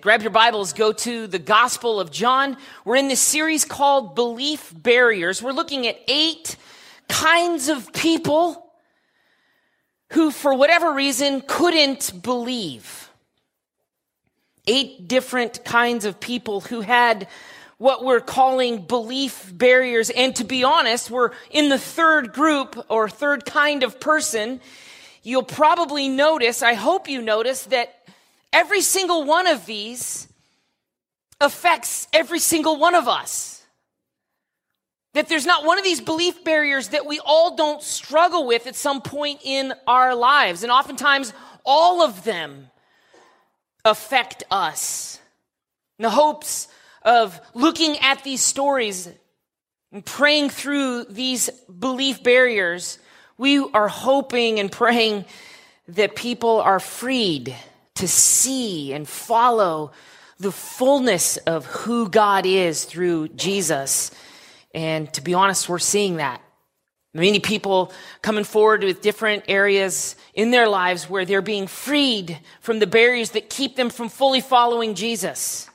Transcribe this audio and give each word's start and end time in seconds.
Grab 0.00 0.22
your 0.22 0.30
Bibles, 0.30 0.74
go 0.74 0.92
to 0.92 1.26
the 1.26 1.40
Gospel 1.40 1.98
of 1.98 2.12
John. 2.12 2.56
We're 2.84 2.94
in 2.94 3.08
this 3.08 3.18
series 3.18 3.64
called 3.64 4.14
Belief 4.14 4.72
Barriers. 4.72 5.42
We're 5.42 5.50
looking 5.50 5.88
at 5.88 5.98
eight 6.06 6.54
kinds 7.08 7.68
of 7.68 7.92
people 7.92 8.70
who, 10.12 10.30
for 10.30 10.54
whatever 10.54 10.94
reason, 10.94 11.42
couldn't 11.44 12.22
believe. 12.22 13.10
Eight 14.68 15.08
different 15.08 15.64
kinds 15.64 16.04
of 16.04 16.20
people 16.20 16.60
who 16.60 16.80
had 16.80 17.26
what 17.78 18.04
we're 18.04 18.20
calling 18.20 18.82
belief 18.82 19.50
barriers. 19.52 20.10
And 20.10 20.34
to 20.36 20.44
be 20.44 20.62
honest, 20.62 21.10
we're 21.10 21.32
in 21.50 21.70
the 21.70 21.78
third 21.78 22.32
group 22.32 22.86
or 22.88 23.08
third 23.08 23.44
kind 23.44 23.82
of 23.82 23.98
person. 23.98 24.60
You'll 25.24 25.42
probably 25.42 26.08
notice, 26.08 26.62
I 26.62 26.74
hope 26.74 27.08
you 27.08 27.20
notice 27.20 27.64
that 27.64 27.97
Every 28.52 28.80
single 28.80 29.24
one 29.24 29.46
of 29.46 29.66
these 29.66 30.28
affects 31.40 32.08
every 32.12 32.38
single 32.38 32.78
one 32.78 32.94
of 32.94 33.08
us. 33.08 33.62
That 35.14 35.28
there's 35.28 35.46
not 35.46 35.64
one 35.64 35.78
of 35.78 35.84
these 35.84 36.00
belief 36.00 36.44
barriers 36.44 36.88
that 36.88 37.06
we 37.06 37.20
all 37.24 37.56
don't 37.56 37.82
struggle 37.82 38.46
with 38.46 38.66
at 38.66 38.76
some 38.76 39.00
point 39.00 39.40
in 39.44 39.72
our 39.86 40.14
lives. 40.14 40.62
And 40.62 40.72
oftentimes, 40.72 41.32
all 41.64 42.02
of 42.02 42.24
them 42.24 42.70
affect 43.84 44.44
us. 44.50 45.20
In 45.98 46.04
the 46.04 46.10
hopes 46.10 46.68
of 47.02 47.40
looking 47.54 47.98
at 47.98 48.22
these 48.22 48.40
stories 48.40 49.08
and 49.92 50.04
praying 50.04 50.50
through 50.50 51.04
these 51.04 51.48
belief 51.66 52.22
barriers, 52.22 52.98
we 53.36 53.58
are 53.58 53.88
hoping 53.88 54.60
and 54.60 54.70
praying 54.70 55.24
that 55.88 56.14
people 56.14 56.60
are 56.60 56.80
freed 56.80 57.56
to 57.98 58.08
see 58.08 58.92
and 58.92 59.06
follow 59.06 59.92
the 60.38 60.52
fullness 60.52 61.36
of 61.38 61.66
who 61.66 62.08
God 62.08 62.46
is 62.46 62.84
through 62.84 63.28
Jesus. 63.28 64.10
And 64.74 65.12
to 65.14 65.20
be 65.20 65.34
honest, 65.34 65.68
we're 65.68 65.78
seeing 65.78 66.16
that. 66.16 66.40
Many 67.14 67.40
people 67.40 67.92
coming 68.22 68.44
forward 68.44 68.84
with 68.84 69.00
different 69.00 69.44
areas 69.48 70.14
in 70.34 70.50
their 70.50 70.68
lives 70.68 71.10
where 71.10 71.24
they're 71.24 71.42
being 71.42 71.66
freed 71.66 72.38
from 72.60 72.78
the 72.78 72.86
barriers 72.86 73.30
that 73.30 73.50
keep 73.50 73.76
them 73.76 73.90
from 73.90 74.08
fully 74.08 74.40
following 74.40 74.94
Jesus. 74.94 75.68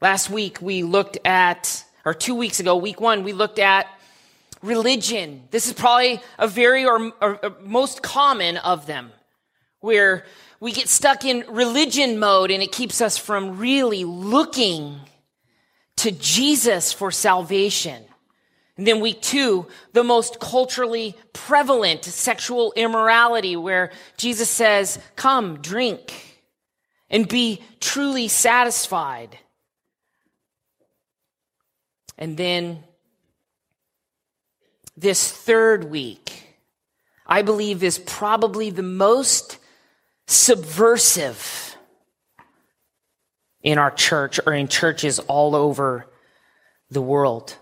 Last 0.00 0.30
week 0.30 0.62
we 0.62 0.82
looked 0.82 1.18
at, 1.24 1.84
or 2.04 2.14
two 2.14 2.34
weeks 2.34 2.60
ago, 2.60 2.76
week 2.76 3.00
one, 3.00 3.24
we 3.24 3.32
looked 3.32 3.58
at 3.58 3.86
religion. 4.62 5.42
This 5.50 5.66
is 5.66 5.72
probably 5.74 6.20
a 6.38 6.48
very 6.48 6.86
or, 6.86 7.12
or, 7.20 7.44
or 7.44 7.56
most 7.62 8.02
common 8.02 8.56
of 8.56 8.86
them, 8.86 9.12
where 9.80 10.24
we 10.60 10.72
get 10.72 10.88
stuck 10.88 11.24
in 11.24 11.44
religion 11.48 12.18
mode 12.18 12.50
and 12.50 12.62
it 12.62 12.72
keeps 12.72 13.00
us 13.00 13.18
from 13.18 13.58
really 13.58 14.04
looking 14.04 15.00
to 15.96 16.10
Jesus 16.10 16.92
for 16.92 17.10
salvation. 17.10 18.02
And 18.76 18.86
then 18.86 19.00
week 19.00 19.22
two, 19.22 19.66
the 19.92 20.04
most 20.04 20.38
culturally 20.38 21.16
prevalent 21.32 22.04
sexual 22.04 22.72
immorality 22.76 23.56
where 23.56 23.90
Jesus 24.16 24.50
says, 24.50 24.98
come, 25.16 25.60
drink 25.62 26.26
and 27.08 27.26
be 27.26 27.62
truly 27.80 28.28
satisfied. 28.28 29.38
And 32.18 32.36
then 32.36 32.82
this 34.96 35.30
third 35.30 35.90
week, 35.90 36.44
I 37.26 37.42
believe 37.42 37.82
is 37.82 37.98
probably 37.98 38.70
the 38.70 38.82
most 38.82 39.55
subversive 40.26 41.76
in 43.62 43.78
our 43.78 43.90
church 43.90 44.38
or 44.46 44.52
in 44.52 44.68
churches 44.68 45.18
all 45.18 45.54
over 45.54 46.06
the 46.90 47.02
world. 47.02 47.56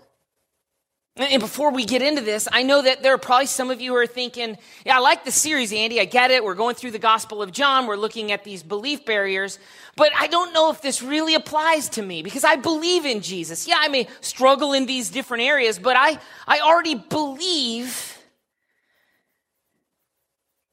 And 1.17 1.39
before 1.39 1.71
we 1.71 1.85
get 1.85 2.01
into 2.01 2.21
this, 2.21 2.45
I 2.51 2.63
know 2.63 2.81
that 2.81 3.01
there 3.01 3.13
are 3.13 3.17
probably 3.17 3.45
some 3.45 3.71
of 3.71 3.79
you 3.79 3.91
who 3.91 3.97
are 3.97 4.05
thinking, 4.05 4.57
yeah, 4.85 4.97
I 4.97 4.99
like 4.99 5.23
the 5.23 5.31
series, 5.31 5.71
Andy. 5.71 6.01
I 6.01 6.03
get 6.03 6.29
it. 6.29 6.43
We're 6.43 6.55
going 6.55 6.75
through 6.75 6.91
the 6.91 6.99
Gospel 6.99 7.41
of 7.41 7.53
John. 7.53 7.87
We're 7.87 7.95
looking 7.95 8.33
at 8.33 8.43
these 8.43 8.63
belief 8.63 9.05
barriers. 9.05 9.57
But 9.95 10.11
I 10.19 10.27
don't 10.27 10.53
know 10.53 10.69
if 10.71 10.81
this 10.81 11.01
really 11.01 11.33
applies 11.33 11.87
to 11.89 12.01
me 12.01 12.21
because 12.21 12.43
I 12.43 12.57
believe 12.57 13.05
in 13.05 13.21
Jesus. 13.21 13.65
Yeah, 13.65 13.77
I 13.79 13.87
may 13.87 14.09
struggle 14.19 14.73
in 14.73 14.87
these 14.87 15.09
different 15.09 15.43
areas, 15.43 15.79
but 15.79 15.95
I, 15.97 16.19
I 16.47 16.59
already 16.59 16.95
believe 16.95 18.17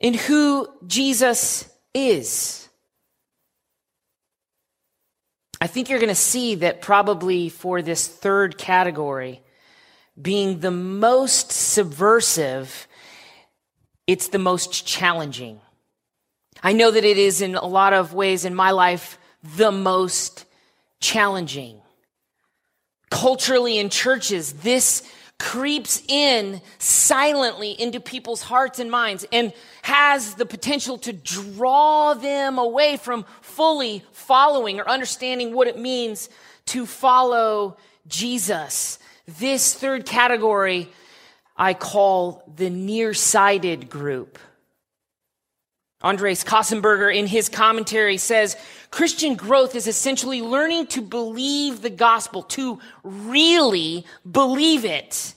in 0.01 0.15
who 0.15 0.67
Jesus 0.89 1.72
is. 1.95 2.69
I 5.61 5.69
think 5.69 5.89
you're 5.89 6.01
going 6.01 6.09
to 6.09 6.15
see 6.15 6.57
that 6.57 6.81
probably 6.81 7.49
for 7.49 7.83
this 7.83 8.09
third 8.09 8.59
category, 8.59 9.41
being 10.21 10.61
the 10.61 10.73
most 10.73 11.53
subversive, 11.53 12.89
it's 14.07 14.29
the 14.29 14.39
most 14.39 14.87
challenging. 14.87 15.61
I 16.63 16.73
know 16.73 16.91
that 16.91 17.05
it 17.05 17.17
is 17.17 17.41
in 17.41 17.55
a 17.55 17.67
lot 17.67 17.93
of 17.93 18.13
ways 18.13 18.45
in 18.45 18.55
my 18.55 18.73
life 18.73 19.19
the 19.57 19.73
most 19.73 20.45
challenging. 21.01 21.81
Culturally 23.11 23.79
in 23.79 23.91
churches, 23.91 24.53
this 24.55 25.03
creeps 25.43 26.01
in 26.07 26.63
silently 26.79 27.73
into 27.73 27.99
people's 27.99 28.43
hearts 28.43 28.79
and 28.79 28.89
minds 28.89 29.27
and 29.33 29.53
has 29.83 30.35
the 30.35 30.47
potential 30.47 30.97
to 30.97 31.13
draw 31.13 32.15
them 32.15 32.59
away 32.59 32.97
from 32.97 33.25
fully 33.41 34.05
following 34.13 34.79
or 34.79 34.89
understanding 34.89 35.53
what 35.53 35.67
it 35.67 35.77
means 35.77 36.31
to 36.65 36.87
follow 36.87 37.77
Jesus. 38.07 39.01
This 39.27 39.75
third 39.75 40.07
category 40.07 40.89
I 41.57 41.75
call 41.75 42.45
the 42.57 42.71
nearsighted 42.71 43.91
group. 43.91 44.39
Andres 46.03 46.45
Köstenberger 46.45 47.15
in 47.15 47.27
his 47.27 47.49
commentary 47.49 48.19
says, 48.19 48.57
Christian 48.91 49.37
growth 49.37 49.75
is 49.75 49.87
essentially 49.87 50.43
learning 50.43 50.89
to 50.89 51.01
believe 51.01 51.81
the 51.81 51.91
gospel, 51.91 52.43
to 52.43 52.81
really 53.05 54.05
believe 54.31 54.85
it 54.85 55.35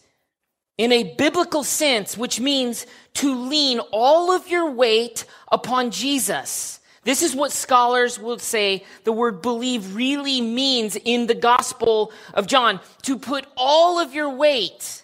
in 0.77 0.91
a 0.91 1.15
biblical 1.15 1.63
sense, 1.63 2.17
which 2.17 2.39
means 2.39 2.85
to 3.13 3.33
lean 3.47 3.79
all 3.91 4.31
of 4.31 4.47
your 4.47 4.69
weight 4.69 5.25
upon 5.51 5.91
Jesus. 5.91 6.79
This 7.03 7.21
is 7.21 7.35
what 7.35 7.51
scholars 7.51 8.19
will 8.19 8.39
say 8.39 8.83
the 9.03 9.11
word 9.11 9.41
believe 9.41 9.95
really 9.95 10.41
means 10.41 10.95
in 10.95 11.27
the 11.27 11.35
gospel 11.35 12.11
of 12.33 12.47
John. 12.47 12.79
To 13.03 13.17
put 13.17 13.45
all 13.55 13.99
of 13.99 14.13
your 14.13 14.31
weight, 14.31 15.03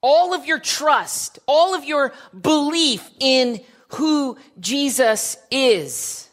all 0.00 0.34
of 0.34 0.46
your 0.46 0.58
trust, 0.58 1.38
all 1.46 1.74
of 1.74 1.84
your 1.84 2.14
belief 2.38 3.08
in 3.20 3.60
who 3.94 4.36
Jesus 4.60 5.36
is. 5.50 6.28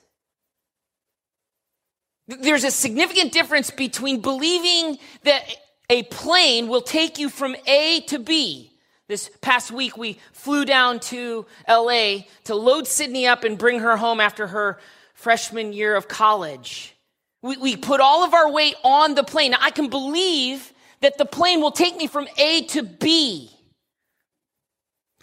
There's 2.28 2.64
a 2.64 2.72
significant 2.72 3.32
difference 3.32 3.72
between 3.72 4.22
believing 4.22 5.00
that 5.24 5.44
a 5.90 6.04
plane 6.04 6.68
will 6.68 6.82
take 6.82 7.18
you 7.18 7.30
from 7.30 7.56
A 7.66 8.02
to 8.08 8.20
B. 8.20 8.72
This 9.08 9.32
past 9.42 9.72
week, 9.72 9.98
we 9.98 10.20
flew 10.34 10.66
down 10.66 11.00
to 11.00 11.48
LA 11.68 12.26
to 12.44 12.54
load 12.54 12.86
Sydney 12.86 13.26
up 13.26 13.44
and 13.44 13.58
bring 13.58 13.80
her 13.80 13.98
home 13.98 14.20
after 14.20 14.46
her 14.46 14.80
freshman 15.16 15.74
year 15.74 15.96
of 15.96 16.08
college. 16.08 16.96
We, 17.42 17.58
we 17.58 17.76
put 17.76 18.02
all 18.02 18.24
of 18.24 18.36
our 18.36 18.52
weight 18.52 18.76
on 18.84 19.16
the 19.16 19.24
plane. 19.24 19.52
Now, 19.52 19.58
I 19.62 19.72
can 19.72 19.90
believe 19.90 20.72
that 21.02 21.18
the 21.18 21.26
plane 21.26 21.62
will 21.62 21.72
take 21.72 21.98
me 21.98 22.06
from 22.06 22.28
A 22.38 22.64
to 22.68 22.84
B. 22.84 23.50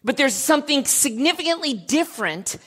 But 0.06 0.16
there's 0.16 0.34
something 0.34 0.84
significantly 0.84 1.74
different 1.74 2.58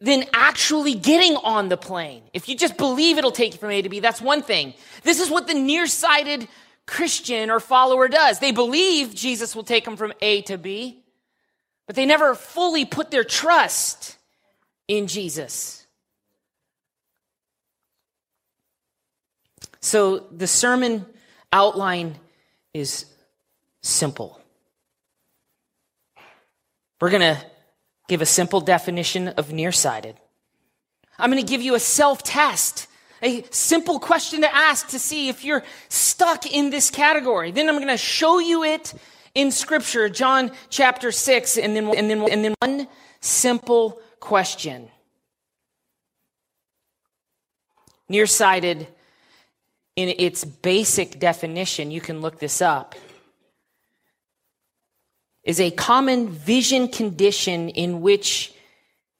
than 0.00 0.24
actually 0.32 0.94
getting 0.94 1.36
on 1.36 1.68
the 1.68 1.76
plane. 1.76 2.22
If 2.32 2.48
you 2.48 2.56
just 2.56 2.78
believe 2.78 3.18
it'll 3.18 3.30
take 3.30 3.52
you 3.52 3.58
from 3.58 3.70
A 3.70 3.82
to 3.82 3.90
B, 3.90 4.00
that's 4.00 4.22
one 4.22 4.42
thing. 4.42 4.72
This 5.02 5.20
is 5.20 5.28
what 5.28 5.46
the 5.46 5.52
nearsighted 5.52 6.48
Christian 6.86 7.50
or 7.50 7.60
follower 7.60 8.08
does. 8.08 8.38
They 8.38 8.50
believe 8.50 9.14
Jesus 9.14 9.54
will 9.54 9.62
take 9.62 9.84
them 9.84 9.98
from 9.98 10.14
A 10.22 10.40
to 10.42 10.56
B, 10.56 11.04
but 11.86 11.96
they 11.96 12.06
never 12.06 12.34
fully 12.34 12.86
put 12.86 13.10
their 13.10 13.24
trust 13.24 14.16
in 14.88 15.06
Jesus. 15.06 15.86
So 19.80 20.20
the 20.32 20.46
sermon 20.46 21.04
outline 21.52 22.16
is 22.72 23.04
simple. 23.82 24.40
We're 27.00 27.10
going 27.10 27.34
to 27.34 27.42
give 28.08 28.22
a 28.22 28.26
simple 28.26 28.60
definition 28.60 29.28
of 29.28 29.52
nearsighted. 29.52 30.16
I'm 31.18 31.30
going 31.30 31.42
to 31.42 31.48
give 31.48 31.62
you 31.62 31.74
a 31.74 31.80
self 31.80 32.22
test, 32.22 32.86
a 33.22 33.42
simple 33.50 33.98
question 33.98 34.42
to 34.42 34.54
ask 34.54 34.88
to 34.88 34.98
see 34.98 35.28
if 35.28 35.44
you're 35.44 35.64
stuck 35.88 36.46
in 36.46 36.70
this 36.70 36.90
category. 36.90 37.50
Then 37.50 37.68
I'm 37.68 37.76
going 37.76 37.88
to 37.88 37.96
show 37.96 38.38
you 38.38 38.64
it 38.64 38.94
in 39.34 39.50
scripture, 39.50 40.08
John 40.08 40.50
chapter 40.70 41.12
6, 41.12 41.58
and 41.58 41.76
then, 41.76 41.94
and 41.94 42.10
then, 42.10 42.30
and 42.30 42.44
then 42.44 42.54
one 42.60 42.88
simple 43.20 44.00
question. 44.20 44.88
Nearsighted, 48.08 48.86
in 49.96 50.14
its 50.18 50.44
basic 50.44 51.18
definition, 51.18 51.90
you 51.90 52.00
can 52.00 52.20
look 52.20 52.38
this 52.38 52.62
up, 52.62 52.94
is 55.46 55.60
a 55.60 55.70
common 55.70 56.28
vision 56.28 56.88
condition 56.88 57.70
in 57.70 58.02
which 58.02 58.52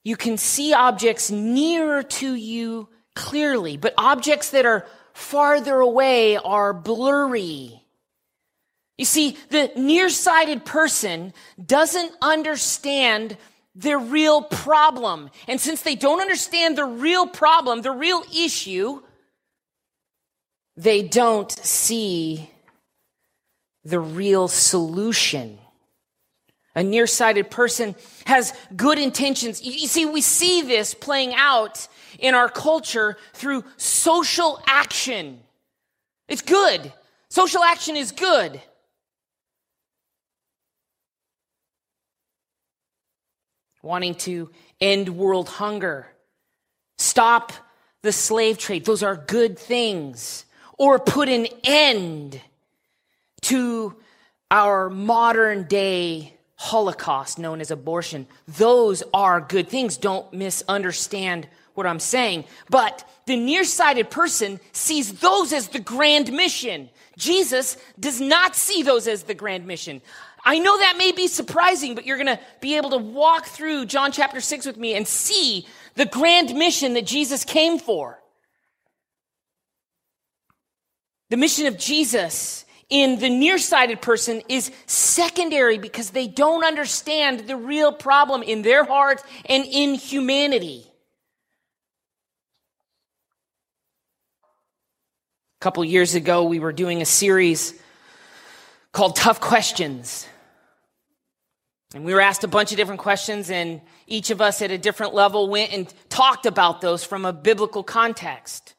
you 0.05 0.17
can 0.17 0.37
see 0.37 0.75
objects 0.75 1.31
nearer 1.31 2.03
to 2.03 2.35
you 2.35 2.89
clearly, 3.15 3.77
but 3.77 3.95
objects 3.97 4.51
that 4.51 4.67
are 4.67 4.87
farther 5.15 5.81
away 5.81 6.37
are 6.37 6.75
blurry. 6.75 7.83
You 8.99 9.05
see, 9.05 9.39
the 9.51 9.71
nearsighted 9.77 10.65
person 10.65 11.33
doesn't 11.65 12.13
understand 12.21 13.37
their 13.75 13.99
real 13.99 14.43
problem. 14.43 15.31
And 15.47 15.61
since 15.61 15.83
they 15.83 15.95
don't 15.95 16.21
understand 16.21 16.77
the 16.77 16.85
real 16.85 17.27
problem, 17.27 17.83
the 17.83 17.93
real 17.93 18.23
issue, 18.35 19.03
they 20.77 21.03
don't 21.03 21.53
see 21.53 22.51
the 23.85 24.01
real 24.01 24.49
solution. 24.49 25.59
A 26.77 26.85
nearsighted 26.85 27.51
person 27.51 27.97
has 28.27 28.53
good 28.77 28.99
intentions. 28.99 29.63
You 29.65 29.89
see, 29.89 30.05
we 30.05 30.21
see 30.21 30.61
this 30.61 30.93
playing 30.93 31.35
out 31.35 31.89
in 32.19 32.35
our 32.35 32.51
culture 32.51 33.17
through 33.33 33.65
social 33.79 34.63
action. 34.67 35.41
It's 36.29 36.43
good. 36.43 36.93
Social 37.31 37.65
action 37.65 37.97
is 37.97 38.13
good. 38.13 38.61
Wanting 43.83 44.17
to 44.17 44.51
end 44.79 45.09
world 45.09 45.49
hunger, 45.49 46.09
stop 46.99 47.53
the 48.03 48.13
slave 48.13 48.59
trade. 48.59 48.85
Those 48.85 49.03
are 49.03 49.17
good 49.17 49.59
things. 49.59 50.45
Or 50.77 50.99
put 50.99 51.31
an 51.31 51.47
end 51.65 52.39
to 53.43 53.97
our 54.51 54.91
modern 54.91 55.65
day 55.65 56.36
Holocaust 56.57 57.39
known 57.39 57.61
as 57.61 57.71
abortion. 57.71 58.27
Those 58.49 59.03
are 59.13 59.41
good 59.41 59.69
things. 59.69 59.97
Don't 59.97 60.33
misunderstand 60.33 61.47
what 61.75 61.87
I'm 61.87 62.01
saying. 62.01 62.45
But 62.71 63.09
the 63.27 63.37
nearsighted 63.37 64.11
person 64.11 64.59
sees 64.73 65.13
those 65.15 65.53
as 65.53 65.69
the 65.69 65.81
grand 65.81 66.33
mission. 66.33 66.89
Jesus 67.17 67.77
does 68.01 68.21
not 68.21 68.57
see 68.57 68.83
those 68.83 69.07
as 69.07 69.25
the 69.25 69.35
grand 69.35 69.67
mission. 69.67 70.01
I 70.45 70.59
know 70.59 70.79
that 70.79 70.97
may 70.97 71.13
be 71.13 71.27
surprising, 71.27 71.95
but 71.95 72.07
you're 72.07 72.17
going 72.17 72.37
to 72.37 72.41
be 72.61 72.77
able 72.77 72.91
to 72.91 72.99
walk 72.99 73.47
through 73.47 73.87
John 73.87 74.13
chapter 74.13 74.41
6 74.41 74.65
with 74.65 74.77
me 74.77 74.95
and 74.95 75.07
see 75.07 75.67
the 75.95 76.07
grand 76.07 76.55
mission 76.55 76.95
that 76.95 77.05
Jesus 77.05 77.45
came 77.45 77.79
for. 77.79 78.21
The 81.31 81.37
mission 81.37 81.67
of 81.67 81.77
Jesus 81.77 82.65
in 82.89 83.19
the 83.19 83.29
nearsighted 83.29 84.01
person 84.01 84.43
is 84.49 84.71
secondary 84.87 85.79
because 85.79 86.11
they 86.11 86.29
don't 86.29 86.65
understand 86.65 87.41
the 87.41 87.57
real 87.57 87.93
problem 87.93 88.43
in 88.43 88.63
their 88.63 88.85
heart 88.85 89.23
and 89.47 89.65
in 89.65 89.95
humanity. 89.95 90.87
A 95.61 95.63
couple 95.63 95.85
years 95.85 96.15
ago, 96.15 96.45
we 96.45 96.61
were 96.61 96.73
doing 96.73 97.03
a 97.03 97.07
series 97.07 97.75
called 98.93 99.17
Tough 99.17 99.41
Questions. 99.41 100.29
And 101.95 102.05
we 102.05 102.15
were 102.15 102.21
asked 102.21 102.45
a 102.45 102.49
bunch 102.49 102.73
of 102.73 102.77
different 102.77 103.01
questions, 103.01 103.51
and 103.51 103.81
each 104.07 104.31
of 104.31 104.41
us 104.41 104.61
at 104.61 104.71
a 104.71 104.79
different 104.79 105.15
level 105.15 105.49
went 105.49 105.73
and 105.73 105.93
talked 106.09 106.47
about 106.47 106.81
those 106.81 107.05
from 107.05 107.25
a 107.25 107.33
biblical 107.33 107.83
context. 107.83 108.75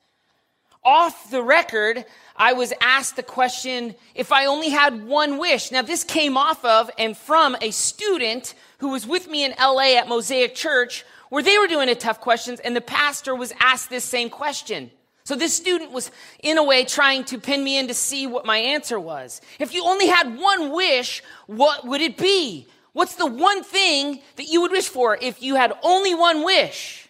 Off 0.84 1.32
the 1.32 1.42
record, 1.42 2.06
I 2.38 2.54
was 2.54 2.72
asked 2.80 3.16
the 3.16 3.24
question 3.24 3.96
if 4.14 4.32
I 4.32 4.46
only 4.46 4.70
had 4.70 5.06
one 5.06 5.38
wish. 5.40 5.72
Now, 5.72 5.82
this 5.82 6.04
came 6.04 6.38
off 6.38 6.64
of 6.64 6.92
and 6.98 7.18
from 7.18 7.58
a 7.62 7.72
student 7.72 8.54
who 8.78 8.90
was 8.90 9.08
with 9.08 9.28
me 9.28 9.44
in 9.44 9.56
LA 9.60 9.98
at 9.98 10.08
Mosaic 10.08 10.54
Church 10.54 11.04
where 11.30 11.44
they 11.44 11.58
were 11.58 11.68
doing 11.68 11.90
a 11.90 11.96
tough 11.96 12.22
questions 12.22 12.60
and 12.60 12.76
the 12.76 12.82
pastor 12.82 13.36
was 13.36 13.54
asked 13.60 13.90
this 13.90 14.04
same 14.04 14.30
question. 14.30 14.92
So 15.24 15.36
this 15.36 15.54
student 15.54 15.92
was 15.92 16.10
in 16.42 16.58
a 16.58 16.64
way 16.64 16.86
trying 16.86 17.26
to 17.26 17.38
pin 17.38 17.64
me 17.64 17.78
in 17.78 17.88
to 17.88 17.94
see 17.94 18.28
what 18.28 18.46
my 18.46 18.58
answer 18.58 19.00
was. 19.00 19.42
If 19.60 19.74
you 19.74 19.84
only 19.84 20.08
had 20.08 20.38
one 20.38 20.72
wish, 20.72 21.22
what 21.48 21.86
would 21.86 22.02
it 22.02 22.18
be? 22.18 22.68
What's 22.94 23.16
the 23.16 23.26
one 23.26 23.64
thing 23.64 24.22
that 24.38 24.48
you 24.48 24.62
would 24.62 24.72
wish 24.72 24.88
for 24.88 25.18
if 25.22 25.42
you 25.42 25.56
had 25.56 25.74
only 25.84 26.16
one 26.16 26.46
wish? 26.46 27.10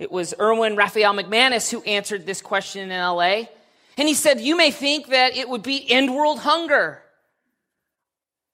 It 0.00 0.10
was 0.10 0.34
Erwin 0.40 0.76
Raphael 0.76 1.14
McManus 1.14 1.70
who 1.70 1.82
answered 1.82 2.26
this 2.26 2.40
question 2.42 2.90
in 2.90 3.00
LA. 3.00 3.44
And 4.00 4.08
he 4.08 4.14
said, 4.14 4.40
You 4.40 4.56
may 4.56 4.70
think 4.70 5.08
that 5.08 5.36
it 5.36 5.46
would 5.46 5.62
be 5.62 5.88
end 5.90 6.14
world 6.14 6.38
hunger 6.38 7.02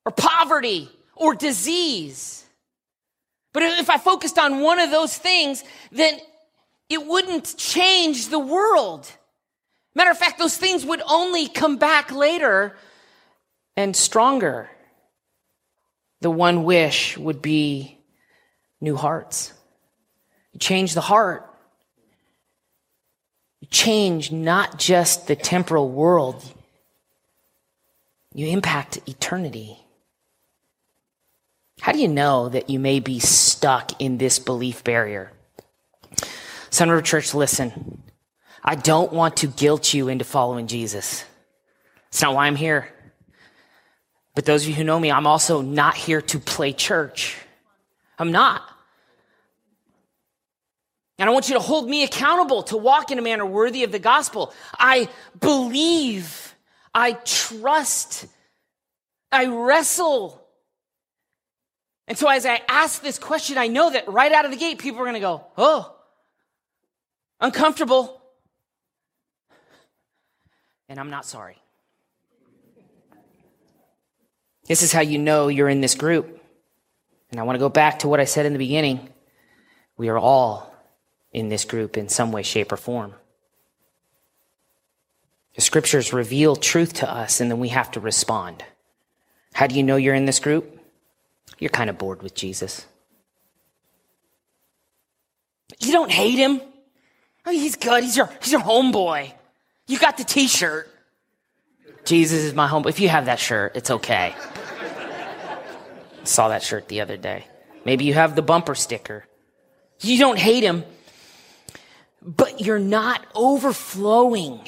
or 0.04 0.10
poverty 0.10 0.90
or 1.14 1.36
disease. 1.36 2.44
But 3.52 3.62
if 3.62 3.88
I 3.88 3.96
focused 3.96 4.40
on 4.40 4.60
one 4.60 4.80
of 4.80 4.90
those 4.90 5.16
things, 5.16 5.62
then 5.92 6.18
it 6.88 7.06
wouldn't 7.06 7.56
change 7.56 8.26
the 8.28 8.40
world. 8.40 9.08
Matter 9.94 10.10
of 10.10 10.18
fact, 10.18 10.40
those 10.40 10.56
things 10.56 10.84
would 10.84 11.00
only 11.08 11.46
come 11.46 11.76
back 11.76 12.10
later 12.10 12.76
and 13.76 13.94
stronger. 13.94 14.68
The 16.22 16.30
one 16.30 16.64
wish 16.64 17.16
would 17.16 17.40
be 17.40 18.00
new 18.80 18.96
hearts. 18.96 19.52
You 20.52 20.58
change 20.58 20.94
the 20.94 21.00
heart, 21.00 21.48
change 23.70 24.32
not 24.32 24.78
just 24.78 25.26
the 25.26 25.36
temporal 25.36 25.88
world, 25.88 26.42
you 28.34 28.48
impact 28.48 28.98
eternity. 29.06 29.78
How 31.80 31.92
do 31.92 31.98
you 31.98 32.08
know 32.08 32.48
that 32.48 32.70
you 32.70 32.78
may 32.78 33.00
be 33.00 33.18
stuck 33.18 34.00
in 34.00 34.18
this 34.18 34.38
belief 34.38 34.84
barrier? 34.84 35.32
Sunriver 36.70 37.04
Church, 37.04 37.34
listen. 37.34 38.02
I 38.62 38.74
don't 38.74 39.12
want 39.12 39.38
to 39.38 39.46
guilt 39.46 39.94
you 39.94 40.08
into 40.08 40.24
following 40.24 40.66
Jesus. 40.66 41.24
It's 42.08 42.20
not 42.20 42.34
why 42.34 42.46
I'm 42.46 42.56
here. 42.56 42.92
But 44.34 44.44
those 44.44 44.62
of 44.64 44.68
you 44.68 44.74
who 44.74 44.84
know 44.84 45.00
me, 45.00 45.10
I'm 45.10 45.26
also 45.26 45.62
not 45.62 45.96
here 45.96 46.20
to 46.20 46.38
play 46.38 46.72
church. 46.72 47.36
I'm 48.18 48.32
not. 48.32 48.62
And 51.18 51.30
I 51.30 51.32
want 51.32 51.48
you 51.48 51.54
to 51.54 51.60
hold 51.60 51.88
me 51.88 52.04
accountable 52.04 52.62
to 52.64 52.76
walk 52.76 53.10
in 53.10 53.18
a 53.18 53.22
manner 53.22 53.46
worthy 53.46 53.84
of 53.84 53.92
the 53.92 53.98
gospel. 53.98 54.52
I 54.78 55.08
believe, 55.40 56.54
I 56.94 57.12
trust, 57.12 58.26
I 59.32 59.46
wrestle. 59.46 60.42
And 62.06 62.18
so 62.18 62.28
as 62.28 62.44
I 62.44 62.60
ask 62.68 63.02
this 63.02 63.18
question, 63.18 63.56
I 63.56 63.66
know 63.66 63.90
that 63.90 64.08
right 64.08 64.30
out 64.30 64.44
of 64.44 64.50
the 64.50 64.56
gate, 64.56 64.78
people 64.78 65.00
are 65.00 65.04
going 65.04 65.14
to 65.14 65.20
go, 65.20 65.46
oh, 65.56 65.96
uncomfortable. 67.40 68.20
And 70.88 71.00
I'm 71.00 71.10
not 71.10 71.24
sorry. 71.24 71.56
This 74.68 74.82
is 74.82 74.92
how 74.92 75.00
you 75.00 75.18
know 75.18 75.48
you're 75.48 75.68
in 75.68 75.80
this 75.80 75.94
group. 75.94 76.40
And 77.30 77.40
I 77.40 77.44
want 77.44 77.56
to 77.56 77.60
go 77.60 77.68
back 77.68 78.00
to 78.00 78.08
what 78.08 78.20
I 78.20 78.24
said 78.24 78.46
in 78.46 78.52
the 78.52 78.58
beginning. 78.58 79.08
We 79.96 80.08
are 80.08 80.18
all 80.18 80.75
in 81.32 81.48
this 81.48 81.64
group 81.64 81.96
in 81.96 82.08
some 82.08 82.32
way, 82.32 82.42
shape, 82.42 82.72
or 82.72 82.76
form. 82.76 83.14
The 85.54 85.62
scriptures 85.62 86.12
reveal 86.12 86.54
truth 86.54 86.94
to 86.94 87.10
us, 87.10 87.40
and 87.40 87.50
then 87.50 87.58
we 87.58 87.68
have 87.68 87.90
to 87.92 88.00
respond. 88.00 88.62
How 89.54 89.66
do 89.66 89.74
you 89.74 89.82
know 89.82 89.96
you're 89.96 90.14
in 90.14 90.26
this 90.26 90.38
group? 90.38 90.78
You're 91.58 91.70
kind 91.70 91.88
of 91.88 91.96
bored 91.96 92.22
with 92.22 92.34
Jesus. 92.34 92.86
You 95.78 95.92
don't 95.92 96.10
hate 96.10 96.38
him. 96.38 96.60
Oh, 97.46 97.50
he's 97.50 97.76
good. 97.76 98.04
He's 98.04 98.16
your, 98.16 98.30
he's 98.42 98.52
your 98.52 98.60
homeboy. 98.60 99.32
You 99.86 99.98
got 99.98 100.18
the 100.18 100.24
t 100.24 100.46
shirt. 100.46 100.90
Jesus 102.04 102.42
is 102.42 102.54
my 102.54 102.68
homeboy. 102.68 102.90
If 102.90 103.00
you 103.00 103.08
have 103.08 103.26
that 103.26 103.38
shirt, 103.38 103.76
it's 103.76 103.90
okay. 103.90 104.34
Saw 106.24 106.48
that 106.48 106.62
shirt 106.62 106.88
the 106.88 107.00
other 107.00 107.16
day. 107.16 107.46
Maybe 107.84 108.04
you 108.04 108.14
have 108.14 108.36
the 108.36 108.42
bumper 108.42 108.74
sticker. 108.74 109.24
You 110.00 110.18
don't 110.18 110.38
hate 110.38 110.62
him 110.62 110.84
but 112.26 112.60
you're 112.60 112.78
not 112.80 113.24
overflowing 113.34 114.60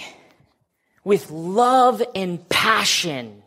with 1.03 1.31
love 1.31 2.01
and 2.15 2.49
passion. 2.49 3.43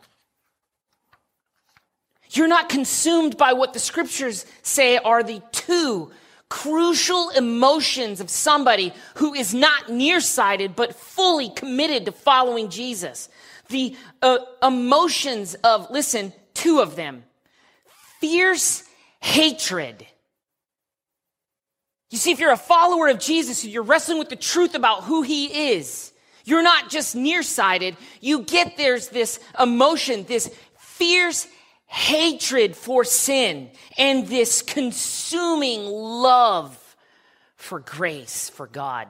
You're 2.30 2.48
not 2.48 2.68
consumed 2.68 3.36
by 3.36 3.54
what 3.54 3.72
the 3.72 3.78
scriptures 3.78 4.44
say 4.62 4.98
are 4.98 5.22
the 5.22 5.42
two 5.52 6.10
crucial 6.50 7.30
emotions 7.30 8.20
of 8.20 8.28
somebody 8.28 8.92
who 9.14 9.32
is 9.32 9.54
not 9.54 9.88
nearsighted 9.88 10.76
but 10.76 10.94
fully 10.94 11.48
committed 11.48 12.04
to 12.04 12.12
following 12.12 12.68
Jesus. 12.68 13.30
The 13.68 13.96
uh, 14.20 14.38
emotions 14.62 15.54
of, 15.64 15.90
listen, 15.90 16.34
two 16.52 16.80
of 16.80 16.94
them 16.94 17.24
fierce 18.20 18.82
hatred 19.20 20.06
You 22.12 22.18
see, 22.18 22.30
if 22.30 22.40
you're 22.40 22.52
a 22.52 22.58
follower 22.58 23.08
of 23.08 23.18
Jesus, 23.18 23.64
and 23.64 23.72
you're 23.72 23.82
wrestling 23.82 24.18
with 24.18 24.28
the 24.28 24.36
truth 24.36 24.74
about 24.74 25.04
who 25.04 25.22
he 25.22 25.72
is. 25.72 26.12
You're 26.44 26.62
not 26.62 26.90
just 26.90 27.16
nearsighted. 27.16 27.96
You 28.20 28.42
get 28.42 28.76
there's 28.76 29.08
this 29.08 29.40
emotion, 29.58 30.24
this 30.24 30.54
fierce 30.76 31.48
hatred 31.86 32.76
for 32.76 33.04
sin, 33.04 33.70
and 33.96 34.26
this 34.28 34.60
consuming 34.60 35.86
love 35.86 36.78
for 37.56 37.80
grace, 37.80 38.50
for 38.50 38.66
God. 38.66 39.08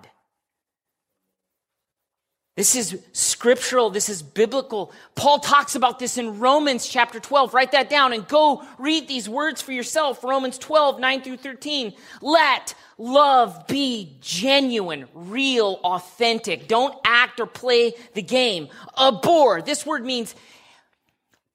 This 2.55 2.77
is 2.77 2.99
scriptural. 3.13 3.89
This 3.89 4.11
is 4.11 4.23
biblical. 4.23 4.93
Paul 5.15 5.39
talks 5.39 5.75
about 5.75 5.99
this 5.99 6.19
in 6.19 6.39
Romans 6.39 6.87
chapter 6.87 7.19
12. 7.19 7.55
Write 7.55 7.73
that 7.73 7.89
down 7.89 8.13
and 8.13 8.29
go 8.29 8.63
read 8.79 9.09
these 9.09 9.27
words 9.27 9.63
for 9.63 9.73
yourself. 9.73 10.23
Romans 10.23 10.59
12, 10.59 11.01
9 11.01 11.23
through 11.23 11.39
13. 11.39 11.95
Let 12.21 12.75
love 12.99 13.67
be 13.69 14.19
genuine, 14.21 15.09
real, 15.15 15.81
authentic. 15.83 16.69
Don't 16.69 16.95
act 17.07 17.41
or 17.41 17.47
play 17.47 17.95
the 18.13 18.21
game. 18.21 18.69
Abhor. 18.99 19.63
This 19.63 19.87
word 19.87 20.05
means 20.05 20.35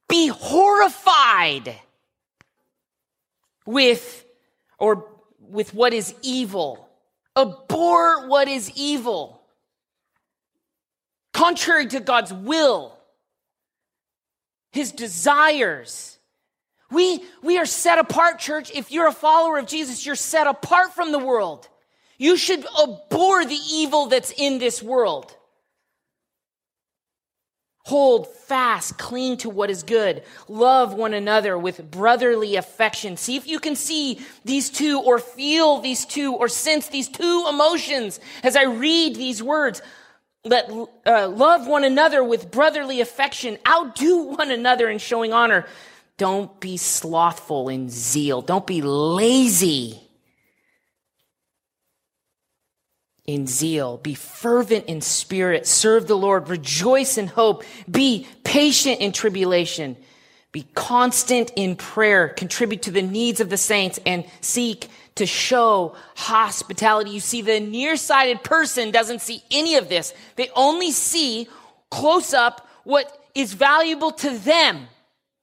be 0.10 0.30
horrified 0.30 1.76
with 3.68 4.26
or 4.80 5.08
with 5.40 5.76
what 5.76 5.94
is 5.94 6.16
evil. 6.24 6.90
Abhor 7.36 8.28
what 8.28 8.48
is 8.48 8.72
evil 8.76 9.37
contrary 11.38 11.86
to 11.86 12.00
God's 12.00 12.34
will, 12.34 12.98
his 14.72 14.92
desires. 14.92 16.18
We, 16.90 17.24
we 17.44 17.60
are 17.60 17.66
set 17.68 18.00
apart, 18.00 18.40
church. 18.40 18.72
If 18.74 18.92
you're 18.92 19.08
a 19.08 19.12
follower 19.12 19.60
of 19.60 19.68
Jesus, 19.68 20.04
you're 20.04 20.16
set 20.16 20.48
apart 20.48 20.96
from 20.96 21.12
the 21.12 21.20
world. 21.20 21.68
You 22.18 22.38
should 22.38 22.66
abhor 22.82 23.46
the 23.46 23.60
evil 23.72 24.08
that's 24.08 24.34
in 24.36 24.58
this 24.58 24.82
world. 24.82 25.32
Hold 27.86 28.28
fast, 28.28 28.98
cling 28.98 29.38
to 29.38 29.50
what 29.50 29.70
is 29.70 29.84
good. 29.84 30.24
Love 30.48 30.96
one 30.96 31.14
another 31.14 31.56
with 31.56 31.90
brotherly 31.92 32.56
affection. 32.56 33.16
See 33.16 33.36
if 33.36 33.48
you 33.48 33.60
can 33.60 33.76
see 33.76 34.20
these 34.44 34.72
two 34.72 35.00
or 35.00 35.20
feel 35.20 35.82
these 35.82 36.04
two 36.06 36.34
or 36.34 36.50
sense 36.50 36.88
these 36.88 37.08
two 37.08 37.46
emotions 37.48 38.20
as 38.44 38.56
I 38.56 38.64
read 38.64 39.16
these 39.16 39.44
words. 39.44 39.84
Let 40.48 40.72
uh, 41.06 41.28
love 41.30 41.68
one 41.68 41.84
another 41.84 42.24
with 42.24 42.52
brotherly 42.52 43.02
affection. 43.02 43.58
Outdo 43.68 44.24
one 44.24 44.52
another 44.52 44.90
in 44.90 44.98
showing 44.98 45.34
honor. 45.34 45.66
Don't 46.18 46.60
be 46.60 46.78
slothful 46.78 47.70
in 47.70 47.90
zeal. 47.90 48.42
Don't 48.42 48.66
be 48.66 48.82
lazy 48.82 50.02
in 53.28 53.46
zeal. 53.46 53.98
Be 53.98 54.16
fervent 54.16 54.86
in 54.86 55.02
spirit. 55.02 55.68
Serve 55.68 56.08
the 56.08 56.18
Lord. 56.18 56.50
Rejoice 56.50 57.18
in 57.18 57.28
hope. 57.28 57.64
Be 57.90 58.26
patient 58.44 59.00
in 59.02 59.12
tribulation. 59.12 59.98
Be 60.54 60.66
constant 60.74 61.52
in 61.56 61.76
prayer. 61.76 62.30
Contribute 62.30 62.84
to 62.84 62.92
the 62.92 63.02
needs 63.02 63.40
of 63.40 63.50
the 63.50 63.58
saints 63.58 64.00
and 64.06 64.26
seek 64.42 64.88
to 65.18 65.26
show 65.26 65.96
hospitality. 66.16 67.12
You 67.12 67.20
see, 67.20 67.42
the 67.42 67.60
nearsighted 67.60 68.44
person 68.44 68.92
doesn't 68.92 69.22
see 69.22 69.44
any 69.52 69.76
of 69.76 69.90
this. 69.90 70.14
They 70.36 70.50
only 70.56 70.92
see 70.92 71.48
close 71.92 72.34
up 72.34 72.68
what 72.84 73.12
is 73.36 73.54
valuable 73.54 74.12
to 74.12 74.38
them. 74.38 74.88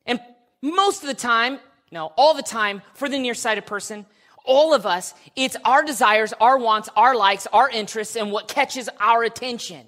And 0.06 0.20
most 0.62 1.02
of 1.02 1.08
the 1.08 1.14
time, 1.14 1.58
no, 1.92 2.12
all 2.16 2.34
the 2.34 2.42
time, 2.42 2.82
for 2.94 3.08
the 3.08 3.18
nearsighted 3.18 3.66
person, 3.66 4.06
all 4.44 4.74
of 4.74 4.84
us, 4.84 5.14
it's 5.36 5.56
our 5.64 5.84
desires, 5.84 6.32
our 6.40 6.58
wants, 6.58 6.88
our 6.96 7.14
likes, 7.14 7.46
our 7.52 7.68
interests, 7.68 8.16
and 8.16 8.30
what 8.30 8.48
catches 8.48 8.88
our 9.00 9.22
attention. 9.22 9.86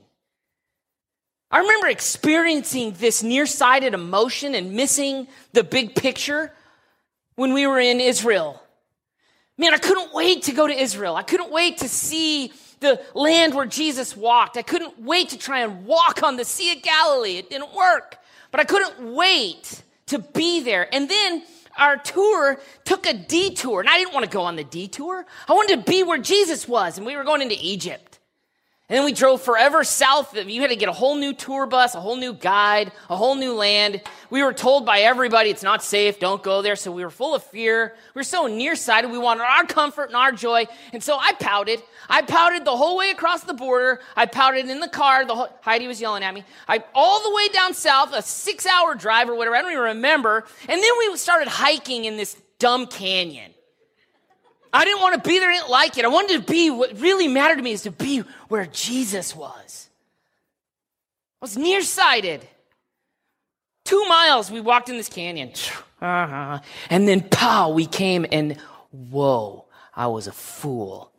I 1.50 1.58
remember 1.60 1.88
experiencing 1.88 2.92
this 2.98 3.22
nearsighted 3.22 3.94
emotion 3.94 4.54
and 4.54 4.72
missing 4.72 5.28
the 5.52 5.62
big 5.62 5.94
picture 5.94 6.52
when 7.36 7.52
we 7.52 7.66
were 7.66 7.78
in 7.78 8.00
Israel. 8.00 8.60
Man, 9.58 9.72
I 9.72 9.78
couldn't 9.78 10.12
wait 10.12 10.44
to 10.44 10.52
go 10.52 10.66
to 10.66 10.74
Israel. 10.74 11.16
I 11.16 11.22
couldn't 11.22 11.50
wait 11.50 11.78
to 11.78 11.88
see 11.88 12.52
the 12.80 13.00
land 13.14 13.54
where 13.54 13.66
Jesus 13.66 14.16
walked. 14.16 14.56
I 14.56 14.62
couldn't 14.62 15.00
wait 15.00 15.30
to 15.30 15.38
try 15.38 15.60
and 15.60 15.86
walk 15.86 16.22
on 16.22 16.36
the 16.36 16.44
Sea 16.44 16.72
of 16.72 16.82
Galilee. 16.82 17.38
It 17.38 17.48
didn't 17.48 17.74
work, 17.74 18.18
but 18.50 18.60
I 18.60 18.64
couldn't 18.64 19.14
wait 19.14 19.82
to 20.06 20.18
be 20.18 20.60
there. 20.60 20.92
And 20.94 21.08
then 21.08 21.42
our 21.78 21.96
tour 21.96 22.60
took 22.84 23.06
a 23.06 23.14
detour, 23.14 23.80
and 23.80 23.88
I 23.88 23.98
didn't 23.98 24.14
want 24.14 24.24
to 24.24 24.30
go 24.30 24.42
on 24.42 24.56
the 24.56 24.64
detour. 24.64 25.26
I 25.48 25.52
wanted 25.52 25.84
to 25.84 25.90
be 25.90 26.02
where 26.02 26.18
Jesus 26.18 26.68
was, 26.68 26.98
and 26.98 27.06
we 27.06 27.16
were 27.16 27.24
going 27.24 27.42
into 27.42 27.56
Egypt. 27.58 28.15
And 28.88 28.96
then 28.96 29.04
we 29.04 29.12
drove 29.12 29.42
forever 29.42 29.82
south. 29.82 30.36
You 30.36 30.60
had 30.60 30.70
to 30.70 30.76
get 30.76 30.88
a 30.88 30.92
whole 30.92 31.16
new 31.16 31.32
tour 31.32 31.66
bus, 31.66 31.96
a 31.96 32.00
whole 32.00 32.14
new 32.14 32.32
guide, 32.32 32.92
a 33.10 33.16
whole 33.16 33.34
new 33.34 33.52
land. 33.52 34.00
We 34.30 34.44
were 34.44 34.52
told 34.52 34.86
by 34.86 35.00
everybody 35.00 35.50
it's 35.50 35.64
not 35.64 35.82
safe, 35.82 36.20
don't 36.20 36.40
go 36.40 36.62
there. 36.62 36.76
So 36.76 36.92
we 36.92 37.02
were 37.02 37.10
full 37.10 37.34
of 37.34 37.42
fear. 37.42 37.96
We 38.14 38.20
were 38.20 38.24
so 38.24 38.46
nearsighted. 38.46 39.10
We 39.10 39.18
wanted 39.18 39.42
our 39.42 39.64
comfort 39.64 40.04
and 40.04 40.14
our 40.14 40.30
joy. 40.30 40.66
And 40.92 41.02
so 41.02 41.18
I 41.18 41.32
pouted. 41.32 41.82
I 42.08 42.22
pouted 42.22 42.64
the 42.64 42.76
whole 42.76 42.96
way 42.96 43.10
across 43.10 43.42
the 43.42 43.54
border. 43.54 44.00
I 44.14 44.26
pouted 44.26 44.70
in 44.70 44.78
the 44.78 44.88
car. 44.88 45.24
The 45.24 45.34
whole, 45.34 45.48
Heidi 45.62 45.88
was 45.88 46.00
yelling 46.00 46.22
at 46.22 46.32
me. 46.32 46.44
I 46.68 46.84
all 46.94 47.24
the 47.24 47.34
way 47.34 47.48
down 47.48 47.74
south, 47.74 48.12
a 48.14 48.22
six 48.22 48.66
hour 48.66 48.94
drive 48.94 49.28
or 49.28 49.34
whatever. 49.34 49.56
I 49.56 49.62
don't 49.62 49.72
even 49.72 49.82
remember. 49.82 50.44
And 50.68 50.80
then 50.80 50.90
we 51.00 51.16
started 51.16 51.48
hiking 51.48 52.04
in 52.04 52.16
this 52.16 52.36
dumb 52.60 52.86
canyon. 52.86 53.52
I 54.76 54.84
didn't 54.84 55.00
want 55.00 55.22
to 55.22 55.26
be 55.26 55.38
there. 55.38 55.50
I 55.50 55.54
didn't 55.54 55.70
like 55.70 55.96
it. 55.96 56.04
I 56.04 56.08
wanted 56.08 56.46
to 56.46 56.52
be, 56.52 56.68
what 56.70 57.00
really 57.00 57.28
mattered 57.28 57.56
to 57.56 57.62
me 57.62 57.72
is 57.72 57.82
to 57.82 57.90
be 57.90 58.22
where 58.48 58.66
Jesus 58.66 59.34
was. 59.34 59.88
I 61.40 61.44
was 61.44 61.56
nearsighted. 61.56 62.46
Two 63.84 64.04
miles, 64.06 64.50
we 64.50 64.60
walked 64.60 64.90
in 64.90 64.98
this 64.98 65.08
canyon. 65.08 65.52
Uh-huh. 66.02 66.58
And 66.90 67.08
then, 67.08 67.22
pow, 67.22 67.70
we 67.70 67.86
came 67.86 68.26
and 68.30 68.58
whoa, 68.90 69.64
I 69.94 70.08
was 70.08 70.26
a 70.26 70.32
fool. 70.32 71.10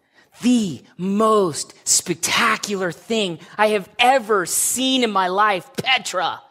The 0.41 0.83
most 0.95 1.73
spectacular 1.87 2.91
thing 2.91 3.39
I 3.57 3.69
have 3.69 3.89
ever 3.97 4.45
seen 4.45 5.03
in 5.03 5.09
my 5.09 5.29
life, 5.29 5.67
Petra. 5.77 6.41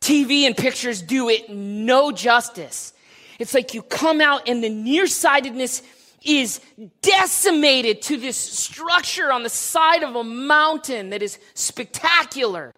TV 0.00 0.46
and 0.46 0.56
pictures 0.56 1.02
do 1.02 1.28
it 1.28 1.50
no 1.50 2.12
justice. 2.12 2.94
It's 3.38 3.54
like 3.54 3.74
you 3.74 3.82
come 3.82 4.20
out 4.20 4.48
and 4.48 4.62
the 4.62 4.68
nearsightedness 4.68 5.82
is 6.24 6.60
decimated 7.00 8.02
to 8.02 8.16
this 8.16 8.36
structure 8.36 9.32
on 9.32 9.42
the 9.42 9.48
side 9.48 10.02
of 10.02 10.14
a 10.14 10.24
mountain 10.24 11.10
that 11.10 11.22
is 11.22 11.38
spectacular. 11.54 12.72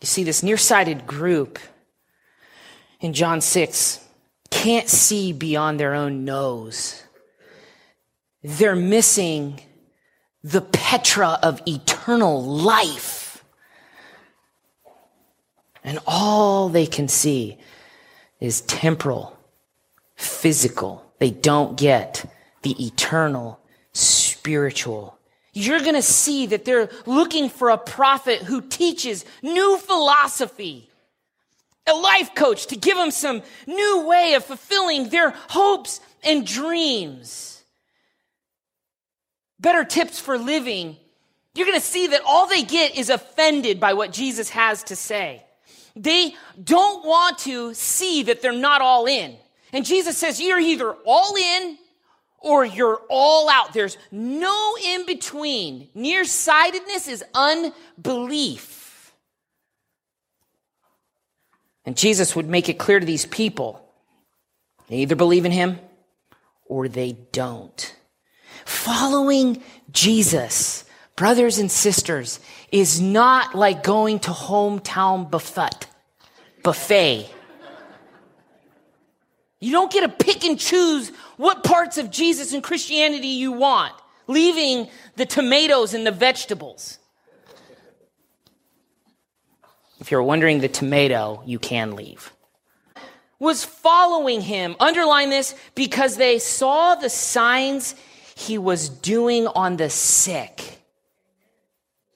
You 0.00 0.06
see, 0.06 0.24
this 0.24 0.42
nearsighted 0.42 1.06
group 1.06 1.58
in 3.00 3.12
John 3.12 3.40
6 3.40 4.00
can't 4.50 4.88
see 4.88 5.32
beyond 5.32 5.78
their 5.78 5.94
own 5.94 6.24
nose. 6.24 7.02
They're 8.42 8.76
missing 8.76 9.60
the 10.42 10.62
Petra 10.62 11.38
of 11.42 11.60
eternal 11.66 12.42
life. 12.42 13.19
And 15.82 15.98
all 16.06 16.68
they 16.68 16.86
can 16.86 17.08
see 17.08 17.58
is 18.38 18.60
temporal, 18.62 19.36
physical. 20.14 21.04
They 21.18 21.30
don't 21.30 21.76
get 21.76 22.24
the 22.62 22.84
eternal, 22.84 23.60
spiritual. 23.92 25.18
You're 25.52 25.80
going 25.80 25.94
to 25.94 26.02
see 26.02 26.46
that 26.46 26.64
they're 26.64 26.90
looking 27.06 27.48
for 27.48 27.70
a 27.70 27.78
prophet 27.78 28.42
who 28.42 28.60
teaches 28.60 29.24
new 29.42 29.78
philosophy, 29.78 30.88
a 31.86 31.94
life 31.94 32.34
coach 32.34 32.66
to 32.68 32.76
give 32.76 32.96
them 32.96 33.10
some 33.10 33.42
new 33.66 34.06
way 34.06 34.34
of 34.34 34.44
fulfilling 34.44 35.08
their 35.08 35.30
hopes 35.30 36.00
and 36.22 36.46
dreams. 36.46 37.62
Better 39.58 39.84
tips 39.84 40.20
for 40.20 40.38
living. 40.38 40.96
You're 41.54 41.66
going 41.66 41.80
to 41.80 41.84
see 41.84 42.06
that 42.08 42.22
all 42.24 42.46
they 42.46 42.62
get 42.62 42.96
is 42.96 43.10
offended 43.10 43.80
by 43.80 43.94
what 43.94 44.12
Jesus 44.12 44.50
has 44.50 44.84
to 44.84 44.96
say. 44.96 45.42
They 45.96 46.34
don't 46.62 47.04
want 47.04 47.38
to 47.38 47.74
see 47.74 48.22
that 48.24 48.42
they're 48.42 48.52
not 48.52 48.80
all 48.80 49.06
in. 49.06 49.36
And 49.72 49.84
Jesus 49.84 50.16
says, 50.16 50.40
you're 50.40 50.58
either 50.58 50.92
all 51.04 51.36
in 51.36 51.78
or 52.38 52.64
you're 52.64 53.02
all 53.08 53.48
out. 53.48 53.72
There's 53.72 53.98
no 54.10 54.76
in 54.84 55.06
between. 55.06 55.88
Nearsightedness 55.94 57.08
is 57.08 57.24
unbelief. 57.34 59.12
And 61.84 61.96
Jesus 61.96 62.36
would 62.36 62.48
make 62.48 62.68
it 62.68 62.78
clear 62.78 63.00
to 63.00 63.06
these 63.06 63.26
people 63.26 63.86
they 64.88 64.96
either 64.96 65.16
believe 65.16 65.44
in 65.44 65.52
him 65.52 65.78
or 66.66 66.88
they 66.88 67.12
don't. 67.32 67.94
Following 68.64 69.62
Jesus, 69.92 70.84
brothers 71.14 71.58
and 71.58 71.70
sisters, 71.70 72.40
is 72.72 73.00
not 73.00 73.54
like 73.54 73.82
going 73.82 74.20
to 74.20 74.30
hometown 74.30 75.30
buffet. 75.30 75.86
buffet. 76.62 77.28
You 79.60 79.72
don't 79.72 79.92
get 79.92 80.00
to 80.00 80.08
pick 80.08 80.44
and 80.44 80.58
choose 80.58 81.10
what 81.36 81.64
parts 81.64 81.98
of 81.98 82.10
Jesus 82.10 82.52
and 82.52 82.62
Christianity 82.62 83.28
you 83.28 83.52
want, 83.52 83.92
leaving 84.26 84.88
the 85.16 85.26
tomatoes 85.26 85.92
and 85.92 86.06
the 86.06 86.12
vegetables. 86.12 86.98
If 90.00 90.10
you're 90.10 90.22
wondering 90.22 90.60
the 90.60 90.68
tomato, 90.68 91.42
you 91.44 91.58
can 91.58 91.94
leave. 91.94 92.32
Was 93.38 93.64
following 93.64 94.40
him. 94.40 94.76
Underline 94.80 95.28
this 95.28 95.54
because 95.74 96.16
they 96.16 96.38
saw 96.38 96.94
the 96.94 97.10
signs 97.10 97.94
he 98.34 98.56
was 98.56 98.88
doing 98.88 99.46
on 99.46 99.76
the 99.76 99.90
sick. 99.90 100.79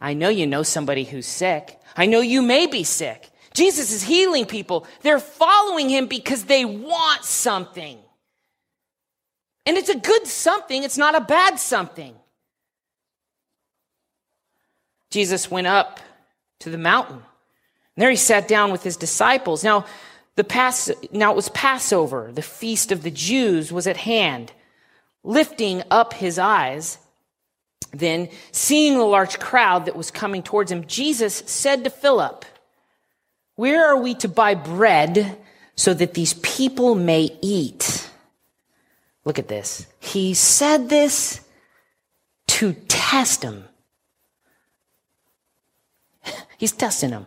I 0.05 0.13
know 0.13 0.29
you 0.29 0.47
know 0.47 0.63
somebody 0.63 1.05
who's 1.05 1.27
sick. 1.27 1.81
I 1.97 2.05
know 2.05 2.21
you 2.21 2.43
may 2.43 2.67
be 2.67 2.85
sick. 2.85 3.31
Jesus 3.55 3.91
is 3.91 4.03
healing 4.03 4.45
people. 4.45 4.87
They're 5.01 5.19
following 5.19 5.89
him 5.89 6.09
because 6.09 6.45
they 6.45 6.67
want 6.67 7.25
something. 7.25 7.97
And 9.65 9.79
it's 9.79 9.89
a 9.89 9.97
good 9.97 10.27
something, 10.27 10.83
it's 10.83 10.99
not 10.99 11.15
a 11.15 11.23
bad 11.23 11.59
something. 11.59 12.15
Jesus 15.11 15.51
went 15.51 15.69
up 15.69 16.01
to 16.61 16.69
the 16.69 16.77
mountain. 16.77 17.17
And 17.17 18.03
there 18.03 18.11
he 18.11 18.17
sat 18.17 18.47
down 18.47 18.73
with 18.73 18.83
his 18.83 18.99
disciples. 18.99 19.65
Now, 19.65 19.87
the 20.37 20.45
Pass, 20.45 20.91
now 21.13 21.33
it 21.33 21.37
was 21.37 21.49
Passover. 21.49 22.31
The 22.31 22.43
feast 22.43 22.93
of 22.93 23.05
the 23.05 23.11
Jews 23.11 23.73
was 23.73 23.87
at 23.87 23.97
hand. 23.97 24.53
Lifting 25.23 25.83
up 25.91 26.13
his 26.13 26.39
eyes, 26.39 26.99
then 27.99 28.29
seeing 28.53 28.99
the 28.99 29.05
large 29.05 29.39
crowd 29.39 29.87
that 29.87 29.97
was 29.97 30.11
coming 30.11 30.43
towards 30.43 30.71
him, 30.71 30.87
Jesus 30.87 31.43
said 31.47 31.85
to 31.85 31.91
Philip, 31.91 32.45
where 33.57 33.87
are 33.87 33.97
we 33.97 34.15
to 34.17 34.29
buy 34.29 34.55
bread 34.55 35.39
so 35.77 35.95
that 35.95 36.15
these 36.15 36.35
people 36.35 36.95
may 36.95 37.37
eat? 37.41 38.11
Look 39.25 39.39
at 39.39 39.49
this. 39.49 39.87
He 40.01 40.35
said 40.35 40.89
this 40.89 41.41
to 42.49 42.73
test 42.89 43.43
him. 43.43 43.65
He's 46.59 46.73
testing 46.73 47.11
him. 47.11 47.27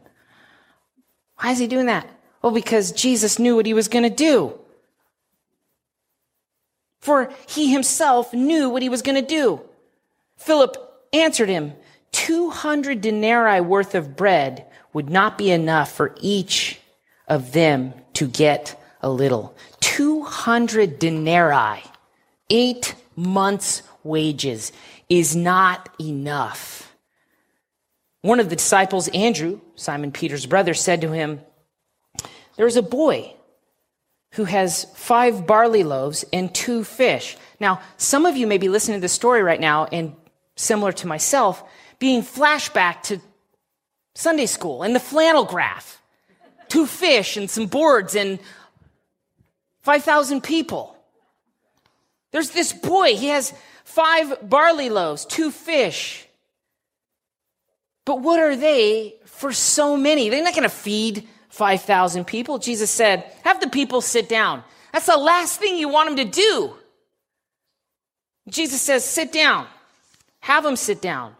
Why 1.40 1.52
is 1.52 1.60
he 1.60 1.68
doing 1.68 1.86
that? 1.88 2.08
Well, 2.42 2.52
because 2.52 2.92
Jesus 2.92 3.40
knew 3.40 3.56
what 3.56 3.66
he 3.66 3.74
was 3.74 3.88
going 3.88 4.04
to 4.04 4.10
do. 4.10 4.54
For 7.00 7.32
he 7.48 7.72
himself 7.72 8.34
knew 8.34 8.70
what 8.70 8.82
he 8.82 8.90
was 8.90 9.02
going 9.02 9.16
to 9.16 9.28
do. 9.28 9.62
Philip 10.48 10.78
answered 11.12 11.50
him, 11.50 11.74
200 12.14 13.02
denarii 13.02 13.60
worth 13.60 13.94
of 13.96 14.16
bread 14.16 14.66
would 14.94 15.10
not 15.10 15.38
be 15.38 15.52
enough 15.52 15.92
for 15.92 16.16
each 16.22 16.80
of 17.28 17.52
them 17.52 17.94
to 18.14 18.30
get 18.30 18.82
a 19.02 19.10
little. 19.10 19.54
200 19.82 21.00
denarii, 21.00 21.84
eight 22.50 22.96
months' 23.18 23.84
wages, 24.06 24.72
is 25.10 25.36
not 25.36 25.90
enough. 26.00 26.96
One 28.22 28.40
of 28.40 28.50
the 28.50 28.56
disciples, 28.56 29.10
Andrew, 29.10 29.60
Simon 29.76 30.14
Peter's 30.14 30.46
brother, 30.46 30.74
said 30.74 31.02
to 31.02 31.12
him, 31.12 31.42
There's 32.56 32.78
a 32.78 32.82
boy 32.82 33.34
who 34.36 34.46
has 34.46 34.86
five 34.96 35.46
barley 35.46 35.84
loaves 35.84 36.24
and 36.32 36.56
two 36.56 36.86
fish. 36.86 37.36
Now, 37.60 37.82
some 37.98 38.26
of 38.26 38.38
you 38.38 38.48
may 38.48 38.58
be 38.58 38.70
listening 38.70 39.00
to 39.00 39.02
this 39.02 39.12
story 39.12 39.44
right 39.44 39.60
now, 39.60 39.86
and 39.92 40.16
similar 40.58 40.92
to 40.92 41.08
myself, 41.08 41.64
being 42.00 42.22
flashback 42.22 43.04
to 43.04 43.22
Sunday 44.14 44.48
school 44.48 44.84
and 44.84 44.94
the 44.94 45.00
flannel 45.00 45.46
graph, 45.46 46.02
two 46.68 46.86
fish 46.86 47.38
and 47.38 47.50
some 47.50 47.68
boards 47.68 48.16
and 48.16 48.40
5,000 49.84 50.42
people. 50.42 50.98
There's 52.32 52.50
this 52.50 52.74
boy, 52.74 53.16
he 53.16 53.28
has 53.28 53.54
five 53.86 54.50
barley 54.50 54.90
loaves, 54.90 55.26
two 55.26 55.50
fish. 55.50 56.28
But 58.06 58.22
what 58.22 58.40
are 58.40 58.56
they 58.56 59.16
for 59.26 59.54
so 59.54 59.96
many? 59.96 60.30
They're 60.30 60.44
not 60.44 60.54
going 60.54 60.64
to 60.64 60.70
feed 60.70 61.28
5,000 61.50 62.26
people. 62.26 62.58
Jesus 62.58 62.90
said, 62.90 63.24
Have 63.44 63.62
the 63.62 63.70
people 63.70 64.02
sit 64.02 64.28
down. 64.28 64.64
That's 64.94 65.06
the 65.06 65.18
last 65.18 65.60
thing 65.60 65.78
you 65.78 65.90
want 65.90 66.10
them 66.10 66.18
to 66.18 66.32
do. 66.32 66.74
Jesus 68.50 68.82
says, 68.82 69.06
Sit 69.06 69.32
down. 69.32 69.68
Have 70.48 70.64
them 70.64 70.78
sit 70.78 71.02
down. 71.02 71.36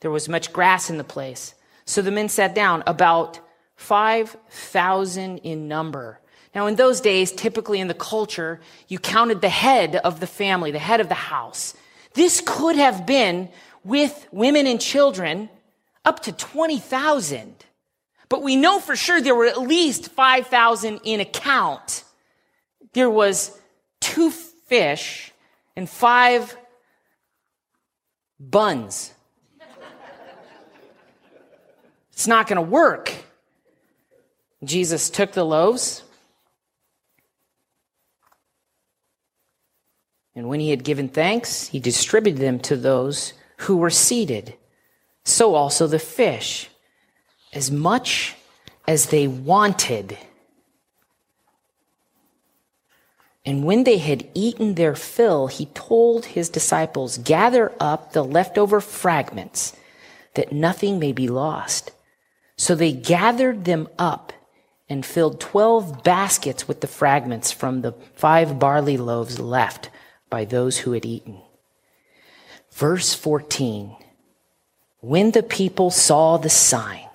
There 0.00 0.10
was 0.10 0.30
much 0.30 0.50
grass 0.50 0.88
in 0.88 0.96
the 0.96 1.04
place. 1.04 1.54
So 1.84 2.00
the 2.00 2.10
men 2.10 2.30
sat 2.30 2.54
down, 2.54 2.82
about 2.86 3.38
5,000 3.74 5.36
in 5.40 5.68
number. 5.68 6.20
Now, 6.54 6.66
in 6.66 6.76
those 6.76 7.02
days, 7.02 7.32
typically 7.32 7.80
in 7.80 7.88
the 7.88 7.92
culture, 7.92 8.62
you 8.88 8.98
counted 8.98 9.42
the 9.42 9.50
head 9.50 9.96
of 9.96 10.20
the 10.20 10.26
family, 10.26 10.70
the 10.70 10.78
head 10.78 11.02
of 11.02 11.10
the 11.10 11.14
house. 11.14 11.74
This 12.14 12.42
could 12.46 12.76
have 12.76 13.04
been, 13.04 13.50
with 13.84 14.26
women 14.32 14.66
and 14.66 14.80
children, 14.80 15.50
up 16.06 16.20
to 16.20 16.32
20,000. 16.32 17.62
But 18.30 18.42
we 18.42 18.56
know 18.56 18.80
for 18.80 18.96
sure 18.96 19.20
there 19.20 19.34
were 19.34 19.44
at 19.44 19.60
least 19.60 20.12
5,000 20.12 21.00
in 21.04 21.20
account. 21.20 22.04
There 22.94 23.10
was 23.10 23.60
two 24.00 24.30
fish 24.30 25.30
and 25.76 25.86
five 25.90 26.56
buns. 28.38 29.12
It's 32.12 32.26
not 32.26 32.46
going 32.46 32.56
to 32.56 32.62
work. 32.62 33.12
Jesus 34.64 35.10
took 35.10 35.32
the 35.32 35.44
loaves, 35.44 36.02
and 40.34 40.48
when 40.48 40.60
he 40.60 40.70
had 40.70 40.82
given 40.82 41.08
thanks, 41.08 41.68
he 41.68 41.78
distributed 41.78 42.40
them 42.40 42.58
to 42.60 42.76
those 42.76 43.34
who 43.58 43.76
were 43.76 43.90
seated. 43.90 44.54
So 45.24 45.54
also 45.54 45.86
the 45.86 45.98
fish, 45.98 46.70
as 47.52 47.70
much 47.70 48.34
as 48.88 49.06
they 49.06 49.26
wanted. 49.26 50.16
And 53.46 53.62
when 53.62 53.84
they 53.84 53.98
had 53.98 54.28
eaten 54.34 54.74
their 54.74 54.96
fill, 54.96 55.46
he 55.46 55.66
told 55.66 56.26
his 56.26 56.48
disciples, 56.48 57.16
Gather 57.18 57.72
up 57.78 58.12
the 58.12 58.24
leftover 58.24 58.80
fragments, 58.80 59.72
that 60.34 60.50
nothing 60.50 60.98
may 60.98 61.12
be 61.12 61.28
lost. 61.28 61.92
So 62.56 62.74
they 62.74 62.90
gathered 62.92 63.64
them 63.64 63.88
up 63.98 64.32
and 64.88 65.06
filled 65.06 65.38
12 65.38 66.02
baskets 66.02 66.66
with 66.66 66.80
the 66.80 66.88
fragments 66.88 67.52
from 67.52 67.82
the 67.82 67.92
five 68.16 68.58
barley 68.58 68.96
loaves 68.96 69.38
left 69.38 69.90
by 70.28 70.44
those 70.44 70.78
who 70.78 70.92
had 70.92 71.06
eaten. 71.06 71.40
Verse 72.72 73.14
14 73.14 73.96
When 75.00 75.30
the 75.30 75.44
people 75.44 75.92
saw 75.92 76.36
the 76.36 76.50
sign 76.50 77.08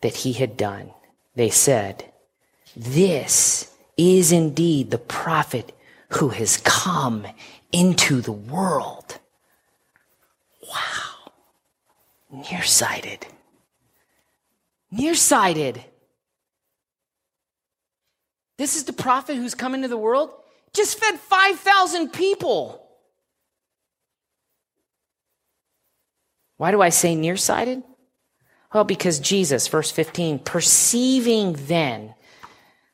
that 0.00 0.16
he 0.16 0.32
had 0.32 0.56
done, 0.56 0.92
they 1.34 1.50
said, 1.50 2.10
This 2.74 3.74
is 3.98 4.32
indeed 4.32 4.90
the 4.90 4.98
prophet 4.98 5.76
who 6.12 6.30
has 6.30 6.56
come 6.56 7.26
into 7.72 8.22
the 8.22 8.32
world. 8.32 9.18
Wow. 10.62 11.32
Nearsighted 12.30 13.26
nearsighted. 14.90 15.82
This 18.56 18.76
is 18.76 18.84
the 18.84 18.92
prophet 18.92 19.36
who's 19.36 19.54
come 19.54 19.74
into 19.74 19.88
the 19.88 19.96
world, 19.96 20.32
just 20.74 20.98
fed 20.98 21.18
5,000 21.18 22.12
people. 22.12 22.84
Why 26.56 26.72
do 26.72 26.82
I 26.82 26.88
say 26.88 27.14
nearsighted? 27.14 27.84
Well, 28.74 28.84
because 28.84 29.20
Jesus, 29.20 29.68
verse 29.68 29.90
15, 29.90 30.40
perceiving 30.40 31.52
then 31.52 32.14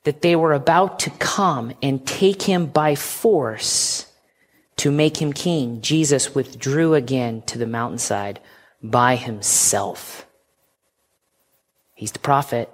that 0.05 0.23
they 0.23 0.37
were 0.37 0.53
about 0.53 1.01
to 1.01 1.11
come 1.11 1.73
and 1.83 2.07
take 2.07 2.43
him 2.43 2.67
by 2.67 2.95
force 2.95 4.07
to 4.77 4.90
make 4.90 5.17
him 5.21 5.33
king, 5.33 5.81
Jesus 5.81 6.35
withdrew 6.35 6.95
again 6.95 7.43
to 7.43 7.59
the 7.59 7.67
mountainside 7.67 8.40
by 8.83 9.17
himself. 9.17 10.27
He's 11.95 12.12
the 12.12 12.19
prophet. 12.19 12.71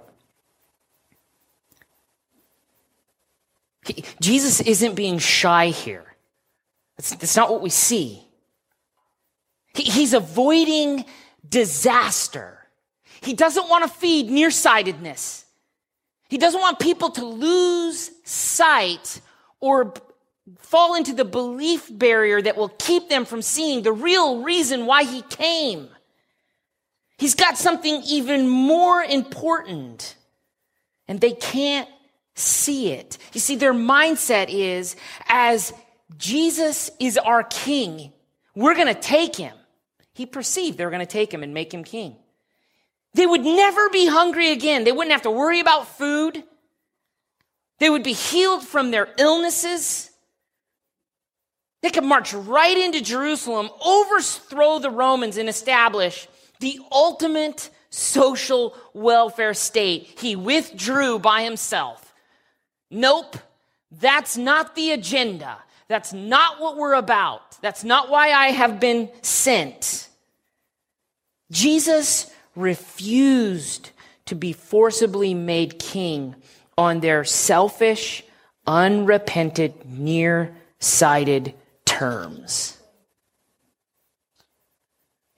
He, 3.87 4.05
Jesus 4.21 4.61
isn't 4.61 4.95
being 4.95 5.19
shy 5.19 5.69
here. 5.69 6.17
That's, 6.97 7.15
that's 7.15 7.37
not 7.37 7.51
what 7.51 7.63
we 7.63 7.71
see. 7.71 8.27
He, 9.75 9.85
he's 9.85 10.15
avoiding 10.15 11.05
disaster. 11.49 12.67
He 13.21 13.35
doesn't 13.35 13.69
want 13.69 13.85
to 13.85 13.91
feed 13.91 14.31
nearsightedness. 14.31 15.45
He 16.31 16.39
doesn't 16.39 16.61
want 16.61 16.79
people 16.79 17.11
to 17.11 17.25
lose 17.25 18.11
sight 18.25 19.21
or 19.59 19.93
fall 20.59 20.95
into 20.95 21.13
the 21.13 21.25
belief 21.25 21.91
barrier 21.91 22.41
that 22.41 22.57
will 22.57 22.71
keep 22.71 23.09
them 23.09 23.25
from 23.25 23.43
seeing 23.43 23.83
the 23.83 23.93
real 23.93 24.43
reason 24.43 24.87
why 24.87 25.03
he 25.03 25.23
came. 25.23 25.89
He's 27.19 27.35
got 27.35 27.59
something 27.59 28.03
even 28.07 28.49
more 28.49 29.03
important. 29.03 30.17
and 31.09 31.21
they 31.21 31.33
can't 31.33 31.89
see 32.37 32.93
it. 32.93 33.19
You 33.33 33.41
see, 33.41 33.57
their 33.57 33.75
mindset 33.75 34.47
is 34.49 34.95
as 35.27 35.73
Jesus 36.17 36.89
is 37.01 37.19
our 37.19 37.43
king, 37.43 38.13
we're 38.55 38.77
going 38.77 38.95
to 38.95 39.01
take 39.01 39.35
him. 39.35 39.57
He 40.15 40.25
perceived 40.25 40.79
they 40.79 40.85
were 40.85 40.93
going 40.93 41.05
to 41.05 41.13
take 41.13 41.35
him 41.35 41.43
and 41.43 41.53
make 41.53 41.75
him 41.75 41.83
king. 41.83 42.15
They 43.15 43.27
would 43.27 43.43
never 43.43 43.89
be 43.91 44.07
hungry 44.07 44.53
again. 44.53 44.85
They 44.85 44.93
wouldn't 44.93 45.13
have 45.13 45.23
to 45.23 45.31
worry 45.31 45.61
about 45.61 45.89
food. 45.89 46.45
They 47.79 47.91
would 47.91 48.03
be 48.03 48.13
healed 48.13 48.63
from 48.63 48.91
their 48.91 49.09
illnesses. 49.19 50.11
They 51.83 51.91
could 51.91 52.05
march 52.05 52.35
right 52.35 52.77
into 52.77 53.01
Jerusalem, 53.01 53.71
overthrow 53.85 54.79
the 54.79 54.91
Romans, 54.91 55.39
and 55.39 55.49
establish 55.49 56.29
the 56.61 56.79
ultimate 56.93 57.71
social 57.89 58.77
welfare 58.93 59.55
state. 59.55 60.19
He 60.21 60.37
withdrew 60.37 61.19
by 61.19 61.43
himself. 61.43 62.13
Nope, 62.91 63.37
that's 63.91 64.37
not 64.37 64.75
the 64.75 64.93
agenda. 64.93 65.59
That's 65.89 66.13
not 66.13 66.61
what 66.61 66.77
we're 66.77 66.95
about. 66.95 67.61
That's 67.63 67.83
not 67.83 68.11
why 68.11 68.31
I 68.31 68.49
have 68.49 68.79
been 68.79 69.11
sent. 69.23 70.09
Jesus 71.51 72.31
refused 72.55 73.91
to 74.27 74.35
be 74.35 74.53
forcibly 74.53 75.35
made 75.35 75.79
king 75.79 76.35
on 76.77 77.01
their 77.01 77.25
selfish, 77.25 78.23
unrepentant, 78.67 79.87
near-sighted 79.87 81.55
terms. 81.85 82.79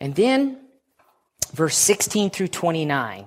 And 0.00 0.14
then, 0.14 0.58
verse 1.52 1.76
16 1.76 2.30
through 2.30 2.48
29 2.48 3.26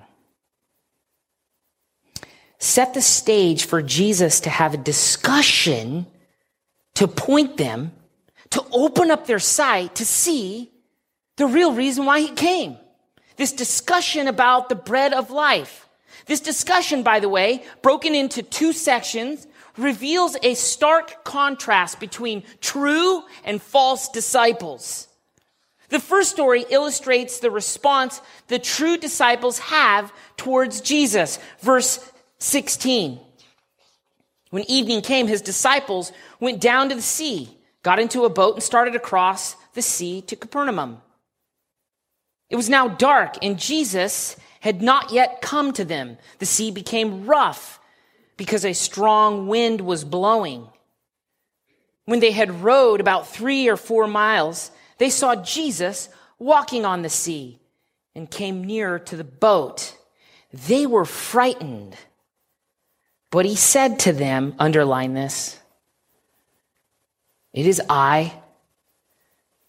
set 2.58 2.94
the 2.94 3.02
stage 3.02 3.64
for 3.66 3.82
Jesus 3.82 4.40
to 4.40 4.50
have 4.50 4.74
a 4.74 4.78
discussion 4.78 6.06
to 6.94 7.06
point 7.06 7.56
them, 7.58 7.92
to 8.50 8.64
open 8.72 9.10
up 9.10 9.26
their 9.26 9.38
sight 9.38 9.96
to 9.96 10.04
see 10.04 10.70
the 11.36 11.46
real 11.46 11.72
reason 11.72 12.06
why 12.06 12.20
he 12.20 12.28
came. 12.28 12.78
This 13.36 13.52
discussion 13.52 14.28
about 14.28 14.68
the 14.68 14.74
bread 14.74 15.12
of 15.12 15.30
life. 15.30 15.88
This 16.26 16.40
discussion, 16.40 17.02
by 17.02 17.20
the 17.20 17.28
way, 17.28 17.64
broken 17.82 18.14
into 18.14 18.42
two 18.42 18.72
sections, 18.72 19.46
reveals 19.76 20.36
a 20.42 20.54
stark 20.54 21.24
contrast 21.24 22.00
between 22.00 22.42
true 22.60 23.22
and 23.44 23.60
false 23.60 24.08
disciples. 24.08 25.08
The 25.88 26.00
first 26.00 26.30
story 26.30 26.64
illustrates 26.70 27.38
the 27.38 27.50
response 27.50 28.20
the 28.48 28.58
true 28.58 28.96
disciples 28.96 29.58
have 29.60 30.12
towards 30.36 30.80
Jesus. 30.80 31.38
Verse 31.60 32.12
16. 32.38 33.20
When 34.50 34.68
evening 34.70 35.02
came, 35.02 35.26
his 35.26 35.42
disciples 35.42 36.12
went 36.40 36.60
down 36.60 36.88
to 36.88 36.94
the 36.94 37.02
sea, 37.02 37.56
got 37.82 37.98
into 37.98 38.24
a 38.24 38.30
boat, 38.30 38.54
and 38.54 38.62
started 38.62 38.96
across 38.96 39.54
the 39.74 39.82
sea 39.82 40.22
to 40.22 40.36
Capernaum. 40.36 41.02
It 42.48 42.56
was 42.56 42.68
now 42.68 42.88
dark, 42.88 43.36
and 43.42 43.58
Jesus 43.58 44.36
had 44.60 44.82
not 44.82 45.12
yet 45.12 45.40
come 45.40 45.72
to 45.72 45.84
them. 45.84 46.18
The 46.38 46.46
sea 46.46 46.70
became 46.70 47.26
rough 47.26 47.80
because 48.36 48.64
a 48.64 48.72
strong 48.72 49.46
wind 49.46 49.80
was 49.80 50.04
blowing. 50.04 50.68
When 52.04 52.20
they 52.20 52.32
had 52.32 52.62
rowed 52.62 53.00
about 53.00 53.28
three 53.28 53.68
or 53.68 53.76
four 53.76 54.06
miles, 54.06 54.70
they 54.98 55.10
saw 55.10 55.34
Jesus 55.36 56.08
walking 56.38 56.84
on 56.84 57.02
the 57.02 57.08
sea 57.08 57.58
and 58.14 58.30
came 58.30 58.64
nearer 58.64 58.98
to 58.98 59.16
the 59.16 59.24
boat. 59.24 59.96
They 60.52 60.86
were 60.86 61.04
frightened. 61.04 61.96
But 63.30 63.44
he 63.44 63.56
said 63.56 63.98
to 64.00 64.12
them, 64.12 64.54
underline 64.58 65.14
this, 65.14 65.58
it 67.52 67.66
is 67.66 67.82
I. 67.88 68.34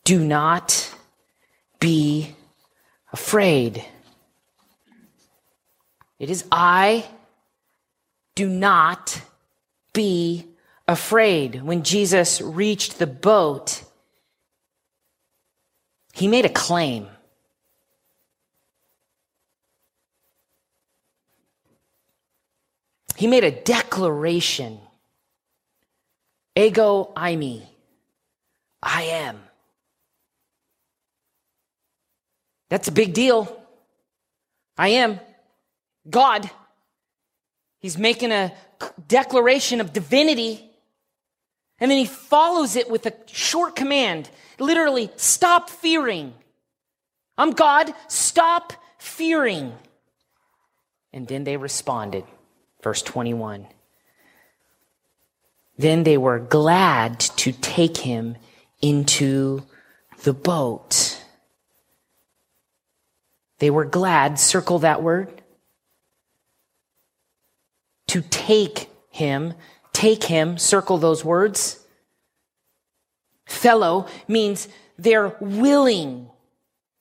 Do 0.03 0.19
not 0.23 0.93
be 1.79 2.35
afraid. 3.17 3.83
It 6.19 6.29
is 6.29 6.45
I. 6.51 7.03
Do 8.35 8.47
not 8.47 9.19
be 9.91 10.45
afraid. 10.87 11.63
When 11.63 11.81
Jesus 11.81 12.39
reached 12.41 12.99
the 12.99 13.07
boat, 13.07 13.83
he 16.13 16.27
made 16.27 16.45
a 16.45 16.49
claim. 16.65 17.07
He 23.15 23.25
made 23.25 23.43
a 23.43 23.51
declaration. 23.51 24.77
Ego 26.55 27.11
eimi. 27.15 27.63
I 28.83 29.01
am. 29.25 29.46
That's 32.69 32.87
a 32.87 32.91
big 32.91 33.13
deal. 33.13 33.61
I 34.77 34.89
am. 34.89 35.19
God. 36.09 36.49
He's 37.79 37.97
making 37.97 38.31
a 38.31 38.53
declaration 39.07 39.81
of 39.81 39.93
divinity. 39.93 40.63
And 41.79 41.91
then 41.91 41.97
he 41.97 42.05
follows 42.05 42.75
it 42.75 42.89
with 42.89 43.05
a 43.05 43.13
short 43.27 43.75
command 43.75 44.29
literally, 44.59 45.09
stop 45.15 45.69
fearing. 45.69 46.33
I'm 47.37 47.51
God, 47.51 47.93
stop 48.07 48.73
fearing. 48.97 49.73
And 51.13 51.27
then 51.27 51.43
they 51.43 51.57
responded. 51.57 52.25
Verse 52.83 53.01
21. 53.01 53.67
Then 55.77 56.03
they 56.03 56.17
were 56.17 56.39
glad 56.39 57.19
to 57.19 57.51
take 57.51 57.97
him 57.97 58.35
into 58.81 59.63
the 60.23 60.33
boat. 60.33 61.16
They 63.59 63.69
were 63.69 63.85
glad, 63.85 64.39
circle 64.39 64.79
that 64.79 65.01
word, 65.01 65.41
to 68.07 68.21
take 68.21 68.89
him, 69.09 69.53
take 69.93 70.23
him, 70.23 70.57
circle 70.57 70.97
those 70.97 71.25
words. 71.25 71.83
Fellow 73.45 74.07
means 74.27 74.67
they're 74.97 75.35
willing. 75.39 76.29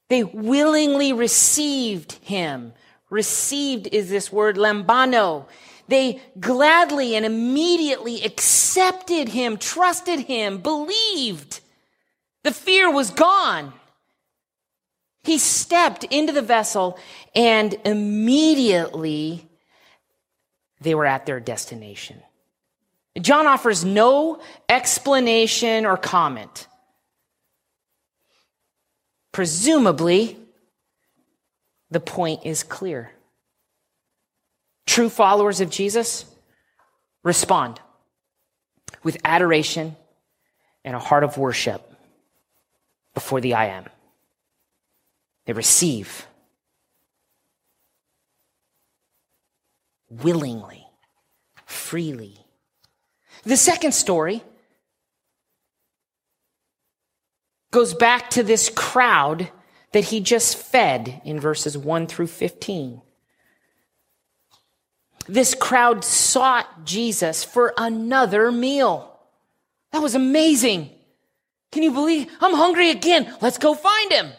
They 0.09 0.25
willingly 0.25 1.13
received 1.13 2.13
him. 2.23 2.73
Received 3.11 3.89
is 3.89 4.09
this 4.09 4.33
word 4.33 4.57
lambano. 4.57 5.47
They 5.89 6.21
gladly 6.41 7.15
and 7.15 7.25
immediately 7.25 8.23
accepted 8.25 9.29
him, 9.29 9.57
trusted 9.57 10.21
him, 10.21 10.59
believed. 10.59 11.61
The 12.43 12.53
fear 12.53 12.91
was 12.91 13.11
gone. 13.11 13.73
He 15.27 15.39
stepped 15.39 16.05
into 16.05 16.33
the 16.33 16.41
vessel 16.41 17.01
and 17.35 17.75
immediately 17.85 19.49
they 20.81 20.95
were 20.95 21.05
at 21.05 21.27
their 21.27 21.41
destination. 21.41 22.23
John 23.21 23.49
offers 23.49 23.85
no 23.85 24.41
explanation 24.69 25.85
or 25.85 25.97
comment. 25.97 26.69
Presumably, 29.33 30.39
the 31.91 31.99
point 31.99 32.47
is 32.47 32.63
clear. 32.63 33.11
True 34.87 35.09
followers 35.09 35.61
of 35.61 35.71
Jesus 35.71 36.25
respond 37.25 37.81
with 39.03 39.17
adoration 39.25 39.97
and 40.85 40.95
a 40.95 41.01
heart 41.01 41.25
of 41.25 41.37
worship 41.37 41.83
before 43.13 43.41
the 43.41 43.55
I 43.55 43.67
am. 43.67 43.87
They 45.47 45.53
receive 45.53 46.27
willingly, 50.11 50.87
freely. 51.65 52.37
The 53.45 53.57
second 53.57 53.93
story 53.93 54.43
goes 57.71 57.95
back 57.95 58.31
to 58.31 58.43
this 58.43 58.69
crowd 58.69 59.51
that 59.93 60.05
he 60.05 60.21
just 60.21 60.57
fed 60.57 61.21
in 61.25 61.39
verses 61.39 61.79
1 61.79 62.07
through 62.07 62.27
15. 62.27 63.03
This 65.29 65.55
crowd 65.55 66.05
sought 66.05 66.85
Jesus 66.85 67.45
for 67.45 67.73
another 67.77 68.51
meal. 68.51 69.17
That 69.93 70.03
was 70.03 70.15
amazing. 70.15 70.91
Can 71.73 71.83
you 71.83 71.93
believe? 71.93 72.31
I'm 72.41 72.55
hungry 72.55 72.91
again. 72.91 73.33
Let's 73.41 73.59
go 73.59 73.75
find 73.75 74.13
him. 74.13 74.33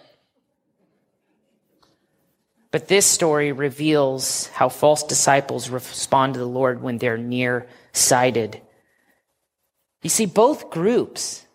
But 2.71 2.87
this 2.87 3.05
story 3.05 3.51
reveals 3.51 4.47
how 4.47 4.69
false 4.69 5.03
disciples 5.03 5.69
respond 5.69 6.33
to 6.33 6.39
the 6.39 6.45
Lord 6.45 6.81
when 6.81 6.97
they're 6.97 7.17
near-sighted. 7.17 8.61
You 10.03 10.09
see, 10.09 10.25
both 10.25 10.69
groups 10.69 11.45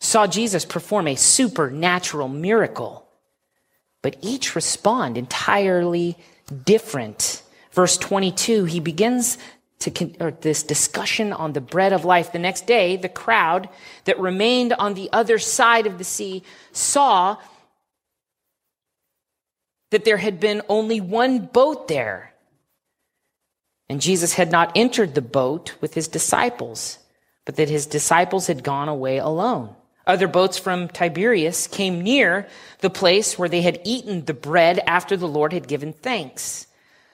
saw 0.00 0.26
Jesus 0.26 0.64
perform 0.64 1.08
a 1.08 1.14
supernatural 1.14 2.28
miracle, 2.28 3.06
but 4.02 4.16
each 4.20 4.54
respond 4.54 5.16
entirely 5.16 6.16
different 6.64 7.42
Verse 7.74 7.96
22, 7.96 8.66
he 8.66 8.78
begins 8.78 9.36
to 9.80 10.14
or 10.20 10.30
this 10.30 10.62
discussion 10.62 11.32
on 11.32 11.52
the 11.52 11.60
bread 11.60 11.92
of 11.92 12.04
life. 12.04 12.30
The 12.30 12.38
next 12.38 12.68
day, 12.68 12.96
the 12.96 13.08
crowd 13.08 13.68
that 14.04 14.18
remained 14.20 14.72
on 14.74 14.94
the 14.94 15.10
other 15.12 15.40
side 15.40 15.88
of 15.88 15.98
the 15.98 16.04
sea 16.04 16.44
saw 16.70 17.36
that 19.94 20.04
there 20.04 20.16
had 20.16 20.40
been 20.40 20.60
only 20.68 21.00
one 21.00 21.38
boat 21.38 21.86
there. 21.86 22.34
And 23.88 24.00
Jesus 24.00 24.34
had 24.34 24.50
not 24.50 24.72
entered 24.74 25.14
the 25.14 25.22
boat 25.22 25.76
with 25.80 25.94
his 25.94 26.08
disciples, 26.08 26.98
but 27.44 27.54
that 27.54 27.68
his 27.68 27.86
disciples 27.86 28.48
had 28.48 28.64
gone 28.64 28.88
away 28.88 29.18
alone. 29.18 29.72
Other 30.04 30.26
boats 30.26 30.58
from 30.58 30.88
Tiberias 30.88 31.68
came 31.68 32.02
near 32.02 32.48
the 32.80 32.90
place 32.90 33.38
where 33.38 33.48
they 33.48 33.62
had 33.62 33.82
eaten 33.84 34.24
the 34.24 34.34
bread 34.34 34.80
after 34.84 35.16
the 35.16 35.28
Lord 35.28 35.52
had 35.52 35.68
given 35.68 35.92
thanks. 35.92 36.66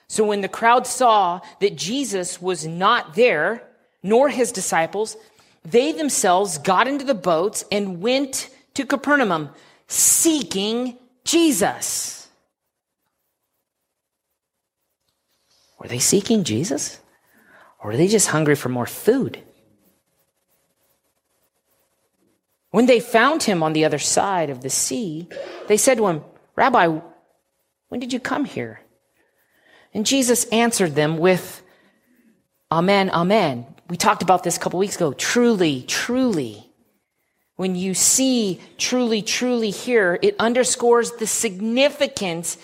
So 0.07 0.23
when 0.23 0.41
the 0.41 0.49
crowd 0.49 0.87
saw 0.87 1.41
that 1.59 1.75
Jesus 1.75 2.41
was 2.41 2.65
not 2.65 3.13
there, 3.13 3.61
nor 4.01 4.27
his 4.27 4.51
disciples, 4.51 5.17
they 5.63 5.91
themselves 5.91 6.57
got 6.57 6.87
into 6.87 7.05
the 7.05 7.13
boats 7.13 7.63
and 7.71 8.01
went 8.01 8.49
to 8.73 8.87
Capernaum 8.87 9.51
seeking 9.87 10.97
Jesus. 11.23 12.20
Were 15.81 15.87
they 15.87 15.97
seeking 15.97 16.43
Jesus? 16.43 16.99
Or 17.79 17.89
were 17.89 17.97
they 17.97 18.07
just 18.07 18.27
hungry 18.27 18.53
for 18.53 18.69
more 18.69 18.85
food? 18.85 19.41
When 22.69 22.85
they 22.85 22.99
found 22.99 23.41
him 23.41 23.63
on 23.63 23.73
the 23.73 23.83
other 23.83 23.97
side 23.97 24.51
of 24.51 24.61
the 24.61 24.69
sea, 24.69 25.27
they 25.67 25.77
said 25.77 25.97
to 25.97 26.05
him, 26.05 26.21
Rabbi, 26.55 26.99
when 27.89 27.99
did 27.99 28.13
you 28.13 28.19
come 28.19 28.45
here? 28.45 28.81
And 29.91 30.05
Jesus 30.05 30.45
answered 30.49 30.93
them 30.93 31.17
with, 31.17 31.63
Amen, 32.71 33.09
Amen. 33.09 33.65
We 33.89 33.97
talked 33.97 34.21
about 34.21 34.43
this 34.43 34.57
a 34.57 34.59
couple 34.59 34.77
weeks 34.77 34.97
ago. 34.97 35.13
Truly, 35.13 35.81
truly. 35.87 36.69
When 37.55 37.75
you 37.75 37.95
see 37.95 38.61
truly, 38.77 39.23
truly 39.23 39.71
here, 39.71 40.19
it 40.21 40.35
underscores 40.37 41.13
the 41.13 41.27
significance 41.27 42.57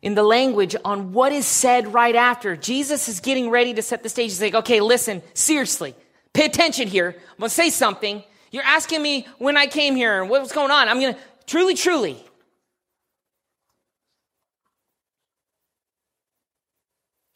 in 0.00 0.14
the 0.14 0.22
language 0.22 0.76
on 0.84 1.12
what 1.12 1.32
is 1.32 1.46
said 1.46 1.92
right 1.92 2.14
after. 2.14 2.56
Jesus 2.56 3.08
is 3.08 3.20
getting 3.20 3.50
ready 3.50 3.74
to 3.74 3.82
set 3.82 4.02
the 4.02 4.08
stage. 4.08 4.30
He's 4.30 4.40
like, 4.40 4.54
okay, 4.54 4.80
listen, 4.80 5.22
seriously, 5.34 5.94
pay 6.32 6.46
attention 6.46 6.88
here. 6.88 7.16
I'm 7.16 7.38
going 7.38 7.48
to 7.48 7.54
say 7.54 7.70
something. 7.70 8.22
You're 8.50 8.64
asking 8.64 9.02
me 9.02 9.26
when 9.38 9.56
I 9.56 9.66
came 9.66 9.96
here 9.96 10.20
and 10.20 10.30
what 10.30 10.40
was 10.40 10.52
going 10.52 10.70
on. 10.70 10.88
I'm 10.88 11.00
going 11.00 11.14
to, 11.14 11.20
truly, 11.46 11.74
truly, 11.74 12.22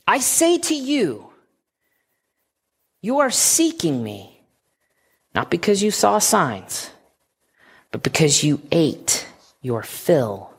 I 0.06 0.18
say 0.18 0.58
to 0.58 0.74
you, 0.74 1.30
you 3.00 3.18
are 3.20 3.30
seeking 3.30 4.02
me, 4.02 4.44
not 5.34 5.50
because 5.50 5.82
you 5.82 5.90
saw 5.90 6.18
signs, 6.18 6.90
but 7.90 8.02
because 8.02 8.44
you 8.44 8.62
ate 8.70 9.26
your 9.60 9.82
fill 9.82 10.54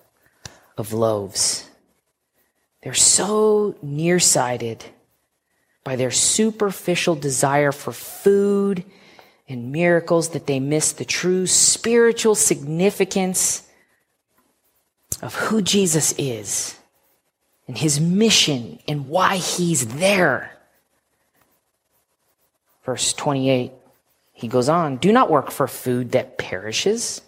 of 0.78 0.92
loaves. 0.92 1.70
They're 2.84 2.94
so 2.94 3.76
nearsighted 3.82 4.84
by 5.84 5.96
their 5.96 6.12
superficial 6.12 7.16
desire 7.16 7.72
for 7.72 7.94
food 7.94 8.84
and 9.48 9.72
miracles 9.72 10.30
that 10.30 10.48
they 10.48 10.60
miss 10.60 10.92
the 10.92 11.06
true 11.06 11.48
spiritual 11.48 12.36
significance 12.36 13.68
of 15.22 15.36
who 15.36 15.62
Jesus 15.62 16.14
is 16.18 16.78
and 17.68 17.78
his 17.78 18.02
mission 18.02 18.80
and 18.88 19.08
why 19.08 19.38
he's 19.38 19.88
there. 19.96 20.52
Verse 22.86 23.14
28, 23.14 23.72
he 24.34 24.48
goes 24.50 24.68
on 24.68 24.98
Do 24.98 25.14
not 25.14 25.30
work 25.30 25.52
for 25.52 25.68
food 25.68 26.12
that 26.12 26.38
perishes, 26.38 27.22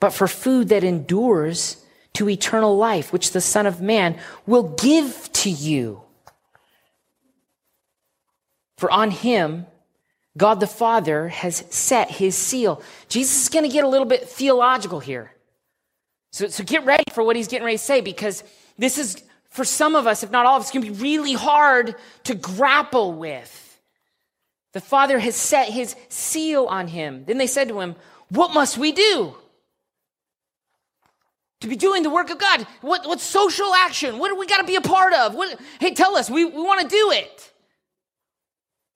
but 0.00 0.14
for 0.14 0.26
food 0.26 0.70
that 0.70 0.84
endures 0.84 1.84
to 2.18 2.28
eternal 2.28 2.76
life, 2.76 3.12
which 3.12 3.30
the 3.30 3.40
Son 3.40 3.64
of 3.64 3.80
Man 3.80 4.18
will 4.44 4.74
give 4.74 5.32
to 5.34 5.50
you. 5.50 6.02
For 8.76 8.90
on 8.90 9.12
him, 9.12 9.66
God 10.36 10.58
the 10.58 10.66
Father 10.66 11.28
has 11.28 11.64
set 11.70 12.10
his 12.10 12.36
seal. 12.36 12.82
Jesus 13.08 13.42
is 13.42 13.48
going 13.48 13.64
to 13.64 13.70
get 13.70 13.84
a 13.84 13.88
little 13.88 14.06
bit 14.06 14.28
theological 14.28 14.98
here. 14.98 15.32
So, 16.32 16.48
so 16.48 16.64
get 16.64 16.84
ready 16.84 17.04
for 17.12 17.22
what 17.22 17.36
he's 17.36 17.46
getting 17.46 17.64
ready 17.64 17.78
to 17.78 17.82
say 17.82 18.00
because 18.00 18.42
this 18.76 18.98
is 18.98 19.22
for 19.50 19.64
some 19.64 19.94
of 19.94 20.08
us, 20.08 20.24
if 20.24 20.32
not 20.32 20.44
all 20.44 20.56
of 20.56 20.62
us, 20.62 20.72
going 20.72 20.84
to 20.84 20.90
be 20.90 21.00
really 21.00 21.34
hard 21.34 21.94
to 22.24 22.34
grapple 22.34 23.12
with. 23.12 23.80
The 24.72 24.80
Father 24.80 25.20
has 25.20 25.36
set 25.36 25.68
his 25.68 25.94
seal 26.08 26.66
on 26.66 26.88
him. 26.88 27.24
Then 27.26 27.38
they 27.38 27.46
said 27.46 27.68
to 27.68 27.80
him, 27.80 27.94
What 28.28 28.52
must 28.54 28.76
we 28.76 28.90
do? 28.90 29.34
To 31.60 31.68
be 31.68 31.76
doing 31.76 32.02
the 32.02 32.10
work 32.10 32.30
of 32.30 32.38
God. 32.38 32.66
What, 32.82 33.06
what 33.06 33.20
social 33.20 33.74
action? 33.74 34.18
What 34.18 34.28
do 34.28 34.36
we 34.36 34.46
got 34.46 34.58
to 34.58 34.64
be 34.64 34.76
a 34.76 34.80
part 34.80 35.12
of? 35.12 35.34
What, 35.34 35.60
hey, 35.80 35.92
tell 35.92 36.16
us, 36.16 36.30
we, 36.30 36.44
we 36.44 36.62
want 36.62 36.80
to 36.82 36.88
do 36.88 37.10
it. 37.12 37.52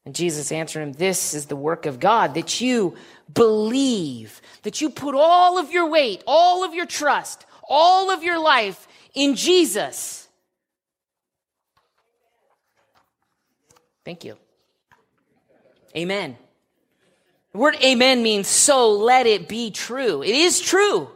And 0.05 0.14
Jesus 0.14 0.53
answered 0.53 0.81
him, 0.81 0.92
This 0.92 1.35
is 1.35 1.46
the 1.46 1.57
work 1.57 1.87
of 1.87 1.98
God, 1.98 2.35
that 2.35 2.61
you 2.61 2.96
believe, 3.33 4.40
that 4.62 4.81
you 4.81 4.90
put 4.90 5.14
all 5.14 5.59
of 5.59 5.70
your 5.72 5.88
weight, 5.88 6.22
all 6.27 6.64
of 6.64 6.75
your 6.75 6.87
trust, 6.87 7.46
all 7.68 8.11
of 8.11 8.22
your 8.22 8.38
life 8.38 8.87
in 9.14 9.35
Jesus 9.35 10.22
Thank 14.05 14.25
you. 14.25 14.37
Amen. 15.96 16.37
The 17.53 17.59
word 17.59 17.77
amen 17.83 18.22
means 18.22 18.48
so 18.48 18.92
let 18.92 19.27
it 19.27 19.48
be 19.48 19.70
true. 19.70 20.22
It 20.22 20.35
is 20.35 20.61
true 20.61 21.11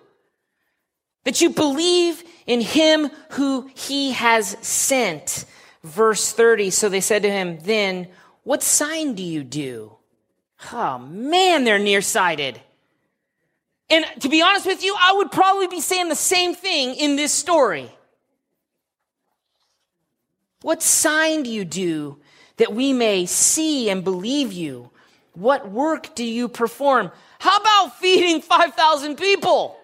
that 1.27 1.41
you 1.41 1.51
believe 1.51 2.23
in 2.47 2.61
him 2.61 3.11
who 3.33 3.69
he 3.75 4.13
has 4.13 4.57
sent. 4.61 5.45
Verse 5.83 6.33
30. 6.33 6.71
So 6.71 6.89
they 6.89 7.01
said 7.01 7.23
to 7.23 7.31
him, 7.31 7.59
then 7.65 8.07
what 8.45 8.63
sign 8.63 9.15
do 9.15 9.25
you 9.25 9.43
do? 9.43 9.97
Oh 10.73 10.99
man, 10.99 11.65
they're 11.65 11.81
nearsighted. 11.81 12.61
And 13.91 14.07
to 14.21 14.29
be 14.29 14.41
honest 14.41 14.67
with 14.67 14.85
you, 14.85 14.97
I 14.99 15.15
would 15.15 15.33
probably 15.33 15.67
be 15.67 15.81
saying 15.81 16.09
the 16.09 16.15
same 16.15 16.55
thing 16.55 16.95
in 16.95 17.17
this 17.17 17.33
story. 17.33 17.91
What 20.63 20.81
sign 20.81 21.43
do 21.43 21.51
you 21.51 21.65
do 21.65 22.19
that 22.59 22.73
we 22.73 22.93
may 22.93 23.27
see 23.27 23.91
and 23.91 24.05
believe 24.05 24.53
you. 24.53 24.91
What 25.35 25.71
work 25.71 26.15
do 26.15 26.25
you 26.25 26.49
perform? 26.49 27.11
How 27.39 27.59
about 27.59 27.99
feeding 27.99 28.41
5,000 28.41 29.17
people? 29.17 29.76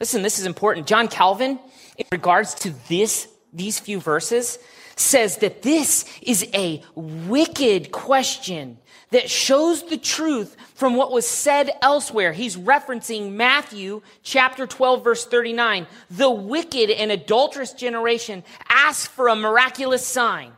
Listen, 0.00 0.22
this 0.22 0.38
is 0.38 0.46
important. 0.46 0.86
John 0.86 1.08
Calvin, 1.08 1.58
in 1.98 2.06
regards 2.10 2.54
to 2.56 2.74
this, 2.88 3.28
these 3.52 3.78
few 3.78 4.00
verses, 4.00 4.58
says 4.96 5.36
that 5.38 5.62
this 5.62 6.04
is 6.22 6.48
a 6.54 6.82
wicked 6.94 7.92
question 7.92 8.78
that 9.10 9.28
shows 9.28 9.82
the 9.88 9.96
truth 9.96 10.56
from 10.74 10.96
what 10.96 11.12
was 11.12 11.26
said 11.26 11.70
elsewhere. 11.82 12.32
He's 12.32 12.56
referencing 12.56 13.32
Matthew 13.32 14.02
chapter 14.22 14.66
12 14.66 15.04
verse 15.04 15.26
39. 15.26 15.86
The 16.10 16.30
wicked 16.30 16.90
and 16.90 17.10
adulterous 17.10 17.72
generation 17.72 18.44
asks 18.68 19.06
for 19.06 19.28
a 19.28 19.36
miraculous 19.36 20.06
sign. 20.06 20.52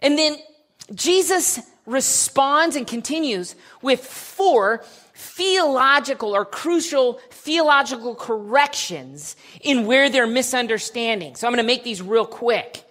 And 0.00 0.18
then 0.18 0.36
Jesus 0.94 1.60
responds 1.86 2.76
and 2.76 2.86
continues 2.86 3.54
with 3.82 4.04
four 4.04 4.84
theological 5.20 6.34
or 6.34 6.46
crucial 6.46 7.20
theological 7.30 8.14
corrections 8.14 9.36
in 9.60 9.84
where 9.84 10.08
they're 10.08 10.26
misunderstanding. 10.26 11.36
So 11.36 11.46
I'm 11.46 11.52
going 11.52 11.62
to 11.62 11.66
make 11.66 11.84
these 11.84 12.00
real 12.00 12.24
quick. 12.24 12.82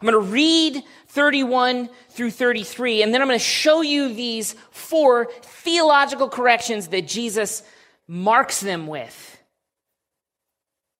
I'm 0.00 0.08
going 0.08 0.24
to 0.24 0.32
read 0.32 0.82
31 1.08 1.88
through 2.10 2.30
33, 2.30 3.02
and 3.02 3.12
then 3.12 3.20
I'm 3.20 3.26
going 3.26 3.38
to 3.38 3.44
show 3.44 3.82
you 3.82 4.14
these 4.14 4.54
four 4.70 5.28
theological 5.42 6.28
corrections 6.28 6.88
that 6.88 7.08
Jesus 7.08 7.64
marks 8.06 8.60
them 8.60 8.86
with. 8.86 9.38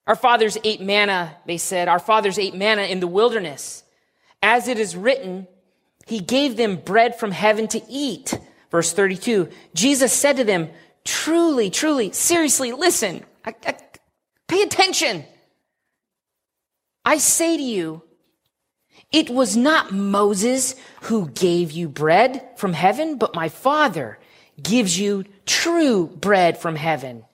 Our 0.08 0.16
fathers 0.16 0.58
ate 0.64 0.80
manna, 0.80 1.36
they 1.46 1.58
said. 1.58 1.86
Our 1.86 2.00
fathers 2.00 2.38
ate 2.38 2.54
manna 2.54 2.82
in 2.82 2.98
the 2.98 3.06
wilderness. 3.06 3.84
As 4.42 4.66
it 4.66 4.80
is 4.80 4.96
written, 4.96 5.46
he 6.06 6.18
gave 6.18 6.56
them 6.56 6.76
bread 6.76 7.18
from 7.18 7.30
heaven 7.30 7.68
to 7.68 7.82
eat. 7.88 8.36
Verse 8.72 8.92
32. 8.92 9.48
Jesus 9.74 10.12
said 10.12 10.38
to 10.38 10.44
them, 10.44 10.70
truly, 11.04 11.70
truly, 11.70 12.10
seriously, 12.10 12.72
listen, 12.72 13.22
I, 13.44 13.54
I, 13.64 13.76
pay 14.48 14.62
attention. 14.62 15.24
I 17.04 17.18
say 17.18 17.56
to 17.56 17.62
you, 17.62 18.02
it 19.12 19.28
was 19.28 19.56
not 19.56 19.92
Moses 19.92 20.74
who 21.02 21.28
gave 21.28 21.70
you 21.70 21.88
bread 21.88 22.48
from 22.56 22.72
heaven, 22.72 23.18
but 23.18 23.34
my 23.34 23.50
Father 23.50 24.18
gives 24.60 24.98
you 24.98 25.24
true 25.44 26.06
bread 26.06 26.56
from 26.56 26.76
heaven. 26.76 27.24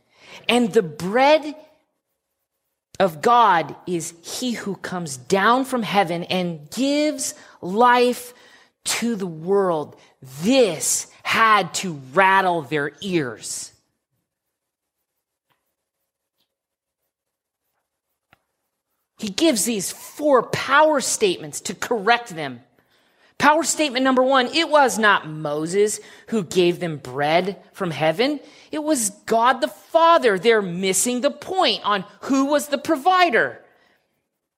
And 0.49 0.73
the 0.73 0.83
bread 0.83 1.55
of 2.99 3.23
God 3.23 3.77
is 3.87 4.15
he 4.23 4.53
who 4.53 4.75
comes 4.75 5.17
down 5.17 5.65
from 5.65 5.85
heaven 5.85 6.25
and 6.25 6.69
gives 6.71 7.35
life 7.61 8.35
to 8.85 9.15
the 9.15 9.27
world. 9.27 9.97
This 10.43 11.07
had 11.29 11.75
to 11.75 12.01
rattle 12.15 12.63
their 12.63 12.91
ears. 13.03 13.71
He 19.19 19.29
gives 19.29 19.67
these 19.67 19.93
four 19.93 20.45
power 20.45 21.03
statements 21.03 21.61
to 21.61 21.75
correct 21.75 22.35
them. 22.35 22.63
Power 23.37 23.63
statement 23.63 24.05
number 24.05 24.23
one, 24.23 24.47
it 24.55 24.71
was 24.71 24.99
not 24.99 25.29
Moses 25.29 26.01
who 26.29 26.43
gave 26.43 26.81
them 26.81 26.97
bread 26.97 27.63
from 27.75 27.91
heaven. 27.91 28.41
It 28.73 28.83
was 28.83 29.11
God 29.27 29.61
the 29.61 29.69
Father. 29.69 30.39
They're 30.39 30.63
missing 30.63 31.21
the 31.21 31.31
point 31.31 31.83
on 31.85 32.07
who 32.23 32.47
was 32.47 32.69
the 32.69 32.79
provider. 32.79 33.63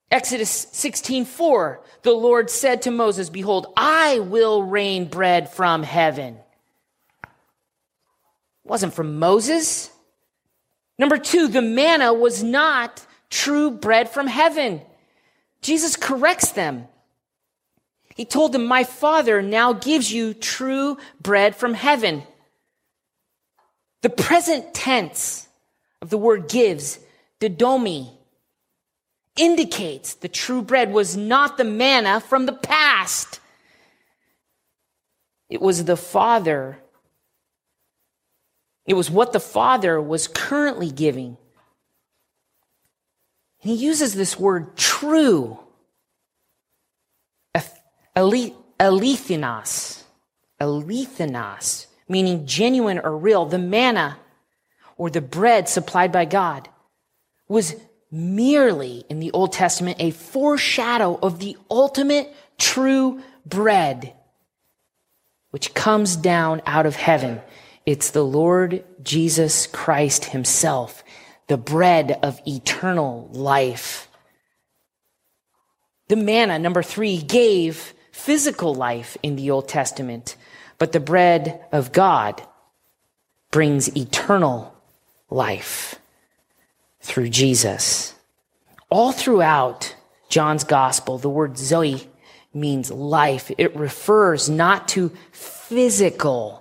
Exodus 0.08 0.68
16, 0.70 1.24
4, 1.24 1.80
the 2.02 2.12
Lord 2.12 2.48
said 2.48 2.82
to 2.82 2.92
Moses, 2.92 3.28
Behold, 3.28 3.72
I 3.76 4.20
will 4.20 4.62
rain 4.62 5.06
bread 5.06 5.50
from 5.50 5.82
heaven. 5.82 6.38
Wasn't 8.64 8.94
from 8.94 9.18
Moses. 9.18 9.90
Number 10.98 11.18
two, 11.18 11.48
the 11.48 11.62
manna 11.62 12.12
was 12.12 12.42
not 12.42 13.06
true 13.30 13.70
bread 13.70 14.08
from 14.10 14.26
heaven. 14.26 14.82
Jesus 15.62 15.96
corrects 15.96 16.52
them. 16.52 16.88
He 18.14 18.24
told 18.24 18.52
them, 18.52 18.66
My 18.66 18.84
Father 18.84 19.40
now 19.40 19.72
gives 19.72 20.12
you 20.12 20.34
true 20.34 20.98
bread 21.20 21.56
from 21.56 21.74
heaven. 21.74 22.22
The 24.02 24.10
present 24.10 24.74
tense 24.74 25.48
of 26.02 26.10
the 26.10 26.18
word 26.18 26.48
gives, 26.48 26.98
didomi, 27.40 28.10
indicates 29.36 30.14
the 30.14 30.28
true 30.28 30.62
bread 30.62 30.92
was 30.92 31.16
not 31.16 31.56
the 31.56 31.64
manna 31.64 32.20
from 32.20 32.46
the 32.46 32.52
past. 32.52 33.40
It 35.48 35.60
was 35.60 35.84
the 35.84 35.96
Father. 35.96 36.78
It 38.90 38.96
was 38.96 39.08
what 39.08 39.32
the 39.32 39.38
Father 39.38 40.02
was 40.02 40.26
currently 40.26 40.90
giving. 40.90 41.36
And 43.62 43.70
He 43.70 43.74
uses 43.74 44.16
this 44.16 44.36
word 44.36 44.76
true, 44.76 45.60
alethinos, 48.16 50.02
alethinos, 50.60 51.86
meaning 52.08 52.46
genuine 52.48 52.98
or 52.98 53.16
real. 53.16 53.46
The 53.46 53.60
manna 53.60 54.18
or 54.96 55.08
the 55.08 55.20
bread 55.20 55.68
supplied 55.68 56.10
by 56.10 56.24
God 56.24 56.68
was 57.46 57.76
merely 58.10 59.04
in 59.08 59.20
the 59.20 59.30
Old 59.30 59.52
Testament 59.52 59.98
a 60.00 60.10
foreshadow 60.10 61.16
of 61.22 61.38
the 61.38 61.56
ultimate 61.70 62.34
true 62.58 63.22
bread, 63.46 64.14
which 65.50 65.74
comes 65.74 66.16
down 66.16 66.60
out 66.66 66.86
of 66.86 66.96
heaven. 66.96 67.40
It's 67.90 68.12
the 68.12 68.22
Lord 68.22 68.84
Jesus 69.02 69.66
Christ 69.66 70.26
himself 70.26 71.02
the 71.48 71.56
bread 71.56 72.20
of 72.22 72.40
eternal 72.46 73.28
life. 73.32 74.08
The 76.06 76.14
manna, 76.14 76.60
number 76.60 76.84
three, 76.84 77.20
gave 77.20 77.92
physical 78.12 78.76
life 78.76 79.16
in 79.24 79.34
the 79.34 79.50
Old 79.50 79.66
Testament, 79.66 80.36
but 80.78 80.92
the 80.92 81.00
bread 81.00 81.64
of 81.72 81.90
God 81.90 82.40
brings 83.50 83.96
eternal 83.96 84.72
life 85.28 85.96
through 87.00 87.30
Jesus. 87.30 88.14
All 88.88 89.10
throughout 89.10 89.96
John's 90.28 90.62
gospel, 90.62 91.18
the 91.18 91.28
word 91.28 91.58
Zoe 91.58 92.08
means 92.54 92.92
life. 92.92 93.50
It 93.58 93.74
refers 93.74 94.48
not 94.48 94.86
to 94.90 95.10
physical 95.32 96.60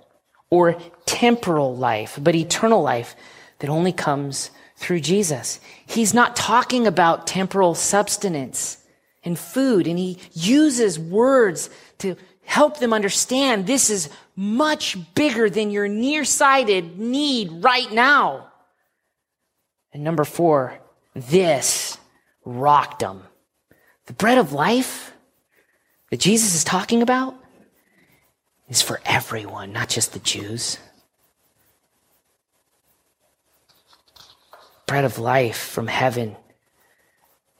or 0.50 0.76
temporal 1.10 1.76
life, 1.76 2.16
but 2.22 2.36
eternal 2.36 2.80
life 2.80 3.16
that 3.58 3.68
only 3.68 3.92
comes 3.92 4.52
through 4.76 5.00
Jesus. 5.00 5.60
He's 5.84 6.14
not 6.14 6.36
talking 6.36 6.86
about 6.86 7.26
temporal 7.26 7.74
substance 7.74 8.78
and 9.24 9.36
food, 9.36 9.88
and 9.88 9.98
he 9.98 10.18
uses 10.32 11.00
words 11.00 11.68
to 11.98 12.16
help 12.44 12.78
them 12.78 12.92
understand 12.92 13.66
this 13.66 13.90
is 13.90 14.08
much 14.36 14.96
bigger 15.14 15.50
than 15.50 15.72
your 15.72 15.88
nearsighted 15.88 16.98
need 16.98 17.50
right 17.64 17.90
now. 17.92 18.52
And 19.92 20.04
number 20.04 20.24
four, 20.24 20.78
this 21.14 21.98
rocked 22.44 23.00
them. 23.00 23.24
The 24.06 24.12
bread 24.12 24.38
of 24.38 24.52
life 24.52 25.12
that 26.10 26.20
Jesus 26.20 26.54
is 26.54 26.62
talking 26.62 27.02
about 27.02 27.34
is 28.68 28.80
for 28.80 29.00
everyone, 29.04 29.72
not 29.72 29.88
just 29.88 30.12
the 30.12 30.20
Jews. 30.20 30.78
Bread 34.90 35.04
of 35.04 35.20
life 35.20 35.56
from 35.56 35.86
heaven 35.86 36.34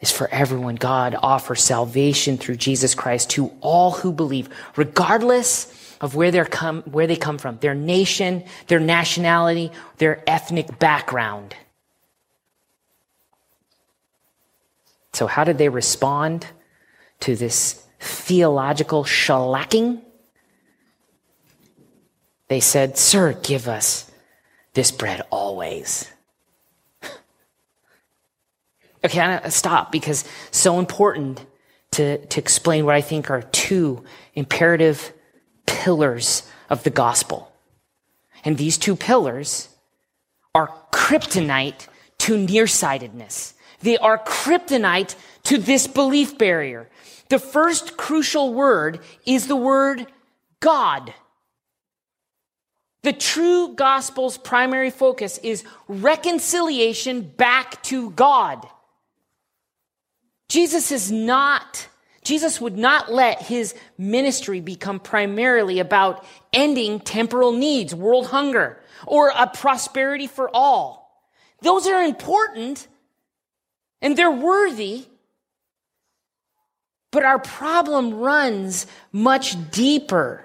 is 0.00 0.10
for 0.10 0.28
everyone. 0.30 0.74
God 0.74 1.14
offers 1.14 1.62
salvation 1.62 2.36
through 2.36 2.56
Jesus 2.56 2.92
Christ 2.92 3.30
to 3.30 3.52
all 3.60 3.92
who 3.92 4.10
believe, 4.10 4.48
regardless 4.74 5.94
of 6.00 6.16
where 6.16 6.32
they 6.32 6.42
come, 6.42 6.82
where 6.82 7.06
they 7.06 7.14
come 7.14 7.38
from, 7.38 7.56
their 7.58 7.72
nation, 7.72 8.42
their 8.66 8.80
nationality, 8.80 9.70
their 9.98 10.24
ethnic 10.28 10.80
background. 10.80 11.54
So 15.12 15.28
how 15.28 15.44
did 15.44 15.56
they 15.56 15.68
respond 15.68 16.48
to 17.20 17.36
this 17.36 17.86
theological 18.00 19.04
shellacking? 19.04 20.02
They 22.48 22.58
said, 22.58 22.98
Sir, 22.98 23.34
give 23.34 23.68
us 23.68 24.10
this 24.74 24.90
bread 24.90 25.22
always. 25.30 26.10
Okay, 29.04 29.20
I'm 29.20 29.38
gonna 29.38 29.50
stop 29.50 29.90
because 29.90 30.24
so 30.50 30.78
important 30.78 31.44
to, 31.92 32.24
to 32.26 32.40
explain 32.40 32.84
what 32.84 32.94
I 32.94 33.00
think 33.00 33.30
are 33.30 33.42
two 33.42 34.04
imperative 34.34 35.12
pillars 35.66 36.42
of 36.68 36.82
the 36.84 36.90
gospel. 36.90 37.52
And 38.44 38.56
these 38.56 38.78
two 38.78 38.96
pillars 38.96 39.68
are 40.54 40.72
kryptonite 40.92 41.88
to 42.18 42.36
nearsightedness. 42.36 43.54
They 43.82 43.96
are 43.98 44.18
kryptonite 44.18 45.14
to 45.44 45.58
this 45.58 45.86
belief 45.86 46.36
barrier. 46.36 46.88
The 47.28 47.38
first 47.38 47.96
crucial 47.96 48.52
word 48.52 49.00
is 49.24 49.46
the 49.46 49.56
word 49.56 50.06
God. 50.60 51.14
The 53.02 53.12
true 53.14 53.74
gospel's 53.74 54.36
primary 54.36 54.90
focus 54.90 55.38
is 55.38 55.64
reconciliation 55.88 57.22
back 57.22 57.82
to 57.84 58.10
God. 58.10 58.68
Jesus 60.50 60.90
is 60.90 61.12
not, 61.12 61.86
Jesus 62.24 62.60
would 62.60 62.76
not 62.76 63.12
let 63.12 63.40
his 63.40 63.72
ministry 63.96 64.60
become 64.60 64.98
primarily 64.98 65.78
about 65.78 66.26
ending 66.52 66.98
temporal 66.98 67.52
needs, 67.52 67.94
world 67.94 68.26
hunger, 68.26 68.82
or 69.06 69.28
a 69.28 69.46
prosperity 69.46 70.26
for 70.26 70.50
all. 70.52 71.24
Those 71.62 71.86
are 71.86 72.02
important 72.02 72.88
and 74.02 74.16
they're 74.16 74.28
worthy. 74.28 75.04
But 77.12 77.24
our 77.24 77.38
problem 77.38 78.14
runs 78.14 78.88
much 79.12 79.54
deeper 79.70 80.44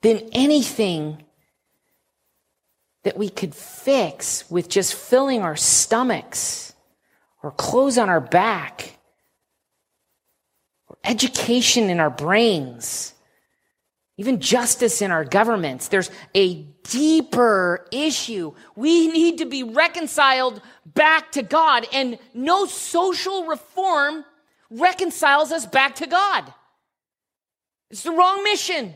than 0.00 0.28
anything 0.32 1.22
that 3.04 3.16
we 3.16 3.28
could 3.28 3.54
fix 3.54 4.50
with 4.50 4.68
just 4.68 4.92
filling 4.92 5.42
our 5.42 5.56
stomachs 5.56 6.71
or 7.42 7.50
clothes 7.50 7.98
on 7.98 8.08
our 8.08 8.20
back, 8.20 8.98
or 10.88 10.96
education 11.04 11.90
in 11.90 11.98
our 11.98 12.10
brains, 12.10 13.14
even 14.16 14.40
justice 14.40 15.02
in 15.02 15.10
our 15.10 15.24
governments. 15.24 15.88
There's 15.88 16.10
a 16.34 16.62
deeper 16.84 17.86
issue. 17.90 18.54
We 18.76 19.08
need 19.08 19.38
to 19.38 19.46
be 19.46 19.62
reconciled 19.62 20.60
back 20.86 21.32
to 21.32 21.42
God, 21.42 21.86
and 21.92 22.18
no 22.34 22.66
social 22.66 23.46
reform 23.46 24.24
reconciles 24.70 25.50
us 25.52 25.66
back 25.66 25.96
to 25.96 26.06
God. 26.06 26.52
It's 27.90 28.04
the 28.04 28.12
wrong 28.12 28.42
mission. 28.44 28.94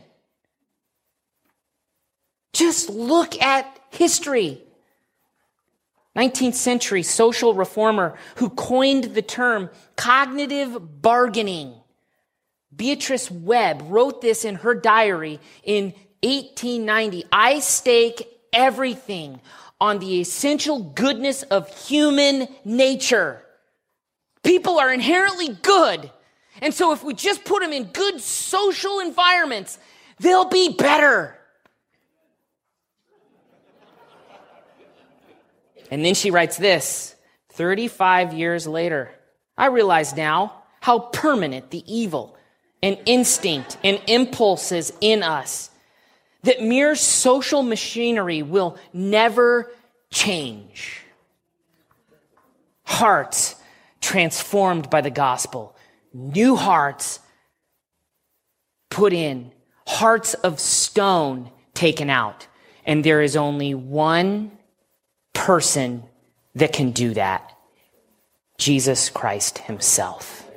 Just 2.53 2.89
look 2.89 3.39
at 3.41 3.79
history. 3.91 4.63
19th 6.17 6.55
century 6.55 7.03
social 7.03 7.53
reformer 7.53 8.17
who 8.37 8.49
coined 8.49 9.03
the 9.03 9.21
term 9.21 9.69
collective 9.95 11.01
bargaining. 11.01 11.75
Beatrice 12.75 13.29
Webb 13.29 13.83
wrote 13.85 14.21
this 14.21 14.43
in 14.43 14.55
her 14.55 14.73
diary 14.73 15.39
in 15.63 15.93
1890. 16.23 17.25
I 17.31 17.59
stake 17.59 18.27
everything 18.51 19.39
on 19.79 19.99
the 19.99 20.19
essential 20.19 20.81
goodness 20.81 21.43
of 21.43 21.69
human 21.85 22.47
nature. 22.65 23.43
People 24.43 24.79
are 24.79 24.91
inherently 24.91 25.49
good. 25.61 26.11
And 26.61 26.73
so 26.73 26.93
if 26.93 27.03
we 27.03 27.13
just 27.13 27.45
put 27.45 27.61
them 27.61 27.71
in 27.71 27.83
good 27.85 28.21
social 28.21 28.99
environments, 28.99 29.77
they'll 30.19 30.49
be 30.49 30.73
better. 30.73 31.36
And 35.91 36.03
then 36.03 36.13
she 36.13 36.31
writes 36.31 36.57
this 36.57 37.15
35 37.53 38.33
years 38.33 38.67
later. 38.67 39.11
I 39.57 39.67
realize 39.67 40.15
now 40.15 40.63
how 40.81 40.99
permanent 40.99 41.71
the 41.71 41.83
evil 41.91 42.37
and 42.83 42.97
instinct 43.05 43.77
and 43.83 44.01
impulses 44.07 44.93
in 45.01 45.23
us 45.23 45.69
that 46.43 46.61
mere 46.61 46.95
social 46.95 47.63
machinery 47.63 48.43
will 48.43 48.77
never 48.93 49.71
change. 50.11 51.01
Hearts 52.83 53.55
transformed 53.99 54.89
by 54.89 55.01
the 55.01 55.09
gospel, 55.09 55.75
new 56.13 56.55
hearts 56.55 57.19
put 58.89 59.11
in, 59.11 59.51
hearts 59.85 60.33
of 60.35 60.59
stone 60.59 61.51
taken 61.73 62.09
out. 62.09 62.47
And 62.85 63.03
there 63.03 63.21
is 63.21 63.35
only 63.35 63.73
one 63.73 64.56
person 65.37 66.03
that 66.55 66.73
can 66.73 66.91
do 66.91 67.13
that 67.13 67.53
Jesus 68.57 69.09
Christ 69.09 69.59
Himself. 69.59 70.49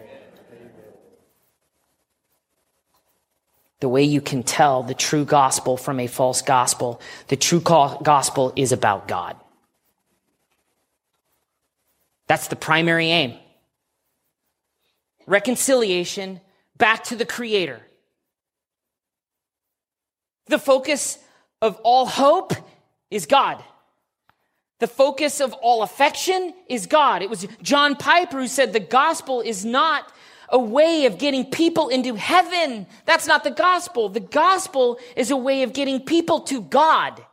The 3.80 3.88
way 3.88 4.04
you 4.04 4.20
can 4.22 4.42
tell 4.42 4.82
the 4.82 4.94
true 4.94 5.24
gospel 5.24 5.76
from 5.76 6.00
a 6.00 6.06
false 6.06 6.40
gospel, 6.42 7.00
the 7.28 7.36
true 7.36 7.60
gospel 7.60 8.52
is 8.56 8.72
about 8.72 9.06
God. 9.06 9.36
That's 12.26 12.48
the 12.48 12.56
primary 12.56 13.08
aim. 13.08 13.34
Reconciliation 15.26 16.40
back 16.76 17.04
to 17.04 17.16
the 17.16 17.26
Creator. 17.26 17.80
The 20.46 20.58
focus 20.58 21.18
of 21.60 21.76
all 21.82 22.06
hope 22.06 22.54
is 23.10 23.26
God. 23.26 23.62
The 24.80 24.88
focus 24.88 25.40
of 25.40 25.52
all 25.52 25.82
affection 25.82 26.54
is 26.66 26.86
God. 26.86 27.22
It 27.22 27.30
was 27.30 27.46
John 27.62 27.94
Piper 27.94 28.38
who 28.38 28.48
said 28.48 28.72
the 28.72 28.80
gospel 28.80 29.42
is 29.42 29.64
not 29.64 30.10
a 30.48 30.58
way 30.58 31.04
of 31.04 31.18
getting 31.18 31.44
people 31.44 31.88
into 31.90 32.14
heaven. 32.14 32.86
That's 33.04 33.26
not 33.26 33.44
the 33.44 33.50
gospel. 33.50 34.08
The 34.08 34.20
gospel 34.20 34.98
is 35.16 35.30
a 35.30 35.36
way 35.36 35.62
of 35.62 35.72
getting 35.74 36.00
people 36.00 36.40
to 36.42 36.62
God. 36.62 37.24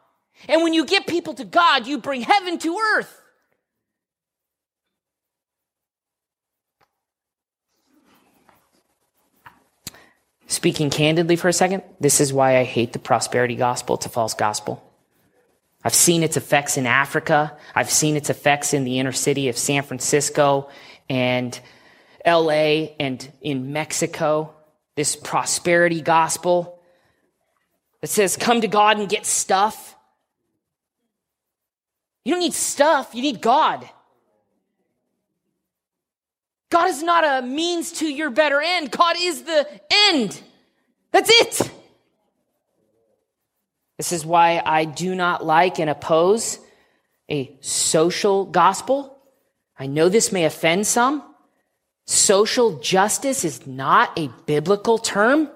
And 0.48 0.62
when 0.62 0.74
you 0.74 0.86
get 0.86 1.08
people 1.08 1.34
to 1.36 1.45
God, 1.45 1.88
you 1.88 1.98
bring 1.98 2.22
heaven 2.22 2.60
to 2.60 2.78
earth. 2.95 3.22
Speaking 10.48 10.89
candidly 10.89 11.36
for 11.36 11.48
a 11.48 11.54
second, 11.54 11.84
this 12.00 12.22
is 12.22 12.32
why 12.32 12.58
I 12.58 12.64
hate 12.64 12.93
the 12.93 13.00
prosperity 13.00 13.56
gospel. 13.56 13.95
It's 13.95 14.06
a 14.06 14.10
false 14.10 14.34
gospel. 14.34 14.86
I've 15.88 15.95
seen 15.95 16.21
its 16.21 16.35
effects 16.35 16.75
in 16.75 16.85
Africa. 16.85 17.57
I've 17.73 17.89
seen 17.89 18.17
its 18.17 18.29
effects 18.29 18.73
in 18.73 18.83
the 18.83 18.99
inner 18.99 19.13
city 19.13 19.47
of 19.47 19.57
San 19.57 19.83
Francisco 19.83 20.69
and 21.09 21.57
LA 22.25 22.89
and 22.99 23.31
in 23.39 23.71
Mexico. 23.71 24.53
This 24.97 25.15
prosperity 25.15 26.01
gospel 26.01 26.77
that 28.01 28.07
says, 28.07 28.35
come 28.35 28.59
to 28.59 28.67
God 28.67 28.99
and 28.99 29.07
get 29.07 29.25
stuff. 29.25 29.95
You 32.25 32.33
don't 32.33 32.41
need 32.41 32.53
stuff, 32.53 33.15
you 33.15 33.21
need 33.21 33.39
God. 33.39 33.89
God 36.69 36.89
is 36.89 37.01
not 37.01 37.23
a 37.23 37.47
means 37.47 37.93
to 37.99 38.13
your 38.13 38.29
better 38.29 38.59
end. 38.61 38.91
God 38.91 39.15
is 39.17 39.43
the 39.43 39.65
end. 40.09 40.41
That's 41.13 41.29
it. 41.29 41.71
This 43.98 44.12
is 44.12 44.26
why 44.26 44.62
I 44.64 44.86
do 44.86 45.16
not 45.16 45.43
like 45.43 45.80
and 45.80 45.89
oppose 45.89 46.60
a 47.30 47.56
social 47.62 48.45
gospel. 48.45 49.18
I 49.78 49.88
know 49.88 50.08
this 50.08 50.32
may 50.32 50.45
offend 50.45 50.88
some. 50.88 51.24
Social 52.06 52.80
justice 52.80 53.43
is 53.43 53.68
not 53.68 54.18
a 54.18 54.30
biblical 54.45 54.98
term. 54.98 55.50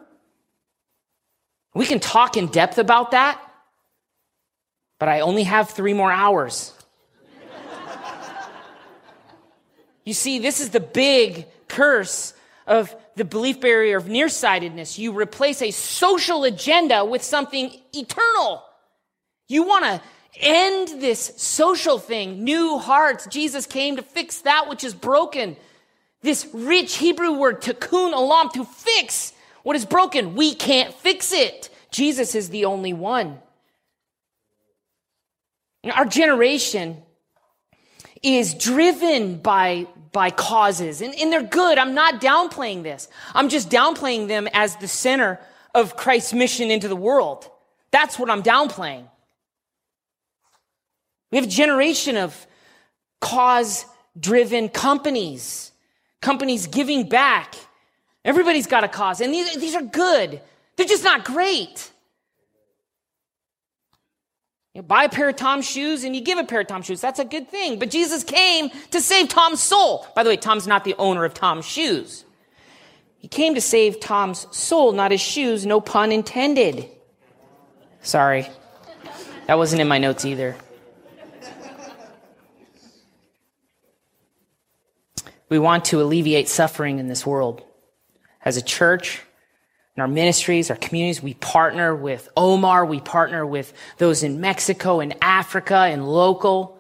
We 1.74 1.86
can 1.86 2.00
talk 2.00 2.36
in 2.36 2.48
depth 2.48 2.78
about 2.78 3.12
that, 3.12 3.40
but 5.00 5.08
I 5.08 5.22
only 5.22 5.44
have 5.44 5.70
three 5.70 5.94
more 5.94 6.12
hours. 6.12 6.74
you 10.04 10.14
see, 10.14 10.40
this 10.40 10.60
is 10.60 10.72
the 10.72 10.82
big 10.82 11.46
curse 11.70 12.34
of 12.68 12.94
the 13.22 13.26
belief 13.26 13.62
barrier 13.62 13.98
of 13.98 14.08
nearsightedness. 14.08 14.98
You 14.98 15.16
replace 15.16 15.62
a 15.62 15.70
social 15.70 16.44
agenda 16.44 17.06
with 17.06 17.22
something 17.22 17.72
eternal. 17.94 18.64
You 19.48 19.62
want 19.62 19.86
to 19.86 20.02
end 20.40 21.00
this 21.00 21.32
social 21.38 22.00
thing, 22.00 22.44
new 22.44 22.80
hearts. 22.80 23.28
Jesus 23.28 23.68
came 23.68 23.98
to 23.98 24.02
fix 24.02 24.42
that 24.42 24.68
which 24.68 24.84
is 24.84 24.96
broken. 24.96 25.56
This 26.24 26.48
rich 26.52 26.98
Hebrew 26.98 27.34
word, 27.34 27.62
tikkun 27.62 28.12
olam, 28.12 28.52
to 28.54 28.66
fix 28.66 29.34
what 29.62 29.76
is 29.76 29.86
broken. 29.86 30.34
We 30.34 30.56
can't 30.56 30.92
fix 30.92 31.32
it. 31.32 31.70
Jesus 31.92 32.34
is 32.34 32.50
the 32.50 32.66
only 32.66 32.94
one. 32.94 33.38
Our 35.94 36.06
generation 36.06 37.04
is 38.24 38.56
driven 38.56 39.38
by 39.38 39.86
by 40.12 40.30
causes, 40.30 41.02
and, 41.02 41.14
and 41.16 41.32
they're 41.32 41.44
good. 41.44 41.78
I'm 41.78 41.94
not 41.94 42.22
downplaying 42.22 42.84
this. 42.84 43.08
I'm 43.34 43.50
just 43.50 43.70
downplaying 43.70 44.28
them 44.28 44.48
as 44.54 44.76
the 44.78 44.88
center 44.88 45.40
of 45.74 45.96
Christ's 45.96 46.34
mission 46.34 46.70
into 46.70 46.88
the 46.88 46.96
world. 46.96 47.50
That's 47.92 48.20
what 48.20 48.30
I'm 48.30 48.44
downplaying. 48.44 49.06
We 51.32 51.38
have 51.38 51.46
a 51.46 51.50
generation 51.50 52.18
of 52.18 52.46
cause 53.22 53.86
driven 54.20 54.68
companies, 54.70 55.72
companies 56.22 56.68
giving 56.68 57.08
back. 57.08 57.56
Everybody's 58.26 58.68
got 58.68 58.84
a 58.84 58.88
cause, 58.88 59.22
and 59.22 59.34
these, 59.34 59.56
these 59.56 59.76
are 59.76 59.82
good. 59.82 60.42
They're 60.76 60.86
just 60.86 61.04
not 61.04 61.24
great. 61.24 61.91
You 64.74 64.82
buy 64.82 65.04
a 65.04 65.10
pair 65.10 65.28
of 65.28 65.36
Tom's 65.36 65.70
shoes 65.70 66.04
and 66.06 66.16
you 66.16 66.22
give 66.22 66.38
a 66.38 66.46
pair 66.46 66.62
of 66.62 66.68
Tom's 66.68 66.86
shoes. 66.86 67.02
That's 67.02 67.20
a 67.20 67.26
good 67.26 67.50
thing. 67.50 67.78
But 67.78 67.92
Jesus 67.92 68.24
came 68.24 68.70
to 68.92 69.02
save 69.02 69.28
Tom's 69.28 69.62
soul. 69.62 70.08
By 70.16 70.24
the 70.24 70.30
way, 70.30 70.38
Tom's 70.38 70.66
not 70.66 70.86
the 70.86 70.96
owner 70.98 71.26
of 71.26 71.34
Tom's 71.34 71.66
shoes. 71.66 72.24
He 73.18 73.28
came 73.28 73.54
to 73.56 73.62
save 73.62 74.00
Tom's 74.00 74.48
soul, 74.56 74.94
not 74.94 75.12
his 75.12 75.22
shoes. 75.22 75.66
No 75.66 75.82
pun 75.82 76.12
intended. 76.12 76.90
Sorry. 78.02 78.48
That 79.48 79.58
wasn't 79.58 79.82
in 79.82 79.88
my 79.88 79.98
notes 79.98 80.24
either. 80.24 80.56
We 85.50 85.60
want 85.60 85.84
to 85.86 86.02
alleviate 86.02 86.48
suffering 86.48 86.98
in 86.98 87.08
this 87.08 87.26
world. 87.26 87.62
As 88.44 88.56
a 88.56 88.62
church, 88.62 89.22
in 89.96 90.02
our 90.02 90.08
ministries, 90.08 90.70
our 90.70 90.78
communities, 90.78 91.22
we 91.22 91.34
partner 91.36 91.96
with 91.96 92.30
Omar, 92.38 92.86
we 92.86 93.02
partner 93.02 93.46
with 93.46 93.74
those 93.98 94.24
in 94.24 94.40
Mexico 94.40 95.02
and 95.02 95.16
Africa 95.22 95.76
and 95.76 96.08
local. 96.08 96.80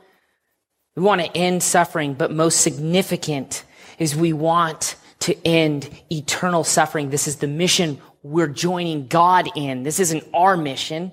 We 0.95 1.03
want 1.03 1.21
to 1.21 1.37
end 1.37 1.61
suffering, 1.61 2.13
but 2.13 2.31
most 2.31 2.61
significant 2.61 3.65
is 3.99 4.15
we 4.15 4.33
want 4.33 4.95
to 5.19 5.35
end 5.45 5.89
eternal 6.11 6.63
suffering. 6.63 7.09
This 7.09 7.27
is 7.27 7.37
the 7.37 7.47
mission 7.47 8.01
we're 8.23 8.47
joining 8.47 9.07
God 9.07 9.49
in. 9.55 9.83
This 9.83 9.99
isn't 9.99 10.23
our 10.33 10.55
mission. 10.55 11.11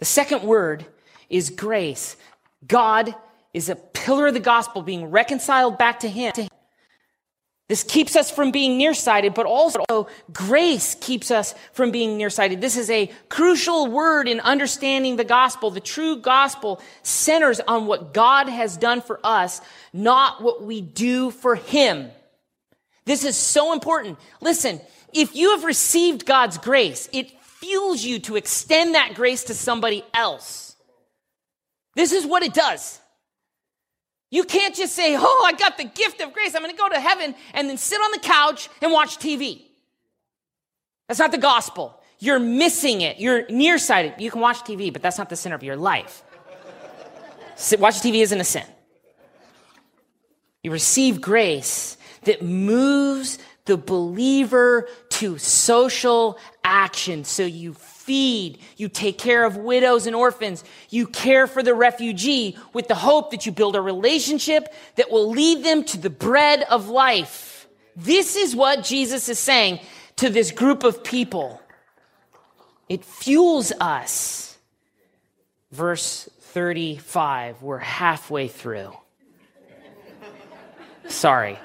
The 0.00 0.04
second 0.04 0.42
word 0.42 0.84
is 1.28 1.50
grace. 1.50 2.16
God 2.66 3.14
is 3.54 3.68
a 3.68 3.76
pillar 3.76 4.28
of 4.28 4.34
the 4.34 4.40
gospel 4.40 4.82
being 4.82 5.06
reconciled 5.06 5.78
back 5.78 6.00
to 6.00 6.08
Him. 6.08 6.32
This 7.70 7.84
keeps 7.84 8.16
us 8.16 8.32
from 8.32 8.50
being 8.50 8.78
nearsighted, 8.78 9.32
but 9.32 9.46
also 9.46 10.08
grace 10.32 10.96
keeps 10.96 11.30
us 11.30 11.54
from 11.72 11.92
being 11.92 12.16
nearsighted. 12.16 12.60
This 12.60 12.76
is 12.76 12.90
a 12.90 13.12
crucial 13.28 13.86
word 13.86 14.26
in 14.26 14.40
understanding 14.40 15.14
the 15.14 15.22
gospel. 15.22 15.70
The 15.70 15.78
true 15.78 16.16
gospel 16.16 16.80
centers 17.04 17.60
on 17.60 17.86
what 17.86 18.12
God 18.12 18.48
has 18.48 18.76
done 18.76 19.00
for 19.00 19.20
us, 19.22 19.60
not 19.92 20.42
what 20.42 20.64
we 20.64 20.80
do 20.80 21.30
for 21.30 21.54
Him. 21.54 22.10
This 23.04 23.22
is 23.22 23.36
so 23.36 23.72
important. 23.72 24.18
Listen, 24.40 24.80
if 25.12 25.36
you 25.36 25.52
have 25.52 25.62
received 25.62 26.26
God's 26.26 26.58
grace, 26.58 27.08
it 27.12 27.30
fuels 27.60 28.02
you 28.02 28.18
to 28.18 28.34
extend 28.34 28.96
that 28.96 29.14
grace 29.14 29.44
to 29.44 29.54
somebody 29.54 30.02
else. 30.12 30.74
This 31.94 32.10
is 32.10 32.26
what 32.26 32.42
it 32.42 32.52
does. 32.52 32.99
You 34.30 34.44
can't 34.44 34.74
just 34.74 34.94
say, 34.94 35.16
Oh, 35.18 35.44
I 35.46 35.52
got 35.52 35.76
the 35.76 35.84
gift 35.84 36.20
of 36.20 36.32
grace. 36.32 36.54
I'm 36.54 36.62
going 36.62 36.74
to 36.74 36.78
go 36.78 36.88
to 36.88 37.00
heaven 37.00 37.34
and 37.52 37.68
then 37.68 37.76
sit 37.76 38.00
on 38.00 38.12
the 38.12 38.18
couch 38.18 38.68
and 38.80 38.92
watch 38.92 39.18
TV. 39.18 39.62
That's 41.08 41.18
not 41.18 41.32
the 41.32 41.38
gospel. 41.38 42.00
You're 42.20 42.38
missing 42.38 43.00
it. 43.00 43.18
You're 43.18 43.48
nearsighted. 43.48 44.14
You 44.18 44.30
can 44.30 44.40
watch 44.40 44.58
TV, 44.58 44.92
but 44.92 45.02
that's 45.02 45.18
not 45.18 45.28
the 45.28 45.36
center 45.36 45.56
of 45.56 45.62
your 45.62 45.76
life. 45.76 46.22
Watching 47.78 48.12
TV 48.12 48.22
isn't 48.22 48.40
a 48.40 48.44
sin. 48.44 48.64
You 50.62 50.70
receive 50.70 51.20
grace 51.20 51.96
that 52.22 52.42
moves 52.42 53.38
the 53.64 53.76
believer 53.76 54.88
to 55.10 55.38
social 55.38 56.38
action. 56.62 57.24
So 57.24 57.44
you 57.44 57.74
feed, 58.10 58.58
you 58.76 58.88
take 58.88 59.18
care 59.18 59.44
of 59.44 59.56
widows 59.56 60.04
and 60.04 60.16
orphans, 60.16 60.64
you 60.88 61.06
care 61.06 61.46
for 61.46 61.62
the 61.62 61.72
refugee 61.72 62.56
with 62.72 62.88
the 62.88 62.94
hope 62.96 63.30
that 63.30 63.46
you 63.46 63.52
build 63.52 63.76
a 63.76 63.80
relationship 63.80 64.66
that 64.96 65.12
will 65.12 65.30
lead 65.30 65.62
them 65.64 65.84
to 65.84 65.96
the 65.96 66.10
bread 66.10 66.64
of 66.68 66.88
life. 66.88 67.68
This 67.94 68.34
is 68.34 68.56
what 68.56 68.82
Jesus 68.82 69.28
is 69.28 69.38
saying 69.38 69.78
to 70.16 70.28
this 70.28 70.50
group 70.50 70.82
of 70.82 71.04
people. 71.04 71.62
It 72.88 73.04
fuels 73.04 73.70
us. 73.78 74.58
Verse 75.70 76.28
35, 76.40 77.62
we're 77.62 77.78
halfway 77.78 78.48
through. 78.48 78.92
Sorry. 81.06 81.60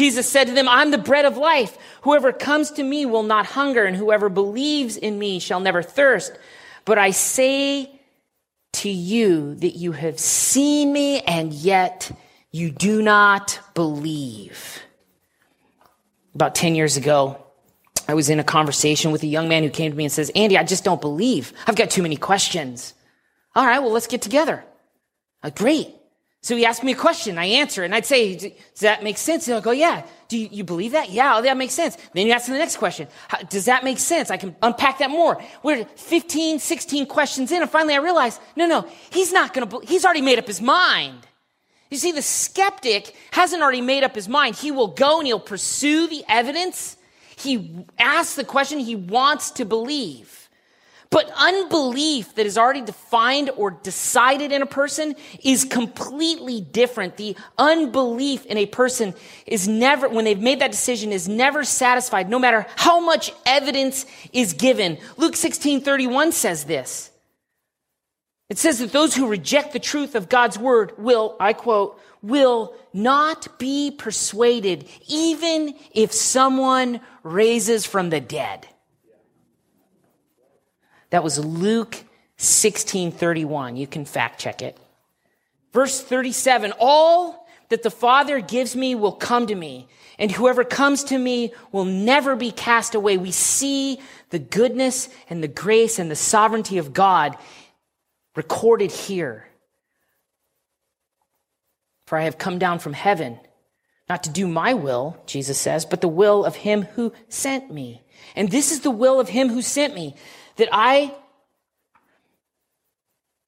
Jesus 0.00 0.26
said 0.26 0.46
to 0.46 0.54
them, 0.54 0.66
I'm 0.66 0.92
the 0.92 0.96
bread 0.96 1.26
of 1.26 1.36
life. 1.36 1.76
Whoever 2.04 2.32
comes 2.32 2.70
to 2.70 2.82
me 2.82 3.04
will 3.04 3.22
not 3.22 3.44
hunger, 3.44 3.84
and 3.84 3.94
whoever 3.94 4.30
believes 4.30 4.96
in 4.96 5.18
me 5.18 5.40
shall 5.40 5.60
never 5.60 5.82
thirst. 5.82 6.32
But 6.86 6.96
I 6.96 7.10
say 7.10 8.00
to 8.72 8.88
you 8.88 9.56
that 9.56 9.76
you 9.76 9.92
have 9.92 10.18
seen 10.18 10.90
me, 10.90 11.20
and 11.20 11.52
yet 11.52 12.10
you 12.50 12.70
do 12.70 13.02
not 13.02 13.60
believe. 13.74 14.80
About 16.34 16.54
10 16.54 16.74
years 16.74 16.96
ago, 16.96 17.44
I 18.08 18.14
was 18.14 18.30
in 18.30 18.40
a 18.40 18.44
conversation 18.44 19.10
with 19.12 19.22
a 19.22 19.26
young 19.26 19.50
man 19.50 19.64
who 19.64 19.68
came 19.68 19.90
to 19.90 19.96
me 19.98 20.04
and 20.04 20.12
says, 20.12 20.32
Andy, 20.34 20.56
I 20.56 20.64
just 20.64 20.82
don't 20.82 21.02
believe. 21.02 21.52
I've 21.66 21.76
got 21.76 21.90
too 21.90 22.02
many 22.02 22.16
questions. 22.16 22.94
All 23.54 23.66
right, 23.66 23.80
well, 23.80 23.92
let's 23.92 24.06
get 24.06 24.22
together. 24.22 24.64
Great. 25.56 25.94
So 26.42 26.56
he 26.56 26.64
asked 26.64 26.82
me 26.82 26.92
a 26.92 26.96
question, 26.96 27.36
I 27.36 27.44
answer, 27.44 27.84
and 27.84 27.94
I'd 27.94 28.06
say, 28.06 28.34
does 28.34 28.80
that 28.80 29.02
make 29.02 29.18
sense? 29.18 29.46
And 29.46 29.54
he'll 29.54 29.60
go, 29.60 29.72
yeah. 29.72 30.06
Do 30.28 30.38
you, 30.38 30.48
you, 30.50 30.64
believe 30.64 30.92
that? 30.92 31.10
Yeah, 31.10 31.40
that 31.40 31.56
makes 31.56 31.74
sense. 31.74 31.98
Then 32.14 32.26
you 32.26 32.32
ask 32.32 32.48
him 32.48 32.54
the 32.54 32.60
next 32.60 32.76
question. 32.76 33.08
does 33.50 33.66
that 33.66 33.84
make 33.84 33.98
sense? 33.98 34.30
I 34.30 34.38
can 34.38 34.56
unpack 34.62 34.98
that 34.98 35.10
more. 35.10 35.42
We're 35.62 35.84
15, 35.84 36.60
16 36.60 37.06
questions 37.06 37.52
in, 37.52 37.60
and 37.60 37.70
finally 37.70 37.94
I 37.94 37.98
realize, 37.98 38.40
no, 38.56 38.66
no, 38.66 38.86
he's 39.10 39.32
not 39.32 39.52
gonna, 39.52 39.68
he's 39.84 40.04
already 40.04 40.22
made 40.22 40.38
up 40.38 40.46
his 40.46 40.62
mind. 40.62 41.26
You 41.90 41.98
see, 41.98 42.12
the 42.12 42.22
skeptic 42.22 43.14
hasn't 43.32 43.62
already 43.62 43.80
made 43.80 44.04
up 44.04 44.14
his 44.14 44.28
mind. 44.28 44.54
He 44.54 44.70
will 44.70 44.86
go 44.88 45.18
and 45.18 45.26
he'll 45.26 45.40
pursue 45.40 46.06
the 46.06 46.24
evidence. 46.28 46.96
He 47.36 47.84
asks 47.98 48.36
the 48.36 48.44
question 48.44 48.78
he 48.78 48.96
wants 48.96 49.50
to 49.52 49.64
believe. 49.64 50.39
But 51.10 51.28
unbelief 51.36 52.36
that 52.36 52.46
is 52.46 52.56
already 52.56 52.82
defined 52.82 53.50
or 53.56 53.72
decided 53.72 54.52
in 54.52 54.62
a 54.62 54.66
person 54.66 55.16
is 55.42 55.64
completely 55.64 56.60
different. 56.60 57.16
The 57.16 57.36
unbelief 57.58 58.46
in 58.46 58.56
a 58.56 58.66
person 58.66 59.14
is 59.44 59.66
never, 59.66 60.08
when 60.08 60.24
they've 60.24 60.38
made 60.38 60.60
that 60.60 60.70
decision, 60.70 61.10
is 61.10 61.28
never 61.28 61.64
satisfied, 61.64 62.30
no 62.30 62.38
matter 62.38 62.64
how 62.76 63.00
much 63.00 63.32
evidence 63.44 64.06
is 64.32 64.52
given. 64.52 64.98
Luke 65.16 65.34
16 65.34 65.80
31 65.80 66.30
says 66.30 66.64
this. 66.64 67.10
It 68.48 68.58
says 68.58 68.78
that 68.78 68.92
those 68.92 69.14
who 69.14 69.28
reject 69.28 69.72
the 69.72 69.80
truth 69.80 70.14
of 70.14 70.28
God's 70.28 70.58
word 70.58 70.92
will, 70.96 71.36
I 71.40 71.54
quote, 71.54 72.00
will 72.22 72.74
not 72.92 73.58
be 73.58 73.90
persuaded, 73.90 74.88
even 75.08 75.74
if 75.92 76.12
someone 76.12 77.00
raises 77.22 77.84
from 77.86 78.10
the 78.10 78.20
dead. 78.20 78.66
That 81.10 81.24
was 81.24 81.38
Luke 81.38 82.04
16:31. 82.38 83.76
You 83.76 83.86
can 83.86 84.04
fact 84.04 84.40
check 84.40 84.62
it. 84.62 84.78
Verse 85.72 86.00
37, 86.00 86.72
all 86.80 87.46
that 87.68 87.84
the 87.84 87.90
Father 87.90 88.40
gives 88.40 88.74
me 88.74 88.96
will 88.96 89.12
come 89.12 89.46
to 89.46 89.54
me, 89.54 89.86
and 90.18 90.32
whoever 90.32 90.64
comes 90.64 91.04
to 91.04 91.18
me 91.18 91.52
will 91.70 91.84
never 91.84 92.34
be 92.34 92.50
cast 92.50 92.96
away. 92.96 93.16
We 93.16 93.30
see 93.30 94.00
the 94.30 94.40
goodness 94.40 95.08
and 95.28 95.42
the 95.42 95.48
grace 95.48 96.00
and 96.00 96.10
the 96.10 96.16
sovereignty 96.16 96.78
of 96.78 96.92
God 96.92 97.36
recorded 98.34 98.90
here. 98.90 99.46
For 102.06 102.18
I 102.18 102.24
have 102.24 102.38
come 102.38 102.58
down 102.58 102.80
from 102.80 102.92
heaven, 102.92 103.38
not 104.08 104.24
to 104.24 104.30
do 104.30 104.48
my 104.48 104.74
will, 104.74 105.22
Jesus 105.26 105.58
says, 105.58 105.84
but 105.84 106.00
the 106.00 106.08
will 106.08 106.44
of 106.44 106.56
him 106.56 106.82
who 106.82 107.12
sent 107.28 107.72
me. 107.72 108.02
And 108.34 108.50
this 108.50 108.72
is 108.72 108.80
the 108.80 108.90
will 108.90 109.20
of 109.20 109.28
him 109.28 109.48
who 109.48 109.62
sent 109.62 109.94
me, 109.94 110.16
that 110.60 110.68
I 110.72 111.14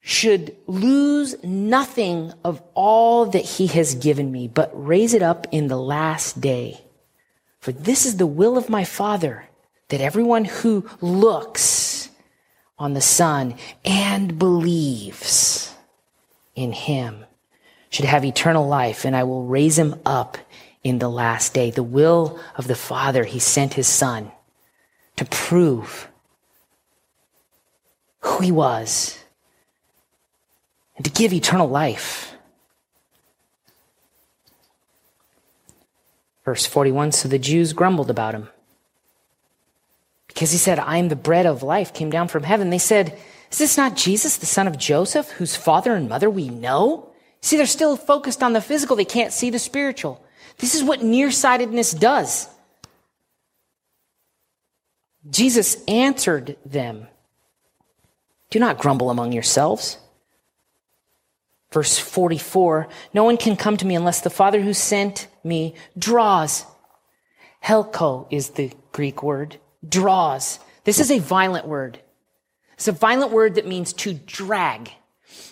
should 0.01 0.55
lose 0.65 1.35
nothing 1.43 2.33
of 2.43 2.61
all 2.73 3.27
that 3.27 3.45
he 3.45 3.67
has 3.67 3.93
given 3.93 4.31
me, 4.31 4.47
but 4.47 4.71
raise 4.73 5.13
it 5.13 5.21
up 5.21 5.45
in 5.51 5.67
the 5.67 5.77
last 5.77 6.41
day. 6.41 6.81
For 7.59 7.71
this 7.71 8.07
is 8.07 8.17
the 8.17 8.25
will 8.25 8.57
of 8.57 8.67
my 8.67 8.83
Father, 8.83 9.45
that 9.89 10.01
everyone 10.01 10.45
who 10.45 10.89
looks 11.01 12.09
on 12.79 12.95
the 12.95 13.01
Son 13.01 13.55
and 13.85 14.39
believes 14.39 15.71
in 16.55 16.71
him 16.71 17.25
should 17.91 18.05
have 18.05 18.25
eternal 18.25 18.67
life, 18.67 19.05
and 19.05 19.15
I 19.15 19.23
will 19.23 19.45
raise 19.45 19.77
him 19.77 20.01
up 20.03 20.39
in 20.83 20.97
the 20.97 21.09
last 21.09 21.53
day. 21.53 21.69
The 21.69 21.83
will 21.83 22.39
of 22.57 22.67
the 22.67 22.75
Father, 22.75 23.23
he 23.23 23.37
sent 23.37 23.75
his 23.75 23.87
Son 23.87 24.31
to 25.15 25.25
prove 25.25 26.09
who 28.23 28.41
he 28.41 28.51
was 28.51 29.19
and 30.95 31.05
to 31.05 31.11
give 31.11 31.33
eternal 31.33 31.67
life. 31.67 32.33
Verse 36.45 36.65
41 36.65 37.11
So 37.11 37.27
the 37.27 37.39
Jews 37.39 37.73
grumbled 37.73 38.09
about 38.09 38.33
him 38.33 38.49
because 40.27 40.51
he 40.51 40.57
said, 40.57 40.79
I 40.79 40.97
am 40.97 41.09
the 41.09 41.15
bread 41.15 41.45
of 41.45 41.63
life, 41.63 41.93
came 41.93 42.09
down 42.09 42.27
from 42.27 42.43
heaven. 42.43 42.69
They 42.69 42.77
said, 42.77 43.17
Is 43.51 43.57
this 43.59 43.77
not 43.77 43.95
Jesus, 43.95 44.37
the 44.37 44.45
son 44.45 44.67
of 44.67 44.77
Joseph, 44.77 45.31
whose 45.31 45.55
father 45.55 45.93
and 45.93 46.09
mother 46.09 46.29
we 46.29 46.49
know? 46.49 47.09
See, 47.41 47.57
they're 47.57 47.65
still 47.65 47.97
focused 47.97 48.41
on 48.41 48.53
the 48.53 48.61
physical, 48.61 48.95
they 48.95 49.05
can't 49.05 49.33
see 49.33 49.49
the 49.49 49.59
spiritual. 49.59 50.23
This 50.57 50.75
is 50.75 50.83
what 50.83 51.03
nearsightedness 51.03 51.91
does. 51.91 52.47
Jesus 55.29 55.83
answered 55.87 56.57
them 56.65 57.07
do 58.53 58.59
not 58.59 58.77
grumble 58.77 59.09
among 59.09 59.31
yourselves. 59.31 59.97
Verse 61.71 61.97
44 61.97 62.87
No 63.11 63.23
one 63.23 63.35
can 63.35 63.55
come 63.55 63.77
to 63.77 63.87
me 63.87 63.95
unless 63.95 64.21
the 64.21 64.29
Father 64.29 64.61
who 64.61 64.73
sent 64.73 65.27
me 65.43 65.73
draws. 65.97 66.63
Helko 67.65 68.27
is 68.29 68.51
the 68.51 68.71
Greek 68.91 69.23
word. 69.23 69.57
Draws. 69.87 70.59
This 70.83 70.99
is 70.99 71.09
a 71.09 71.17
violent 71.17 71.67
word. 71.67 71.99
It's 72.73 72.87
a 72.87 72.91
violent 72.91 73.31
word 73.31 73.55
that 73.55 73.65
means 73.65 73.91
to 73.93 74.13
drag. 74.13 74.91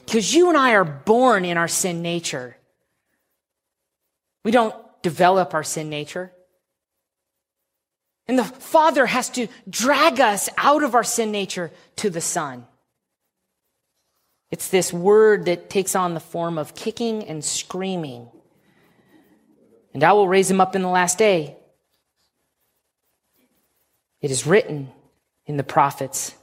Because 0.05 0.35
you 0.35 0.49
and 0.49 0.57
I 0.57 0.75
are 0.75 0.85
born 0.85 1.43
in 1.43 1.57
our 1.57 1.67
sin 1.67 2.03
nature. 2.03 2.55
We 4.45 4.51
don't 4.51 4.75
develop 5.01 5.55
our 5.55 5.63
sin 5.63 5.89
nature. 5.89 6.31
And 8.27 8.37
the 8.37 8.43
Father 8.43 9.07
has 9.07 9.27
to 9.31 9.47
drag 9.67 10.19
us 10.19 10.49
out 10.55 10.83
of 10.83 10.93
our 10.93 11.03
sin 11.03 11.31
nature 11.31 11.71
to 11.95 12.11
the 12.11 12.21
Son. 12.21 12.67
It's 14.51 14.67
this 14.67 14.91
word 14.91 15.45
that 15.45 15.69
takes 15.69 15.95
on 15.95 16.13
the 16.13 16.19
form 16.19 16.57
of 16.57 16.75
kicking 16.75 17.23
and 17.23 17.43
screaming. 17.43 18.27
And 19.93 20.03
I 20.03 20.11
will 20.11 20.27
raise 20.27 20.51
him 20.51 20.59
up 20.59 20.75
in 20.75 20.81
the 20.81 20.89
last 20.89 21.17
day. 21.17 21.55
It 24.21 24.29
is 24.29 24.45
written 24.45 24.91
in 25.45 25.57
the 25.57 25.63
prophets 25.63 26.35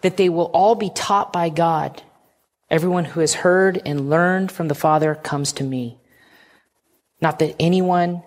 that 0.00 0.16
they 0.16 0.28
will 0.28 0.46
all 0.46 0.74
be 0.74 0.90
taught 0.90 1.32
by 1.32 1.50
God. 1.50 2.02
Everyone 2.70 3.04
who 3.04 3.20
has 3.20 3.34
heard 3.34 3.80
and 3.86 4.10
learned 4.10 4.50
from 4.50 4.68
the 4.68 4.74
Father 4.74 5.14
comes 5.14 5.52
to 5.52 5.64
me. 5.64 5.98
Not 7.20 7.38
that 7.38 7.54
anyone 7.60 8.22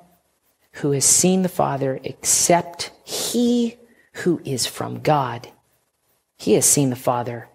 who 0.73 0.91
has 0.91 1.05
seen 1.05 1.41
the 1.41 1.49
Father 1.49 1.99
except 2.03 2.91
he 3.03 3.77
who 4.13 4.39
is 4.45 4.65
from 4.65 5.01
God 5.01 5.51
he 6.37 6.53
has 6.53 6.65
seen 6.65 6.89
the 6.89 6.95
Father. 6.95 7.49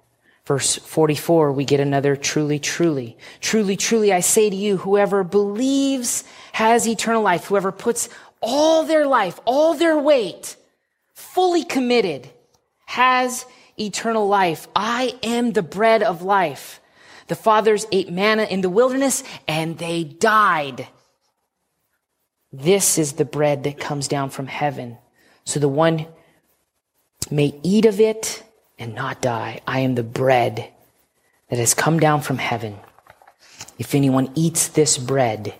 Verse 0.44 0.76
44, 0.76 1.52
we 1.52 1.64
get 1.64 1.78
another 1.78 2.16
truly, 2.16 2.58
truly. 2.58 3.16
Truly, 3.40 3.76
truly, 3.76 4.12
I 4.12 4.20
say 4.20 4.50
to 4.50 4.56
you, 4.56 4.76
whoever 4.76 5.22
believes 5.22 6.24
has 6.52 6.86
eternal 6.86 7.22
life. 7.22 7.44
Whoever 7.44 7.70
puts 7.70 8.08
all 8.40 8.82
their 8.82 9.06
life, 9.06 9.38
all 9.44 9.74
their 9.74 9.96
weight, 9.96 10.56
fully 11.14 11.64
committed, 11.64 12.28
has 12.86 13.46
eternal 13.78 14.26
life. 14.26 14.66
I 14.74 15.14
am 15.22 15.52
the 15.52 15.62
bread 15.62 16.02
of 16.02 16.22
life. 16.22 16.80
The 17.28 17.36
fathers 17.36 17.86
ate 17.92 18.10
manna 18.10 18.42
in 18.42 18.62
the 18.62 18.68
wilderness 18.68 19.22
and 19.46 19.78
they 19.78 20.02
died. 20.02 20.88
This 22.52 22.98
is 22.98 23.12
the 23.12 23.24
bread 23.24 23.62
that 23.64 23.78
comes 23.78 24.08
down 24.08 24.30
from 24.30 24.48
heaven. 24.48 24.98
So 25.44 25.60
the 25.60 25.68
one 25.68 26.06
may 27.30 27.58
eat 27.62 27.86
of 27.86 28.00
it 28.00 28.42
and 28.78 28.94
not 28.94 29.20
die. 29.20 29.60
I 29.66 29.80
am 29.80 29.94
the 29.94 30.02
bread 30.02 30.70
that 31.48 31.58
has 31.58 31.74
come 31.74 32.00
down 32.00 32.20
from 32.20 32.38
heaven. 32.38 32.76
If 33.78 33.94
anyone 33.94 34.30
eats 34.34 34.68
this 34.68 34.98
bread, 34.98 35.54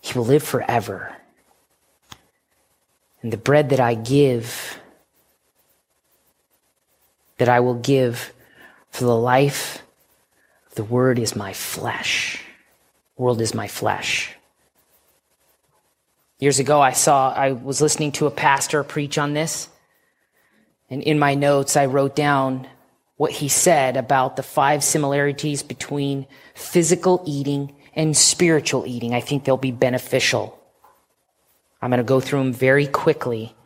he 0.00 0.18
will 0.18 0.26
live 0.26 0.42
forever. 0.42 1.16
And 3.22 3.32
the 3.32 3.36
bread 3.36 3.70
that 3.70 3.80
I 3.80 3.94
give, 3.94 4.78
that 7.38 7.48
I 7.48 7.60
will 7.60 7.74
give 7.74 8.32
for 8.90 9.04
the 9.04 9.16
life 9.16 9.82
of 10.68 10.74
the 10.74 10.84
word 10.84 11.18
is 11.18 11.36
my 11.36 11.52
flesh. 11.52 12.42
World 13.16 13.40
is 13.40 13.54
my 13.54 13.68
flesh. 13.68 14.34
Years 16.38 16.58
ago, 16.58 16.80
I 16.80 16.90
saw, 16.90 17.32
I 17.32 17.52
was 17.52 17.80
listening 17.80 18.10
to 18.12 18.26
a 18.26 18.30
pastor 18.30 18.82
preach 18.82 19.16
on 19.16 19.32
this. 19.32 19.68
And 20.92 21.02
in 21.02 21.18
my 21.18 21.34
notes, 21.34 21.74
I 21.74 21.86
wrote 21.86 22.14
down 22.14 22.68
what 23.16 23.32
he 23.32 23.48
said 23.48 23.96
about 23.96 24.36
the 24.36 24.42
five 24.42 24.84
similarities 24.84 25.62
between 25.62 26.26
physical 26.54 27.24
eating 27.26 27.74
and 27.94 28.14
spiritual 28.14 28.86
eating. 28.86 29.14
I 29.14 29.22
think 29.22 29.44
they'll 29.44 29.56
be 29.56 29.70
beneficial. 29.70 30.60
I'm 31.80 31.88
going 31.88 31.96
to 31.96 32.04
go 32.04 32.20
through 32.20 32.40
them 32.40 32.52
very 32.52 32.86
quickly. 32.86 33.56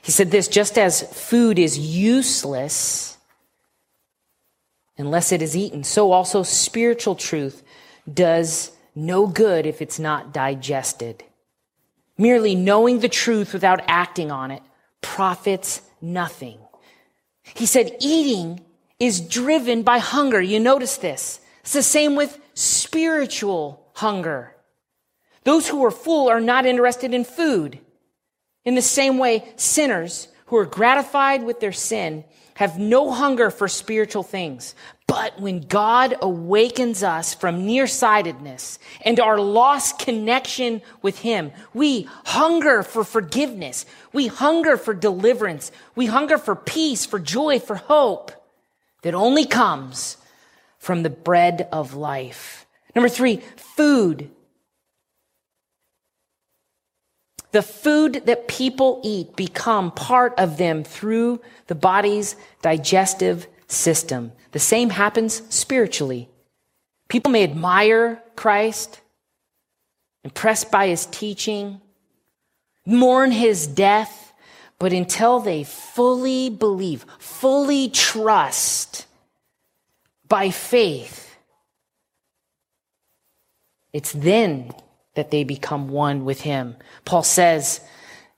He 0.00 0.12
said 0.12 0.30
this 0.30 0.48
just 0.48 0.78
as 0.78 1.02
food 1.02 1.58
is 1.58 1.78
useless 1.78 3.18
unless 4.96 5.30
it 5.30 5.42
is 5.42 5.54
eaten, 5.54 5.84
so 5.84 6.10
also 6.10 6.42
spiritual 6.42 7.16
truth 7.16 7.62
does 8.10 8.72
no 8.94 9.26
good 9.26 9.66
if 9.66 9.82
it's 9.82 9.98
not 9.98 10.32
digested. 10.32 11.22
Merely 12.16 12.54
knowing 12.54 13.00
the 13.00 13.10
truth 13.10 13.52
without 13.52 13.82
acting 13.88 14.30
on 14.30 14.50
it 14.50 14.62
profits 15.00 15.82
nothing. 16.00 16.58
He 17.54 17.66
said 17.66 17.96
eating 18.00 18.60
is 18.98 19.20
driven 19.20 19.82
by 19.82 19.98
hunger. 19.98 20.40
You 20.40 20.60
notice 20.60 20.96
this. 20.96 21.40
It's 21.60 21.72
the 21.72 21.82
same 21.82 22.16
with 22.16 22.38
spiritual 22.54 23.90
hunger. 23.94 24.54
Those 25.44 25.68
who 25.68 25.84
are 25.84 25.90
full 25.90 26.28
are 26.28 26.40
not 26.40 26.66
interested 26.66 27.14
in 27.14 27.24
food. 27.24 27.78
In 28.64 28.74
the 28.74 28.82
same 28.82 29.18
way, 29.18 29.44
sinners 29.56 30.28
who 30.46 30.56
are 30.56 30.66
gratified 30.66 31.44
with 31.44 31.60
their 31.60 31.72
sin 31.72 32.24
have 32.54 32.78
no 32.78 33.12
hunger 33.12 33.50
for 33.50 33.68
spiritual 33.68 34.22
things. 34.22 34.74
But 35.06 35.40
when 35.40 35.60
God 35.60 36.16
awakens 36.20 37.02
us 37.02 37.32
from 37.32 37.64
nearsightedness 37.64 38.78
and 39.02 39.20
our 39.20 39.38
lost 39.38 39.98
connection 40.00 40.82
with 41.00 41.20
Him, 41.20 41.52
we 41.72 42.08
hunger 42.24 42.82
for 42.82 43.04
forgiveness. 43.04 43.86
We 44.12 44.26
hunger 44.26 44.76
for 44.76 44.94
deliverance. 44.94 45.70
We 45.94 46.06
hunger 46.06 46.38
for 46.38 46.56
peace, 46.56 47.06
for 47.06 47.20
joy, 47.20 47.60
for 47.60 47.76
hope 47.76 48.32
that 49.02 49.14
only 49.14 49.46
comes 49.46 50.16
from 50.78 51.04
the 51.04 51.10
bread 51.10 51.68
of 51.70 51.94
life. 51.94 52.66
Number 52.94 53.08
three, 53.08 53.36
food 53.56 54.30
The 57.52 57.62
food 57.62 58.22
that 58.26 58.48
people 58.48 59.00
eat 59.02 59.34
become 59.34 59.90
part 59.90 60.34
of 60.36 60.58
them 60.58 60.84
through 60.84 61.40
the 61.68 61.74
body's 61.74 62.36
digestive 62.60 63.46
system. 63.66 64.32
The 64.56 64.60
same 64.60 64.88
happens 64.88 65.42
spiritually. 65.54 66.30
People 67.10 67.30
may 67.30 67.44
admire 67.44 68.22
Christ, 68.36 69.02
impressed 70.24 70.70
by 70.70 70.86
his 70.86 71.04
teaching, 71.04 71.82
mourn 72.86 73.32
his 73.32 73.66
death, 73.66 74.32
but 74.78 74.94
until 74.94 75.40
they 75.40 75.62
fully 75.62 76.48
believe, 76.48 77.04
fully 77.18 77.90
trust 77.90 79.04
by 80.26 80.48
faith, 80.48 81.36
it's 83.92 84.12
then 84.12 84.72
that 85.16 85.30
they 85.30 85.44
become 85.44 85.90
one 85.90 86.24
with 86.24 86.40
him. 86.40 86.76
Paul 87.04 87.24
says 87.24 87.82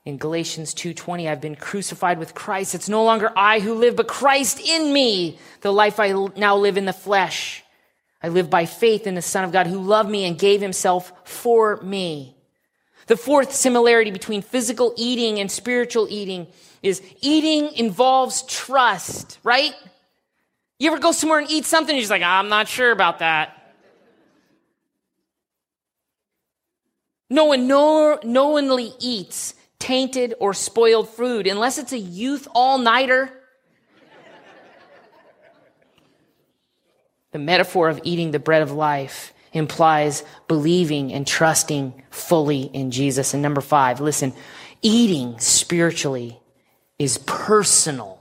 in 0.08 0.16
Galatians 0.16 0.72
2:20, 0.72 1.28
I've 1.28 1.40
been 1.42 1.54
crucified 1.54 2.18
with 2.18 2.34
Christ. 2.34 2.74
It's 2.74 2.88
no 2.88 3.04
longer 3.04 3.30
I 3.36 3.60
who 3.60 3.74
live, 3.74 3.94
but 3.94 4.08
Christ 4.08 4.58
in 4.58 4.90
me. 4.90 5.38
The 5.60 5.72
life 5.72 6.00
I 6.00 6.12
now 6.34 6.56
live 6.56 6.78
in 6.78 6.86
the 6.86 6.94
flesh. 6.94 7.62
I 8.22 8.28
live 8.28 8.48
by 8.48 8.64
faith 8.64 9.06
in 9.06 9.14
the 9.14 9.22
Son 9.22 9.44
of 9.44 9.52
God 9.52 9.66
who 9.66 9.78
loved 9.78 10.08
me 10.08 10.24
and 10.24 10.38
gave 10.38 10.62
himself 10.62 11.12
for 11.24 11.76
me. 11.82 12.34
The 13.06 13.18
fourth 13.18 13.54
similarity 13.54 14.10
between 14.10 14.40
physical 14.40 14.94
eating 14.96 15.40
and 15.40 15.50
spiritual 15.50 16.08
eating 16.08 16.46
is 16.82 17.02
eating 17.20 17.74
involves 17.74 18.42
trust, 18.42 19.38
right? 19.44 19.74
You 20.78 20.90
ever 20.90 21.00
go 21.00 21.12
somewhere 21.12 21.40
and 21.40 21.50
eat 21.50 21.66
something, 21.66 21.90
and 21.90 21.98
you're 21.98 22.04
just 22.04 22.10
like, 22.10 22.22
I'm 22.22 22.48
not 22.48 22.66
sure 22.66 22.92
about 22.92 23.18
that. 23.18 23.74
No 27.28 27.44
one 27.44 27.66
no, 27.66 28.18
knowingly 28.22 28.94
eats 29.00 29.54
tainted 29.78 30.34
or 30.40 30.54
spoiled 30.54 31.08
food 31.08 31.46
unless 31.46 31.78
it's 31.78 31.92
a 31.92 31.98
youth 31.98 32.48
all 32.54 32.78
nighter. 32.78 33.32
the 37.32 37.38
metaphor 37.38 37.88
of 37.88 38.00
eating 38.04 38.30
the 38.30 38.38
bread 38.38 38.62
of 38.62 38.72
life 38.72 39.32
implies 39.52 40.24
believing 40.46 41.12
and 41.12 41.26
trusting 41.26 42.02
fully 42.10 42.62
in 42.62 42.90
Jesus. 42.90 43.34
And 43.34 43.42
number 43.42 43.60
five, 43.60 44.00
listen, 44.00 44.32
eating 44.82 45.38
spiritually 45.38 46.38
is 46.98 47.18
personal. 47.18 48.18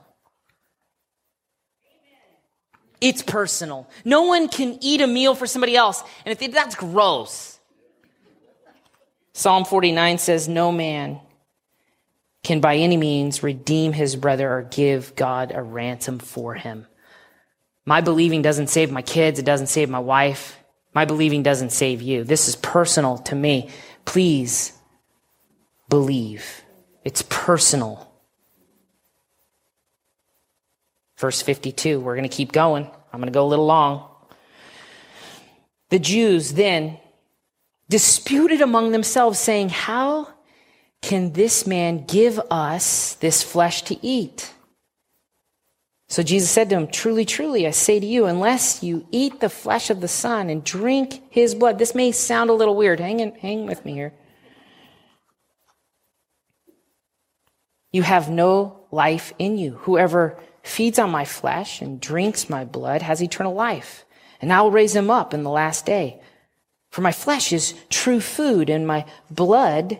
It's 3.00 3.22
personal. 3.22 3.88
No 4.04 4.24
one 4.24 4.48
can 4.50 4.78
eat 4.82 5.02
a 5.02 5.08
meal 5.08 5.36
for 5.36 5.46
somebody 5.46 5.76
else. 5.76 6.04
And 6.26 6.32
if 6.32 6.40
they, 6.40 6.48
that's 6.48 6.76
gross. 6.76 7.60
Psalm 9.34 9.66
49 9.66 10.18
says, 10.18 10.48
No 10.48 10.72
man 10.72 11.20
can 12.48 12.62
by 12.62 12.78
any 12.78 12.96
means 12.96 13.44
redeem 13.44 13.92
his 13.92 14.16
brother 14.16 14.50
or 14.50 14.62
give 14.62 15.14
God 15.18 15.52
a 15.54 15.62
ransom 15.62 16.18
for 16.18 16.54
him. 16.54 16.88
My 17.86 18.00
believing 18.00 18.42
doesn't 18.42 18.68
save 18.68 18.90
my 18.90 19.02
kids, 19.02 19.38
it 19.38 19.46
doesn't 19.46 19.68
save 19.68 19.90
my 19.90 20.00
wife. 20.00 20.58
My 20.94 21.04
believing 21.04 21.44
doesn't 21.44 21.74
save 21.74 22.02
you. 22.02 22.24
This 22.24 22.48
is 22.48 22.56
personal 22.56 23.18
to 23.20 23.36
me. 23.36 23.70
Please 24.06 24.72
believe. 25.90 26.64
It's 27.04 27.22
personal. 27.30 28.10
Verse 31.18 31.42
52, 31.42 32.00
we're 32.00 32.16
going 32.16 32.30
to 32.30 32.36
keep 32.36 32.54
going. 32.54 32.86
I'm 33.12 33.20
going 33.20 33.28
to 33.28 33.38
go 33.38 33.46
a 33.46 33.50
little 33.50 33.66
long. 33.66 34.10
The 35.90 36.00
Jews 36.00 36.54
then 36.54 36.98
disputed 37.90 38.62
among 38.62 38.92
themselves, 38.94 39.38
saying, 39.38 39.70
How 39.70 40.30
can 41.02 41.34
this 41.34 41.66
man 41.66 42.06
give 42.06 42.40
us 42.52 43.14
this 43.16 43.44
flesh 43.44 43.84
to 43.84 44.06
eat? 44.06 44.54
So 46.10 46.24
Jesus 46.24 46.50
said 46.50 46.70
to 46.70 46.76
him, 46.76 46.88
Truly, 46.88 47.26
truly, 47.26 47.68
I 47.68 47.72
say 47.72 48.00
to 48.00 48.06
you, 48.06 48.26
unless 48.26 48.82
you 48.82 49.06
eat 49.12 49.40
the 49.40 49.50
flesh 49.50 49.90
of 49.90 50.00
the 50.00 50.08
Son 50.08 50.50
and 50.50 50.64
drink 50.64 51.22
his 51.30 51.54
blood, 51.54 51.80
this 51.80 51.94
may 51.94 52.12
sound 52.12 52.50
a 52.50 52.54
little 52.54 52.76
weird. 52.76 53.00
Hang, 53.00 53.20
in, 53.20 53.36
hang 53.36 53.66
with 53.66 53.84
me 53.84 53.94
here. 53.94 54.14
You 57.92 58.04
have 58.04 58.30
no 58.30 58.86
life 58.92 59.34
in 59.38 59.58
you. 59.58 59.74
Whoever 59.82 60.40
feeds 60.64 61.00
on 61.00 61.10
my 61.10 61.26
flesh 61.26 61.82
and 61.82 62.00
drinks 62.00 62.50
my 62.50 62.64
blood 62.64 63.02
has 63.02 63.22
eternal 63.22 63.54
life, 63.54 64.06
and 64.42 64.52
I 64.52 64.62
will 64.62 64.72
raise 64.72 64.96
him 64.96 65.10
up 65.10 65.34
in 65.34 65.44
the 65.44 65.50
last 65.50 65.86
day. 65.86 66.22
For 66.90 67.02
my 67.02 67.12
flesh 67.12 67.52
is 67.52 67.74
true 67.90 68.22
food, 68.22 68.70
and 68.70 68.88
my 68.88 69.06
blood 69.30 70.00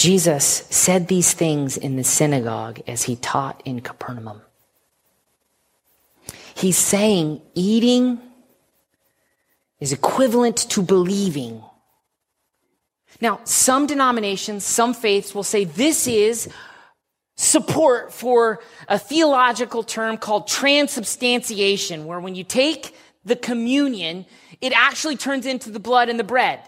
Jesus 0.00 0.64
said 0.70 1.08
these 1.08 1.34
things 1.34 1.76
in 1.76 1.96
the 1.96 2.04
synagogue 2.04 2.80
as 2.86 3.02
he 3.02 3.16
taught 3.16 3.60
in 3.66 3.82
Capernaum. 3.82 4.40
He's 6.54 6.78
saying 6.78 7.42
eating 7.54 8.18
is 9.78 9.92
equivalent 9.92 10.56
to 10.70 10.80
believing. 10.80 11.62
Now, 13.20 13.40
some 13.44 13.86
denominations, 13.86 14.64
some 14.64 14.94
faiths 14.94 15.34
will 15.34 15.42
say 15.42 15.64
this 15.64 16.06
is 16.06 16.48
support 17.36 18.10
for 18.10 18.60
a 18.88 18.98
theological 18.98 19.82
term 19.82 20.16
called 20.16 20.48
transubstantiation, 20.48 22.06
where 22.06 22.20
when 22.20 22.34
you 22.34 22.44
take 22.44 22.96
the 23.26 23.36
communion, 23.36 24.24
it 24.62 24.72
actually 24.74 25.18
turns 25.18 25.44
into 25.44 25.70
the 25.70 25.78
blood 25.78 26.08
and 26.08 26.18
the 26.18 26.24
bread. 26.24 26.60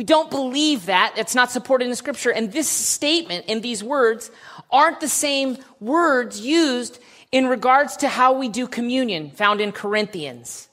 We 0.00 0.04
don't 0.04 0.30
believe 0.30 0.86
that. 0.86 1.12
It's 1.18 1.34
not 1.34 1.50
supported 1.50 1.86
in 1.86 1.94
scripture. 1.94 2.30
And 2.30 2.50
this 2.50 2.70
statement 2.70 3.44
and 3.48 3.62
these 3.62 3.84
words 3.84 4.30
aren't 4.70 4.98
the 4.98 5.10
same 5.10 5.58
words 5.78 6.40
used 6.40 6.98
in 7.30 7.46
regards 7.48 7.98
to 7.98 8.08
how 8.08 8.32
we 8.32 8.48
do 8.48 8.66
communion 8.66 9.30
found 9.30 9.60
in 9.60 9.72
Corinthians. 9.72 10.70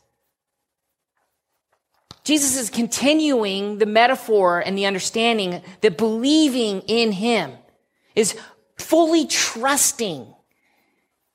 Jesus 2.24 2.56
is 2.56 2.70
continuing 2.70 3.80
the 3.80 3.86
metaphor 3.86 4.62
and 4.62 4.78
the 4.78 4.86
understanding 4.86 5.62
that 5.82 5.98
believing 5.98 6.80
in 6.84 7.12
him 7.12 7.52
is 8.16 8.34
fully 8.78 9.28
trusting 9.28 10.26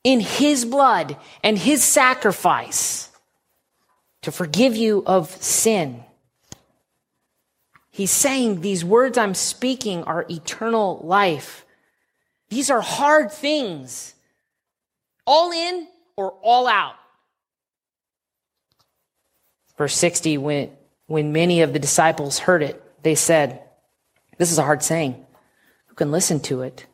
in 0.03 0.21
his 0.21 0.65
blood 0.65 1.19
and 1.45 1.59
his 1.59 1.85
sacrifice 1.85 3.11
to 4.23 4.33
forgive 4.33 4.77
you 4.77 5.03
of 5.05 5.31
sin. 5.43 6.03
He's 7.93 8.11
saying 8.11 8.63
these 8.63 8.85
words 8.85 9.17
I'm 9.17 9.35
speaking 9.35 10.03
are 10.05 10.27
eternal 10.29 11.01
life. 11.05 11.65
These 12.49 12.71
are 12.71 12.81
hard 12.81 13.31
things. 13.31 14.15
All 15.27 15.53
in 15.53 15.87
or 16.17 16.33
all 16.43 16.67
out. 16.67 16.95
Verse 19.77 19.95
60, 19.95 20.39
when 20.39 20.71
when 21.07 21.33
many 21.33 21.61
of 21.61 21.75
the 21.75 21.79
disciples 21.79 22.39
heard 22.39 22.63
it, 22.63 22.83
they 23.03 23.15
said, 23.15 23.61
This 24.39 24.51
is 24.51 24.59
a 24.59 24.63
hard 24.63 24.83
saying. 24.83 25.27
Who 25.89 25.95
can 25.95 26.11
listen 26.11 26.41
to 26.41 26.63
it? 26.63 26.87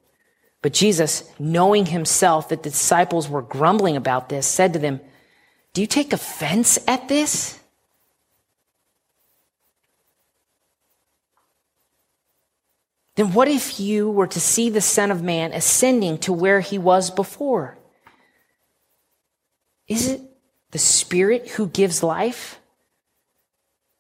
But 0.61 0.73
Jesus, 0.73 1.31
knowing 1.39 1.87
himself 1.87 2.49
that 2.49 2.65
the 2.65 2.71
disciples 2.71 3.29
were 3.29 3.43
grumbling 3.43 3.97
about 3.97 4.29
this, 4.29 4.45
said 4.45 4.73
to 4.73 4.81
them, 4.81 5.01
Do 5.73 5.81
you 5.81 5.87
take 5.87 6.13
offense 6.13 6.81
at 6.89 7.07
this? 7.07 7.58
Then 13.19 13.33
what 13.33 13.49
if 13.49 13.81
you 13.81 14.09
were 14.09 14.29
to 14.29 14.39
see 14.39 14.71
the 14.71 14.81
Son 14.81 15.11
of 15.11 15.25
Man 15.25 15.53
ascending 15.53 16.19
to 16.19 16.33
where 16.33 16.61
he 16.61 16.79
was 16.79 17.11
before? 17.11 17.77
Is 19.89 20.07
it 20.07 20.21
the 20.71 20.79
Spirit 20.79 21.49
who 21.49 21.67
gives 21.67 22.05
life? 22.05 22.61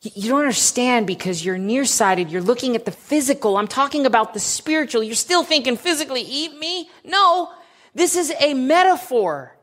You 0.02 0.28
don't 0.28 0.42
understand 0.42 1.08
because 1.08 1.44
you're 1.44 1.58
nearsighted. 1.58 2.30
You're 2.30 2.42
looking 2.42 2.76
at 2.76 2.84
the 2.84 2.92
physical. 2.92 3.56
I'm 3.56 3.66
talking 3.66 4.06
about 4.06 4.34
the 4.34 4.38
spiritual. 4.38 5.02
You're 5.02 5.16
still 5.16 5.42
thinking 5.42 5.76
physically, 5.76 6.20
eat 6.20 6.56
me? 6.56 6.88
No, 7.04 7.50
this 7.96 8.14
is 8.14 8.32
a 8.38 8.54
metaphor 8.54 9.56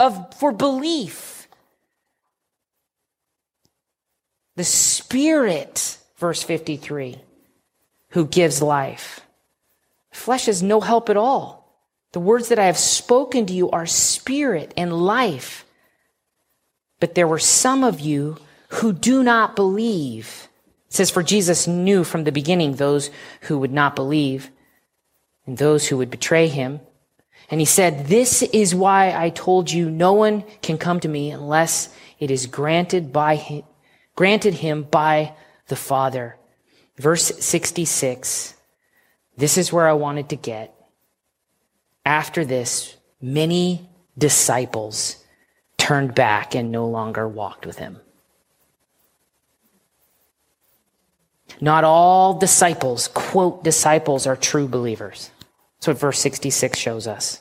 of, 0.00 0.34
for 0.36 0.52
belief. 0.52 1.48
The 4.56 4.64
spirit, 4.64 5.98
verse 6.16 6.42
53, 6.42 7.20
who 8.12 8.26
gives 8.26 8.62
life. 8.62 9.20
Flesh 10.10 10.46
has 10.46 10.62
no 10.62 10.80
help 10.80 11.08
at 11.08 11.16
all. 11.16 11.62
The 12.12 12.20
words 12.20 12.48
that 12.48 12.58
I 12.58 12.66
have 12.66 12.78
spoken 12.78 13.46
to 13.46 13.52
you 13.52 13.70
are 13.70 13.86
spirit 13.86 14.72
and 14.76 14.92
life. 14.92 15.64
But 17.00 17.14
there 17.14 17.26
were 17.26 17.38
some 17.38 17.82
of 17.82 18.00
you 18.00 18.36
who 18.68 18.92
do 18.92 19.22
not 19.22 19.56
believe. 19.56 20.48
It 20.88 20.92
says, 20.92 21.10
For 21.10 21.22
Jesus 21.22 21.66
knew 21.66 22.04
from 22.04 22.24
the 22.24 22.32
beginning 22.32 22.74
those 22.74 23.10
who 23.42 23.58
would 23.58 23.72
not 23.72 23.96
believe 23.96 24.50
and 25.46 25.56
those 25.56 25.88
who 25.88 25.96
would 25.96 26.10
betray 26.10 26.48
him. 26.48 26.80
And 27.50 27.60
he 27.60 27.66
said, 27.66 28.06
This 28.06 28.42
is 28.42 28.74
why 28.74 29.14
I 29.16 29.30
told 29.30 29.70
you 29.70 29.90
no 29.90 30.12
one 30.12 30.44
can 30.60 30.76
come 30.76 31.00
to 31.00 31.08
me 31.08 31.30
unless 31.30 31.94
it 32.18 32.30
is 32.30 32.46
granted 32.46 33.10
by 33.10 33.36
him, 33.36 33.64
granted 34.14 34.54
him 34.54 34.82
by 34.84 35.34
the 35.68 35.76
Father. 35.76 36.36
Verse 36.96 37.24
66. 37.44 38.54
This 39.36 39.58
is 39.58 39.72
where 39.72 39.88
I 39.88 39.94
wanted 39.94 40.28
to 40.30 40.36
get. 40.36 40.74
After 42.04 42.44
this, 42.44 42.96
many 43.20 43.88
disciples 44.18 45.16
turned 45.78 46.14
back 46.14 46.54
and 46.54 46.70
no 46.70 46.86
longer 46.86 47.26
walked 47.28 47.66
with 47.66 47.78
him. 47.78 47.98
Not 51.60 51.84
all 51.84 52.38
disciples, 52.38 53.08
quote, 53.08 53.62
disciples 53.62 54.26
are 54.26 54.36
true 54.36 54.66
believers. 54.66 55.30
That's 55.76 55.86
what 55.88 55.98
verse 55.98 56.18
66 56.20 56.78
shows 56.78 57.06
us. 57.06 57.40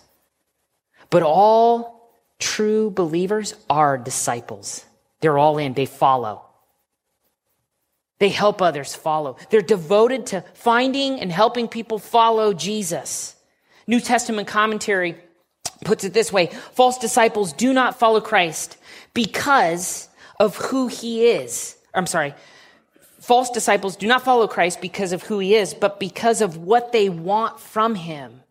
But 1.09 1.23
all 1.23 2.19
true 2.39 2.89
believers 2.89 3.55
are 3.69 3.97
disciples. 3.97 4.85
They're 5.21 5.37
all 5.37 5.57
in, 5.57 5.73
they 5.73 5.85
follow. 5.85 6.45
They 8.21 8.29
help 8.29 8.61
others 8.61 8.93
follow. 8.93 9.37
They're 9.49 9.63
devoted 9.63 10.27
to 10.27 10.41
finding 10.53 11.19
and 11.19 11.31
helping 11.31 11.67
people 11.67 11.97
follow 11.97 12.53
Jesus. 12.53 13.35
New 13.87 13.99
Testament 13.99 14.47
commentary 14.47 15.15
puts 15.85 16.03
it 16.03 16.13
this 16.13 16.31
way 16.31 16.51
false 16.73 16.99
disciples 16.99 17.51
do 17.51 17.73
not 17.73 17.97
follow 17.97 18.21
Christ 18.21 18.77
because 19.15 20.07
of 20.39 20.55
who 20.55 20.85
he 20.85 21.29
is. 21.29 21.75
I'm 21.95 22.05
sorry, 22.05 22.35
false 23.21 23.49
disciples 23.49 23.95
do 23.95 24.05
not 24.05 24.21
follow 24.21 24.47
Christ 24.47 24.81
because 24.81 25.13
of 25.13 25.23
who 25.23 25.39
he 25.39 25.55
is, 25.55 25.73
but 25.73 25.99
because 25.99 26.41
of 26.41 26.57
what 26.57 26.91
they 26.91 27.09
want 27.09 27.59
from 27.59 27.95
him. 27.95 28.41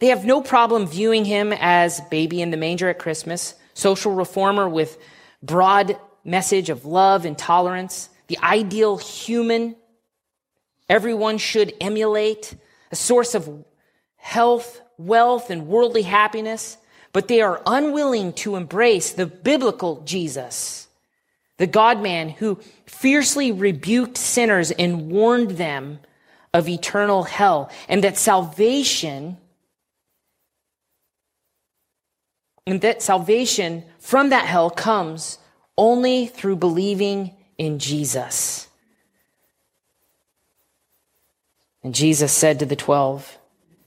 They 0.00 0.08
have 0.08 0.26
no 0.26 0.42
problem 0.42 0.86
viewing 0.86 1.24
him 1.24 1.54
as 1.58 2.02
baby 2.10 2.42
in 2.42 2.50
the 2.50 2.58
manger 2.58 2.90
at 2.90 2.98
Christmas, 2.98 3.54
social 3.72 4.12
reformer 4.12 4.68
with 4.68 4.98
broad 5.42 5.98
message 6.24 6.70
of 6.70 6.84
love 6.84 7.24
and 7.24 7.36
tolerance, 7.36 8.08
the 8.28 8.38
ideal 8.38 8.96
human 8.96 9.76
everyone 10.88 11.38
should 11.38 11.72
emulate, 11.80 12.54
a 12.90 12.96
source 12.96 13.34
of 13.34 13.64
health, 14.16 14.80
wealth, 14.98 15.50
and 15.50 15.66
worldly 15.66 16.02
happiness, 16.02 16.76
but 17.12 17.28
they 17.28 17.40
are 17.40 17.62
unwilling 17.66 18.32
to 18.32 18.56
embrace 18.56 19.12
the 19.12 19.26
biblical 19.26 20.02
Jesus 20.04 20.84
the 21.56 21.66
God 21.66 22.02
man 22.02 22.30
who 22.30 22.58
fiercely 22.86 23.52
rebuked 23.52 24.16
sinners 24.16 24.70
and 24.72 25.10
warned 25.10 25.52
them 25.52 26.00
of 26.52 26.68
eternal 26.68 27.24
hell, 27.24 27.70
and 27.88 28.04
that 28.04 28.16
salvation, 28.16 29.36
and 32.66 32.80
that 32.80 33.02
salvation 33.02 33.84
from 33.98 34.30
that 34.30 34.46
hell 34.46 34.70
comes 34.70 35.38
only 35.76 36.26
through 36.26 36.56
believing 36.56 37.34
in 37.58 37.78
Jesus. 37.78 38.68
And 41.82 41.94
Jesus 41.94 42.32
said 42.32 42.58
to 42.58 42.66
the 42.66 42.76
twelve, 42.76 43.38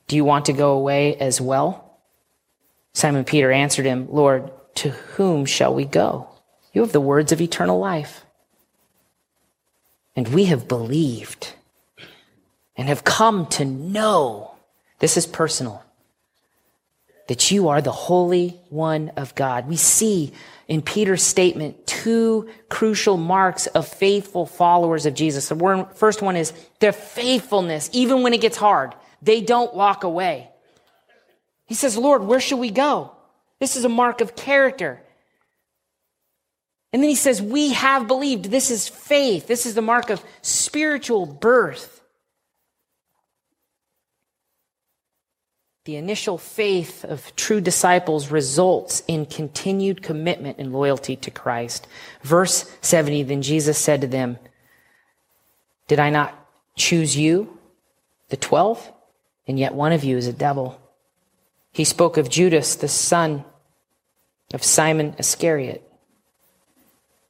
Do 0.08 0.16
you 0.16 0.24
want 0.24 0.46
to 0.46 0.54
go 0.54 0.74
away 0.74 1.16
as 1.16 1.42
well? 1.42 2.00
Simon 2.94 3.26
Peter 3.26 3.52
answered 3.52 3.86
him, 3.86 4.08
Lord, 4.10 4.52
to 4.76 4.90
whom 4.90 5.46
shall 5.46 5.74
we 5.74 5.86
go? 5.86 6.28
You 6.74 6.82
have 6.82 6.92
the 6.92 7.02
words 7.02 7.32
of 7.32 7.42
eternal 7.42 7.80
life. 7.80 8.26
And 10.16 10.28
we 10.30 10.46
have 10.46 10.68
believed 10.68 11.54
and 12.76 12.88
have 12.88 13.04
come 13.04 13.48
to 13.48 13.66
know, 13.66 14.56
this 15.00 15.18
is 15.18 15.26
personal, 15.26 15.84
that 17.28 17.52
you 17.52 17.68
are 17.68 17.82
the 17.82 17.92
Holy 17.92 18.60
One 18.70 19.10
of 19.18 19.36
God. 19.36 19.68
We 19.68 19.76
see 19.76 20.34
in 20.68 20.82
Peter's 20.82 21.24
statement 21.24 21.88
two 21.88 22.50
crucial 22.70 23.18
marks 23.18 23.68
of 23.68 23.88
faithful 23.88 24.46
followers 24.46 25.06
of 25.06 25.14
Jesus. 25.14 25.50
The 25.50 25.88
first 25.96 26.22
one 26.22 26.36
is 26.36 26.54
their 26.80 26.94
faithfulness, 26.94 27.90
even 27.94 28.24
when 28.24 28.34
it 28.34 28.42
gets 28.42 28.58
hard. 28.58 28.94
They 29.22 29.42
don't 29.42 29.74
walk 29.74 30.04
away. 30.04 30.50
He 31.66 31.74
says, 31.74 31.98
Lord, 31.98 32.24
where 32.24 32.40
should 32.40 32.60
we 32.60 32.70
go? 32.70 33.12
This 33.60 33.76
is 33.76 33.84
a 33.84 33.90
mark 33.90 34.22
of 34.22 34.36
character. 34.36 35.02
And 36.94 37.02
then 37.02 37.10
he 37.10 37.16
says, 37.16 37.42
We 37.42 37.74
have 37.74 38.08
believed. 38.08 38.46
This 38.46 38.72
is 38.72 38.88
faith. 38.88 39.48
This 39.48 39.66
is 39.66 39.76
the 39.76 39.82
mark 39.82 40.10
of 40.10 40.24
spiritual 40.42 41.26
birth. 41.26 41.97
The 45.88 45.96
initial 45.96 46.38
faith 46.38 47.06
of 47.06 47.34
true 47.38 47.62
disciples 47.62 48.30
results 48.30 49.04
in 49.08 49.26
continued 49.26 50.04
commitment 50.04 50.58
and 50.60 50.74
loyalty 50.74 51.16
to 51.16 51.32
Christ. 51.32 51.88
Verse 52.24 52.70
70 52.82 53.24
Then 53.24 53.42
Jesus 53.42 53.78
said 53.78 54.02
to 54.02 54.08
them, 54.08 54.38
Did 55.88 56.02
I 56.02 56.10
not 56.10 56.36
choose 56.76 57.16
you, 57.16 57.58
the 58.28 58.36
twelve? 58.36 58.92
And 59.48 59.58
yet 59.58 59.74
one 59.74 59.94
of 59.94 60.04
you 60.04 60.18
is 60.18 60.28
a 60.28 60.34
devil. 60.34 60.78
He 61.72 61.86
spoke 61.86 62.18
of 62.18 62.28
Judas, 62.28 62.76
the 62.76 62.90
son 62.90 63.46
of 64.54 64.66
Simon 64.66 65.16
Iscariot 65.18 65.90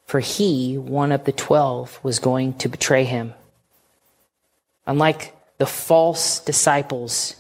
for 0.08 0.20
he, 0.20 0.80
one 0.80 1.12
of 1.12 1.26
the 1.26 1.32
twelve, 1.32 2.00
was 2.02 2.18
going 2.18 2.56
to 2.56 2.70
betray 2.70 3.04
him. 3.04 3.36
Unlike 4.88 5.36
the 5.60 5.68
false 5.68 6.40
disciples 6.40 7.36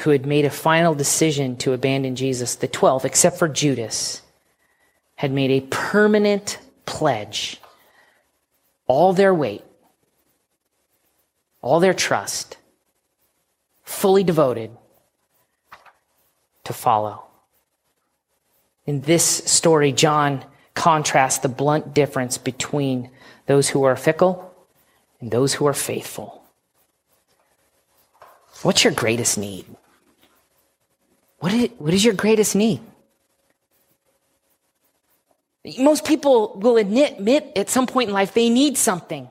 who 0.00 0.10
had 0.10 0.26
made 0.26 0.44
a 0.44 0.50
final 0.50 0.94
decision 0.94 1.56
to 1.56 1.72
abandon 1.72 2.16
Jesus, 2.16 2.56
the 2.56 2.68
twelve, 2.68 3.04
except 3.04 3.38
for 3.38 3.48
Judas, 3.48 4.22
had 5.16 5.32
made 5.32 5.50
a 5.50 5.66
permanent 5.68 6.58
pledge, 6.86 7.60
all 8.86 9.12
their 9.12 9.34
weight, 9.34 9.62
all 11.62 11.80
their 11.80 11.94
trust, 11.94 12.56
fully 13.82 14.24
devoted 14.24 14.70
to 16.64 16.72
follow. 16.72 17.24
In 18.86 19.02
this 19.02 19.24
story, 19.24 19.92
John 19.92 20.44
contrasts 20.74 21.38
the 21.38 21.48
blunt 21.48 21.92
difference 21.92 22.38
between 22.38 23.10
those 23.46 23.68
who 23.68 23.84
are 23.84 23.96
fickle 23.96 24.54
and 25.20 25.30
those 25.30 25.54
who 25.54 25.66
are 25.66 25.74
faithful. 25.74 26.42
What's 28.62 28.84
your 28.84 28.92
greatest 28.92 29.36
need? 29.36 29.66
What 31.40 31.52
is, 31.54 31.70
what 31.78 31.92
is 31.92 32.04
your 32.04 32.14
greatest 32.14 32.54
need? 32.54 32.80
Most 35.78 36.04
people 36.04 36.58
will 36.58 36.76
admit, 36.76 37.14
admit 37.18 37.52
at 37.56 37.68
some 37.68 37.86
point 37.86 38.08
in 38.08 38.14
life 38.14 38.32
they 38.32 38.48
need 38.48 38.78
something. 38.78 39.28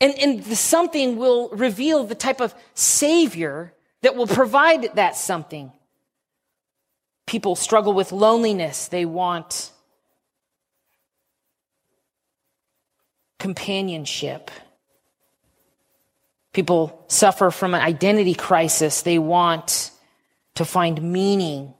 And, 0.00 0.16
and 0.18 0.44
the 0.44 0.56
something 0.56 1.16
will 1.16 1.48
reveal 1.50 2.04
the 2.04 2.14
type 2.14 2.40
of 2.40 2.54
savior 2.74 3.74
that 4.02 4.14
will 4.14 4.28
provide 4.28 4.94
that 4.94 5.16
something. 5.16 5.72
People 7.26 7.56
struggle 7.56 7.92
with 7.92 8.12
loneliness. 8.12 8.86
They 8.88 9.04
want 9.04 9.72
companionship. 13.40 14.52
People 16.58 17.04
suffer 17.06 17.52
from 17.52 17.72
an 17.72 17.80
identity 17.80 18.34
crisis. 18.34 19.02
They 19.02 19.20
want 19.20 19.92
to 20.56 20.64
find 20.64 21.00
meaning. 21.00 21.72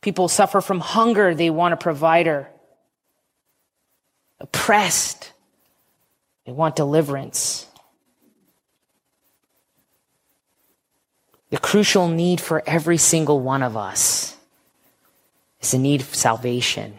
People 0.00 0.28
suffer 0.28 0.60
from 0.60 0.78
hunger. 0.78 1.34
They 1.34 1.50
want 1.50 1.74
a 1.74 1.76
provider. 1.76 2.48
Oppressed. 4.38 5.32
They 6.44 6.52
want 6.52 6.76
deliverance. 6.76 7.66
The 11.50 11.58
crucial 11.58 12.06
need 12.06 12.40
for 12.40 12.62
every 12.64 12.98
single 12.98 13.40
one 13.40 13.64
of 13.64 13.76
us 13.76 14.36
is 15.60 15.72
the 15.72 15.78
need 15.78 16.02
of 16.02 16.14
salvation 16.14 16.94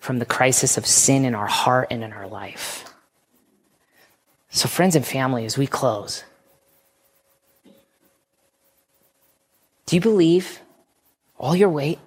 from 0.00 0.18
the 0.18 0.26
crisis 0.26 0.76
of 0.76 0.84
sin 0.84 1.24
in 1.24 1.34
our 1.34 1.46
heart 1.46 1.88
and 1.90 2.04
in 2.04 2.12
our 2.12 2.28
life. 2.28 2.89
So, 4.50 4.68
friends 4.68 4.96
and 4.96 5.06
family, 5.06 5.44
as 5.44 5.56
we 5.56 5.68
close, 5.68 6.24
do 9.86 9.96
you 9.96 10.00
believe 10.00 10.60
all 11.38 11.54
your 11.54 11.68
weight 11.68 12.00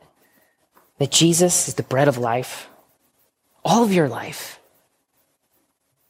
that 0.99 1.09
Jesus 1.09 1.69
is 1.69 1.75
the 1.75 1.83
bread 1.83 2.09
of 2.09 2.17
life? 2.17 2.69
All 3.63 3.83
of 3.83 3.93
your 3.93 4.09
life? 4.09 4.59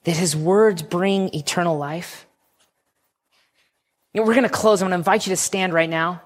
That 0.06 0.18
his 0.18 0.36
words 0.36 0.82
bring 0.82 1.34
eternal 1.36 1.78
life? 1.78 2.26
You 4.12 4.22
know, 4.22 4.28
we're 4.28 4.34
going 4.34 4.44
to 4.44 4.50
close. 4.50 4.82
I'm 4.82 4.88
going 4.90 4.92
to 4.92 4.98
invite 4.98 5.28
you 5.28 5.32
to 5.32 5.38
stand 5.38 5.72
right 5.72 5.90
now. 5.90 6.22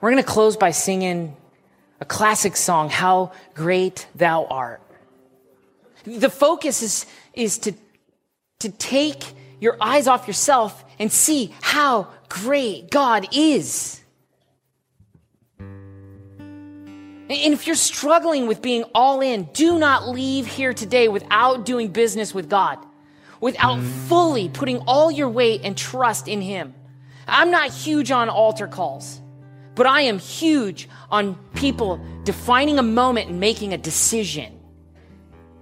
We're 0.00 0.10
going 0.10 0.22
to 0.22 0.28
close 0.28 0.56
by 0.56 0.72
singing 0.72 1.36
a 2.00 2.04
classic 2.04 2.56
song, 2.56 2.90
How 2.90 3.32
Great 3.54 4.06
Thou 4.16 4.46
Art. 4.46 4.82
The 6.04 6.28
focus 6.28 6.82
is, 6.82 7.06
is 7.32 7.58
to, 7.58 7.72
to 8.64 8.70
take 8.70 9.22
your 9.60 9.78
eyes 9.80 10.06
off 10.06 10.26
yourself 10.26 10.84
and 10.98 11.10
see 11.10 11.54
how 11.62 12.08
great 12.28 12.90
God 12.90 13.28
is. 13.32 14.00
And 15.58 17.54
if 17.54 17.66
you're 17.66 17.76
struggling 17.76 18.46
with 18.46 18.60
being 18.60 18.84
all 18.94 19.22
in, 19.22 19.44
do 19.54 19.78
not 19.78 20.08
leave 20.08 20.46
here 20.46 20.74
today 20.74 21.08
without 21.08 21.64
doing 21.64 21.88
business 21.88 22.34
with 22.34 22.50
God 22.50 22.78
without 23.44 23.78
fully 24.08 24.48
putting 24.48 24.78
all 24.86 25.10
your 25.10 25.28
weight 25.28 25.60
and 25.64 25.76
trust 25.76 26.28
in 26.28 26.40
Him. 26.40 26.74
I'm 27.28 27.50
not 27.50 27.70
huge 27.70 28.10
on 28.10 28.30
altar 28.30 28.66
calls, 28.66 29.20
but 29.74 29.86
I 29.86 30.00
am 30.00 30.18
huge 30.18 30.88
on 31.10 31.34
people 31.54 32.00
defining 32.24 32.78
a 32.78 32.82
moment 32.82 33.28
and 33.28 33.38
making 33.38 33.74
a 33.74 33.76
decision. 33.76 34.53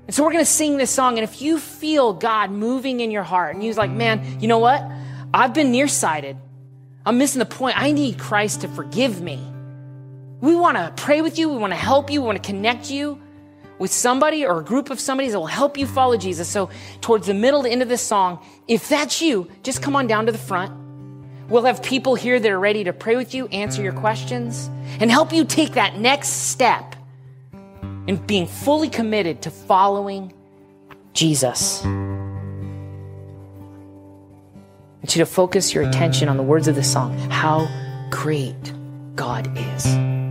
And 0.07 0.15
so 0.15 0.25
we're 0.25 0.33
going 0.33 0.45
to 0.45 0.51
sing 0.51 0.77
this 0.77 0.91
song. 0.91 1.19
And 1.19 1.25
if 1.25 1.41
you 1.41 1.59
feel 1.59 2.13
God 2.13 2.51
moving 2.51 3.01
in 3.01 3.11
your 3.11 3.23
heart 3.23 3.55
and 3.55 3.65
you're 3.65 3.75
like, 3.75 3.91
man, 3.91 4.41
you 4.41 4.49
know 4.49 4.59
what? 4.59 4.85
I've 5.33 5.55
been 5.55 5.71
nearsighted. 5.71 6.37
I'm 7.07 7.19
missing 7.19 7.39
the 7.39 7.47
point. 7.47 7.81
I 7.81 7.93
need 7.93 8.19
Christ 8.19 8.63
to 8.63 8.69
forgive 8.69 9.21
me. 9.21 9.41
We 10.41 10.55
want 10.57 10.77
to 10.77 10.93
pray 10.97 11.23
with 11.23 11.39
you. 11.39 11.49
We 11.49 11.57
want 11.57 11.73
to 11.73 11.79
help 11.79 12.11
you. 12.11 12.21
We 12.21 12.27
want 12.27 12.43
to 12.43 12.47
connect 12.47 12.91
you 12.91 13.21
with 13.79 13.93
somebody 13.93 14.45
or 14.45 14.61
a 14.61 14.65
group 14.65 14.91
of 14.91 15.01
somebody 15.01 15.29
that 15.29 15.39
will 15.39 15.47
help 15.47 15.77
you 15.77 15.87
follow 15.87 16.17
Jesus. 16.17 16.49
So, 16.49 16.71
towards 17.01 17.27
the 17.27 17.35
middle, 17.35 17.63
the 17.63 17.71
end 17.71 17.83
of 17.83 17.89
this 17.89 18.03
song, 18.03 18.45
if 18.69 18.89
that's 18.89 19.21
you, 19.21 19.51
just 19.63 19.83
come 19.83 19.97
on 19.97 20.07
down 20.07 20.27
to 20.27 20.33
the 20.33 20.39
front. 20.39 20.73
We'll 21.49 21.65
have 21.65 21.83
people 21.83 22.15
here 22.15 22.39
that 22.39 22.51
are 22.51 22.61
ready 22.61 22.85
to 22.85 22.93
pray 22.93 23.17
with 23.17 23.35
you, 23.35 23.47
answer 23.49 23.83
your 23.83 23.93
questions, 23.93 24.71
and 25.01 25.11
help 25.11 25.33
you 25.33 25.45
take 25.45 25.73
that 25.73 25.99
next 25.99 26.29
step 26.29 26.92
in 28.07 28.17
being 28.27 28.47
fully 28.47 28.89
committed 28.89 29.43
to 29.43 29.51
following 29.51 30.33
Jesus. 31.13 31.85
I 31.85 31.89
want 34.99 35.17
you 35.17 35.25
to 35.25 35.27
focus 35.27 35.75
your 35.75 35.89
attention 35.89 36.29
on 36.29 36.37
the 36.37 36.43
words 36.43 36.69
of 36.69 36.75
this 36.75 36.91
song 36.93 37.19
How 37.31 37.69
great 38.11 38.73
God 39.17 39.51
is. 39.57 40.22